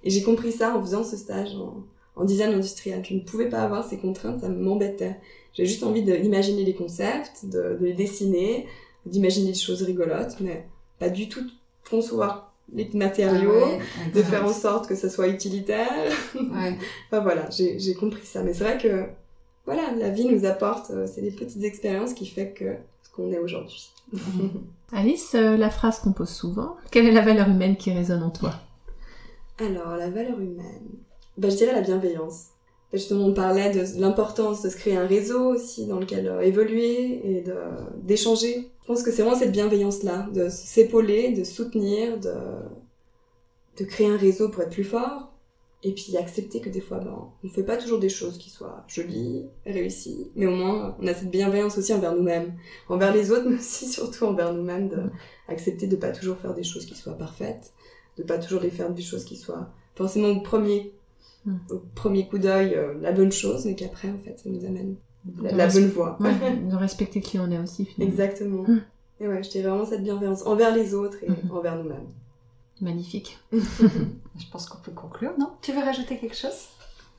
Et 0.04 0.10
j'ai 0.10 0.22
compris 0.22 0.52
ça 0.52 0.76
en 0.76 0.80
faisant 0.80 1.02
ce 1.02 1.16
stage 1.16 1.54
en, 1.56 1.82
en 2.16 2.24
design 2.24 2.52
industriel. 2.54 3.02
Je 3.04 3.14
ne 3.14 3.20
pouvais 3.20 3.48
pas 3.48 3.62
avoir 3.62 3.88
ces 3.88 3.98
contraintes, 3.98 4.40
ça 4.42 4.48
m'embêtait. 4.48 5.16
J'avais 5.54 5.68
juste 5.68 5.82
envie 5.82 6.02
d'imaginer 6.02 6.64
les 6.64 6.74
concepts, 6.74 7.46
de, 7.46 7.76
de 7.80 7.84
les 7.84 7.92
dessiner, 7.94 8.66
d'imaginer 9.06 9.52
des 9.52 9.58
choses 9.58 9.82
rigolotes, 9.82 10.36
mais 10.40 10.66
pas 10.98 11.08
du 11.08 11.28
tout 11.28 11.40
de 11.42 11.50
concevoir 11.88 12.52
les 12.72 12.88
matériaux, 12.94 13.52
Ah 13.62 13.68
ouais, 13.68 14.10
de 14.14 14.22
faire 14.22 14.44
en 14.44 14.52
sorte 14.52 14.86
que 14.88 14.94
ça 14.94 15.10
soit 15.10 15.28
utilitaire. 15.28 15.90
Ouais. 16.34 16.76
Enfin 17.10 17.20
voilà, 17.22 17.50
j'ai 17.50 17.78
j'ai 17.78 17.94
compris 17.94 18.24
ça. 18.24 18.42
Mais 18.42 18.54
c'est 18.54 18.64
vrai 18.64 18.78
que 18.78 19.04
voilà, 19.66 19.92
la 19.98 20.10
vie 20.10 20.26
nous 20.26 20.44
apporte, 20.44 20.90
euh, 20.90 21.06
c'est 21.06 21.22
des 21.22 21.30
petites 21.30 21.64
expériences 21.64 22.12
qui 22.12 22.26
fait 22.26 22.50
que 22.50 22.74
ce 23.02 23.10
qu'on 23.14 23.32
est 23.32 23.38
aujourd'hui. 23.38 23.90
Alice, 24.92 25.34
euh, 25.34 25.56
la 25.56 25.70
phrase 25.70 26.00
qu'on 26.00 26.12
pose 26.12 26.28
souvent, 26.28 26.76
quelle 26.90 27.06
est 27.06 27.12
la 27.12 27.22
valeur 27.22 27.48
humaine 27.48 27.76
qui 27.76 27.90
résonne 27.92 28.22
en 28.22 28.30
toi? 28.30 28.52
Alors, 29.58 29.96
la 29.96 30.10
valeur 30.10 30.38
humaine, 30.38 30.82
bah, 31.38 31.48
je 31.48 31.56
dirais 31.56 31.72
la 31.72 31.80
bienveillance. 31.80 32.48
Justement, 32.92 33.24
on 33.24 33.34
parlait 33.34 33.72
de 33.72 34.00
l'importance 34.00 34.62
de 34.62 34.68
se 34.68 34.76
créer 34.76 34.96
un 34.96 35.06
réseau 35.06 35.54
aussi 35.54 35.86
dans 35.86 35.98
lequel 35.98 36.28
euh, 36.28 36.40
évoluer 36.42 37.38
et 37.38 37.44
d'échanger. 38.02 38.68
Je 38.82 38.86
pense 38.86 39.02
que 39.02 39.10
c'est 39.10 39.22
vraiment 39.22 39.38
cette 39.38 39.52
bienveillance-là, 39.52 40.28
de 40.32 40.48
s'épauler, 40.50 41.32
de 41.32 41.42
soutenir, 41.42 42.20
de, 42.20 42.34
de 43.78 43.84
créer 43.84 44.08
un 44.08 44.18
réseau 44.18 44.50
pour 44.50 44.62
être 44.62 44.70
plus 44.70 44.84
fort. 44.84 45.33
Et 45.86 45.92
puis 45.92 46.16
accepter 46.16 46.60
que 46.60 46.70
des 46.70 46.80
fois, 46.80 46.98
ben, 46.98 47.14
on 47.42 47.46
ne 47.46 47.52
fait 47.52 47.62
pas 47.62 47.76
toujours 47.76 47.98
des 47.98 48.08
choses 48.08 48.38
qui 48.38 48.48
soient 48.50 48.84
jolies, 48.88 49.44
réussies, 49.66 50.30
mais 50.34 50.46
au 50.46 50.56
moins 50.56 50.96
on 51.00 51.06
a 51.06 51.12
cette 51.14 51.30
bienveillance 51.30 51.76
aussi 51.78 51.92
envers 51.92 52.14
nous-mêmes, 52.16 52.54
envers 52.88 53.12
les 53.12 53.30
autres, 53.30 53.44
mais 53.48 53.56
aussi 53.56 53.86
surtout 53.86 54.24
envers 54.24 54.52
nous-mêmes, 54.54 54.88
de 54.88 55.02
accepter 55.48 55.86
de 55.86 55.96
pas 55.96 56.10
toujours 56.10 56.38
faire 56.38 56.54
des 56.54 56.64
choses 56.64 56.86
qui 56.86 56.94
soient 56.96 57.18
parfaites, 57.18 57.74
de 58.16 58.22
pas 58.22 58.38
toujours 58.38 58.62
les 58.62 58.70
faire 58.70 58.90
des 58.90 59.02
choses 59.02 59.24
qui 59.24 59.36
soient 59.36 59.68
forcément 59.94 60.28
au 60.28 60.40
premier, 60.40 60.92
Mm. 61.46 61.56
au 61.70 61.82
premier 61.94 62.26
coup 62.26 62.38
d'œil 62.38 62.74
euh, 62.74 62.94
la 63.02 63.12
bonne 63.12 63.30
chose, 63.32 63.66
mais 63.66 63.74
qu'après 63.74 64.08
en 64.08 64.18
fait 64.24 64.38
ça 64.38 64.48
nous 64.48 64.64
amène 64.64 64.96
la, 65.42 65.68
bonne 65.68 65.88
voie. 65.88 66.16
Ouais, 66.20 66.32
de 66.70 66.74
respecter 66.74 67.20
qui 67.20 67.38
on 67.38 67.50
est 67.50 67.58
aussi 67.58 67.84
finalement. 67.84 68.12
Exactement. 68.14 68.62
Mm. 68.62 68.80
Et 69.20 69.28
ouais, 69.28 69.42
je 69.42 69.50
dirais 69.50 69.68
vraiment 69.68 69.84
cette 69.84 70.02
bienveillance 70.02 70.46
envers 70.46 70.74
les 70.74 70.94
autres 70.94 71.18
et 71.22 71.28
Mhm. 71.28 71.50
envers 71.50 71.76
nous-mêmes. 71.76 72.06
Magnifique. 72.80 73.38
Je 73.52 74.46
pense 74.50 74.66
qu'on 74.66 74.78
peut 74.78 74.92
conclure, 74.92 75.32
non? 75.38 75.50
Tu 75.62 75.72
veux 75.72 75.82
rajouter 75.82 76.18
quelque 76.18 76.36
chose? 76.36 76.68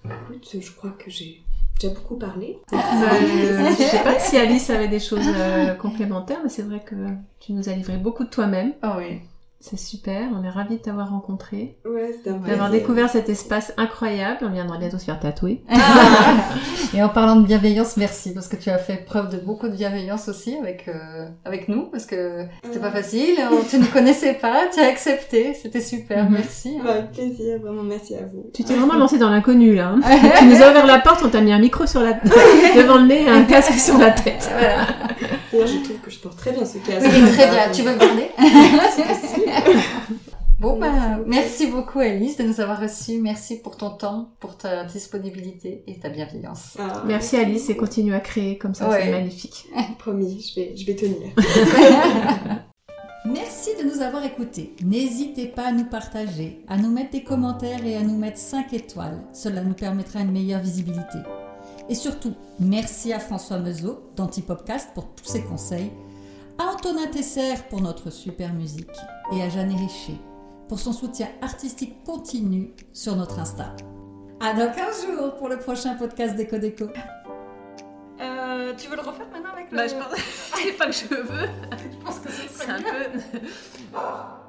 Écoute, 0.06 0.58
je 0.62 0.72
crois 0.72 0.92
que 0.92 1.10
j'ai 1.10 1.42
déjà 1.80 1.94
beaucoup 1.94 2.16
parlé. 2.16 2.60
Euh, 2.74 3.70
je 3.72 3.84
sais 3.84 4.04
pas 4.04 4.20
si 4.20 4.38
Alice 4.38 4.70
avait 4.70 4.88
des 4.88 5.00
choses 5.00 5.26
euh, 5.26 5.74
complémentaires, 5.82 6.40
mais 6.44 6.50
c'est 6.50 6.62
vrai 6.62 6.80
que 6.80 6.96
tu 7.40 7.54
nous 7.54 7.70
as 7.70 7.74
livré 7.74 7.98
beaucoup 7.98 8.24
de 8.24 8.30
toi-même. 8.30 8.74
Ah 8.82 8.98
oui. 8.98 9.22
C'est 9.62 9.80
super, 9.80 10.28
on 10.40 10.44
est 10.44 10.50
ravis 10.50 10.76
de 10.76 10.82
t'avoir 10.82 11.10
rencontré, 11.10 11.78
Ouais, 11.86 12.14
d'avoir 12.24 12.70
découvert 12.70 13.10
cet 13.10 13.30
espace 13.30 13.74
incroyable. 13.78 14.40
On 14.44 14.50
viendra 14.52 14.78
bientôt 14.78 15.00
se 15.00 15.06
faire 15.06 15.20
tatouer. 15.20 15.64
Et 16.94 17.02
en 17.02 17.10
parlant 17.10 17.38
de 17.38 17.48
bienveillance, 17.48 17.98
merci 17.98 18.32
parce 18.32 18.48
que 18.48 18.58
tu 18.58 18.70
as 18.70 18.78
fait 18.78 18.98
preuve 19.06 19.30
de 19.30 19.38
beaucoup 19.38 19.68
de 19.68 19.74
bienveillance 19.76 20.28
aussi 20.30 20.56
avec 20.56 20.88
euh, 20.88 21.26
avec 21.46 21.68
nous 21.68 21.86
parce 21.88 22.06
que 22.06 22.46
c'était 22.64 22.78
pas 22.80 22.88
Ouais. 22.88 22.92
facile, 23.02 23.40
on- 23.52 23.64
tu 23.68 23.80
ne 23.80 23.86
connaissais 23.86 24.36
pas, 24.36 24.66
tu 24.72 24.80
as 24.82 24.88
accepté, 24.88 25.56
c'était 25.60 25.82
super, 25.82 26.26
Mhm. 26.26 26.34
merci. 26.34 26.78
Ouais, 26.84 26.90
avec 26.92 27.12
plaisir, 27.14 27.60
vraiment 27.60 27.82
merci 27.84 28.14
à 28.16 28.22
vous. 28.32 28.46
Tu 28.54 28.64
t'es 28.64 28.76
vraiment 28.76 28.96
lancé 28.96 29.18
dans 29.18 29.30
l'inconnu 29.32 29.74
là. 29.74 29.96
hein. 29.96 30.00
tu 30.38 30.46
nous 30.46 30.62
as 30.62 30.70
ouvert 30.70 30.86
la 30.86 31.00
porte, 31.00 31.24
on 31.26 31.30
t'a 31.30 31.42
mis 31.42 31.52
un 31.54 31.60
micro 31.60 31.88
sur 31.88 32.02
la 32.02 32.14
devant 32.76 32.98
le 33.00 33.08
nez 33.08 33.24
et 33.24 33.30
un 33.30 33.44
casque 33.46 33.74
sur 33.80 33.98
la 33.98 34.12
tête. 34.12 34.48
Voilà. 34.52 34.86
D'ailleurs, 35.52 35.68
je 35.68 35.84
trouve 35.84 35.98
que 36.04 36.12
je 36.12 36.20
porte 36.20 36.38
très 36.38 36.52
bien 36.52 36.66
ce 36.66 36.78
casque. 36.78 37.08
Oui, 37.12 37.32
très 37.32 37.48
bien, 37.50 37.64
tu 37.74 37.82
veux 37.82 37.94
le 37.94 37.98
garder? 37.98 38.30
C'est 38.96 39.04
possible. 39.08 39.45
Bon, 40.66 40.80
bah, 40.80 41.18
beaucoup. 41.18 41.30
merci 41.30 41.68
beaucoup 41.68 42.00
Alice 42.00 42.38
de 42.38 42.44
nous 42.44 42.60
avoir 42.60 42.80
reçus. 42.82 43.20
Merci 43.22 43.60
pour 43.60 43.78
ton 43.78 43.92
temps, 43.92 44.30
pour 44.40 44.58
ta 44.58 44.84
disponibilité 44.86 45.84
et 45.86 46.00
ta 46.00 46.10
bienveillance. 46.10 46.76
Ah, 46.80 47.04
Merci 47.06 47.38
Alice 47.38 47.70
et 47.70 47.78
continue 47.78 48.14
à 48.16 48.20
créer 48.20 48.58
comme 48.58 48.74
ça, 48.74 48.90
Ouais. 48.90 49.02
c'est 49.04 49.12
magnifique. 49.12 49.68
Promis, 50.00 50.42
je 50.56 50.60
vais, 50.60 50.76
je 50.76 50.86
vais 50.86 50.96
tenir. 50.96 51.30
Merci 53.26 53.72
de 53.80 53.84
nous 53.90 54.02
avoir 54.02 54.24
écoutés. 54.24 54.76
N'hésitez 54.84 55.48
pas 55.48 55.68
à 55.68 55.72
nous 55.72 55.86
partager, 55.86 56.64
à 56.68 56.78
nous 56.78 56.92
mettre 56.92 57.12
des 57.12 57.24
commentaires 57.24 57.84
et 57.86 57.96
à 57.96 58.02
nous 58.04 58.18
mettre 58.18 58.38
5 58.38 58.72
étoiles. 58.74 59.20
Cela 59.34 59.62
nous 59.62 59.74
permettra 59.74 60.20
une 60.20 60.32
meilleure 60.32 60.62
visibilité. 60.62 61.18
Et 61.90 61.96
surtout, 61.96 62.34
merci 62.60 63.14
à 63.14 63.20
François 63.20 63.58
Meuseau 63.60 64.00
d'Antipopcast 64.16 64.92
pour 64.94 65.06
tous 65.16 65.26
ses 65.26 65.44
conseils, 65.44 65.92
à 66.58 66.72
Antonin 66.74 67.08
Tesser 67.08 67.56
pour 67.70 67.82
notre 67.82 68.10
super 68.12 68.54
musique 68.54 68.90
et 69.36 69.42
à 69.42 69.50
Jeanne 69.50 69.76
Richer 69.76 70.18
pour 70.68 70.80
son 70.80 70.94
soutien 70.94 71.28
artistique 71.42 72.04
continu 72.04 72.72
sur 72.94 73.16
notre 73.16 73.40
Insta. 73.40 73.76
À 74.40 74.54
dans 74.54 74.72
15 74.72 75.06
jours 75.06 75.36
pour 75.36 75.50
le 75.50 75.58
prochain 75.58 75.96
podcast 75.96 76.36
Déco 76.36 76.58
Déco. 76.58 76.88
tu 78.18 78.88
veux 78.90 78.96
le 78.96 79.02
refaire 79.02 79.28
maintenant 79.32 79.52
avec 79.54 79.72
Bah, 79.72 79.88
je 79.88 79.94
pense... 79.96 80.20
c'est 80.56 80.72
pas 80.74 80.88
que 80.88 80.92
je 80.94 81.08
veux. 81.08 81.48
je 81.92 81.98
pense 82.06 82.20
que 82.20 82.32
ce 82.32 82.42
c'est 82.50 82.70
un 82.70 82.82
peu. 82.82 83.20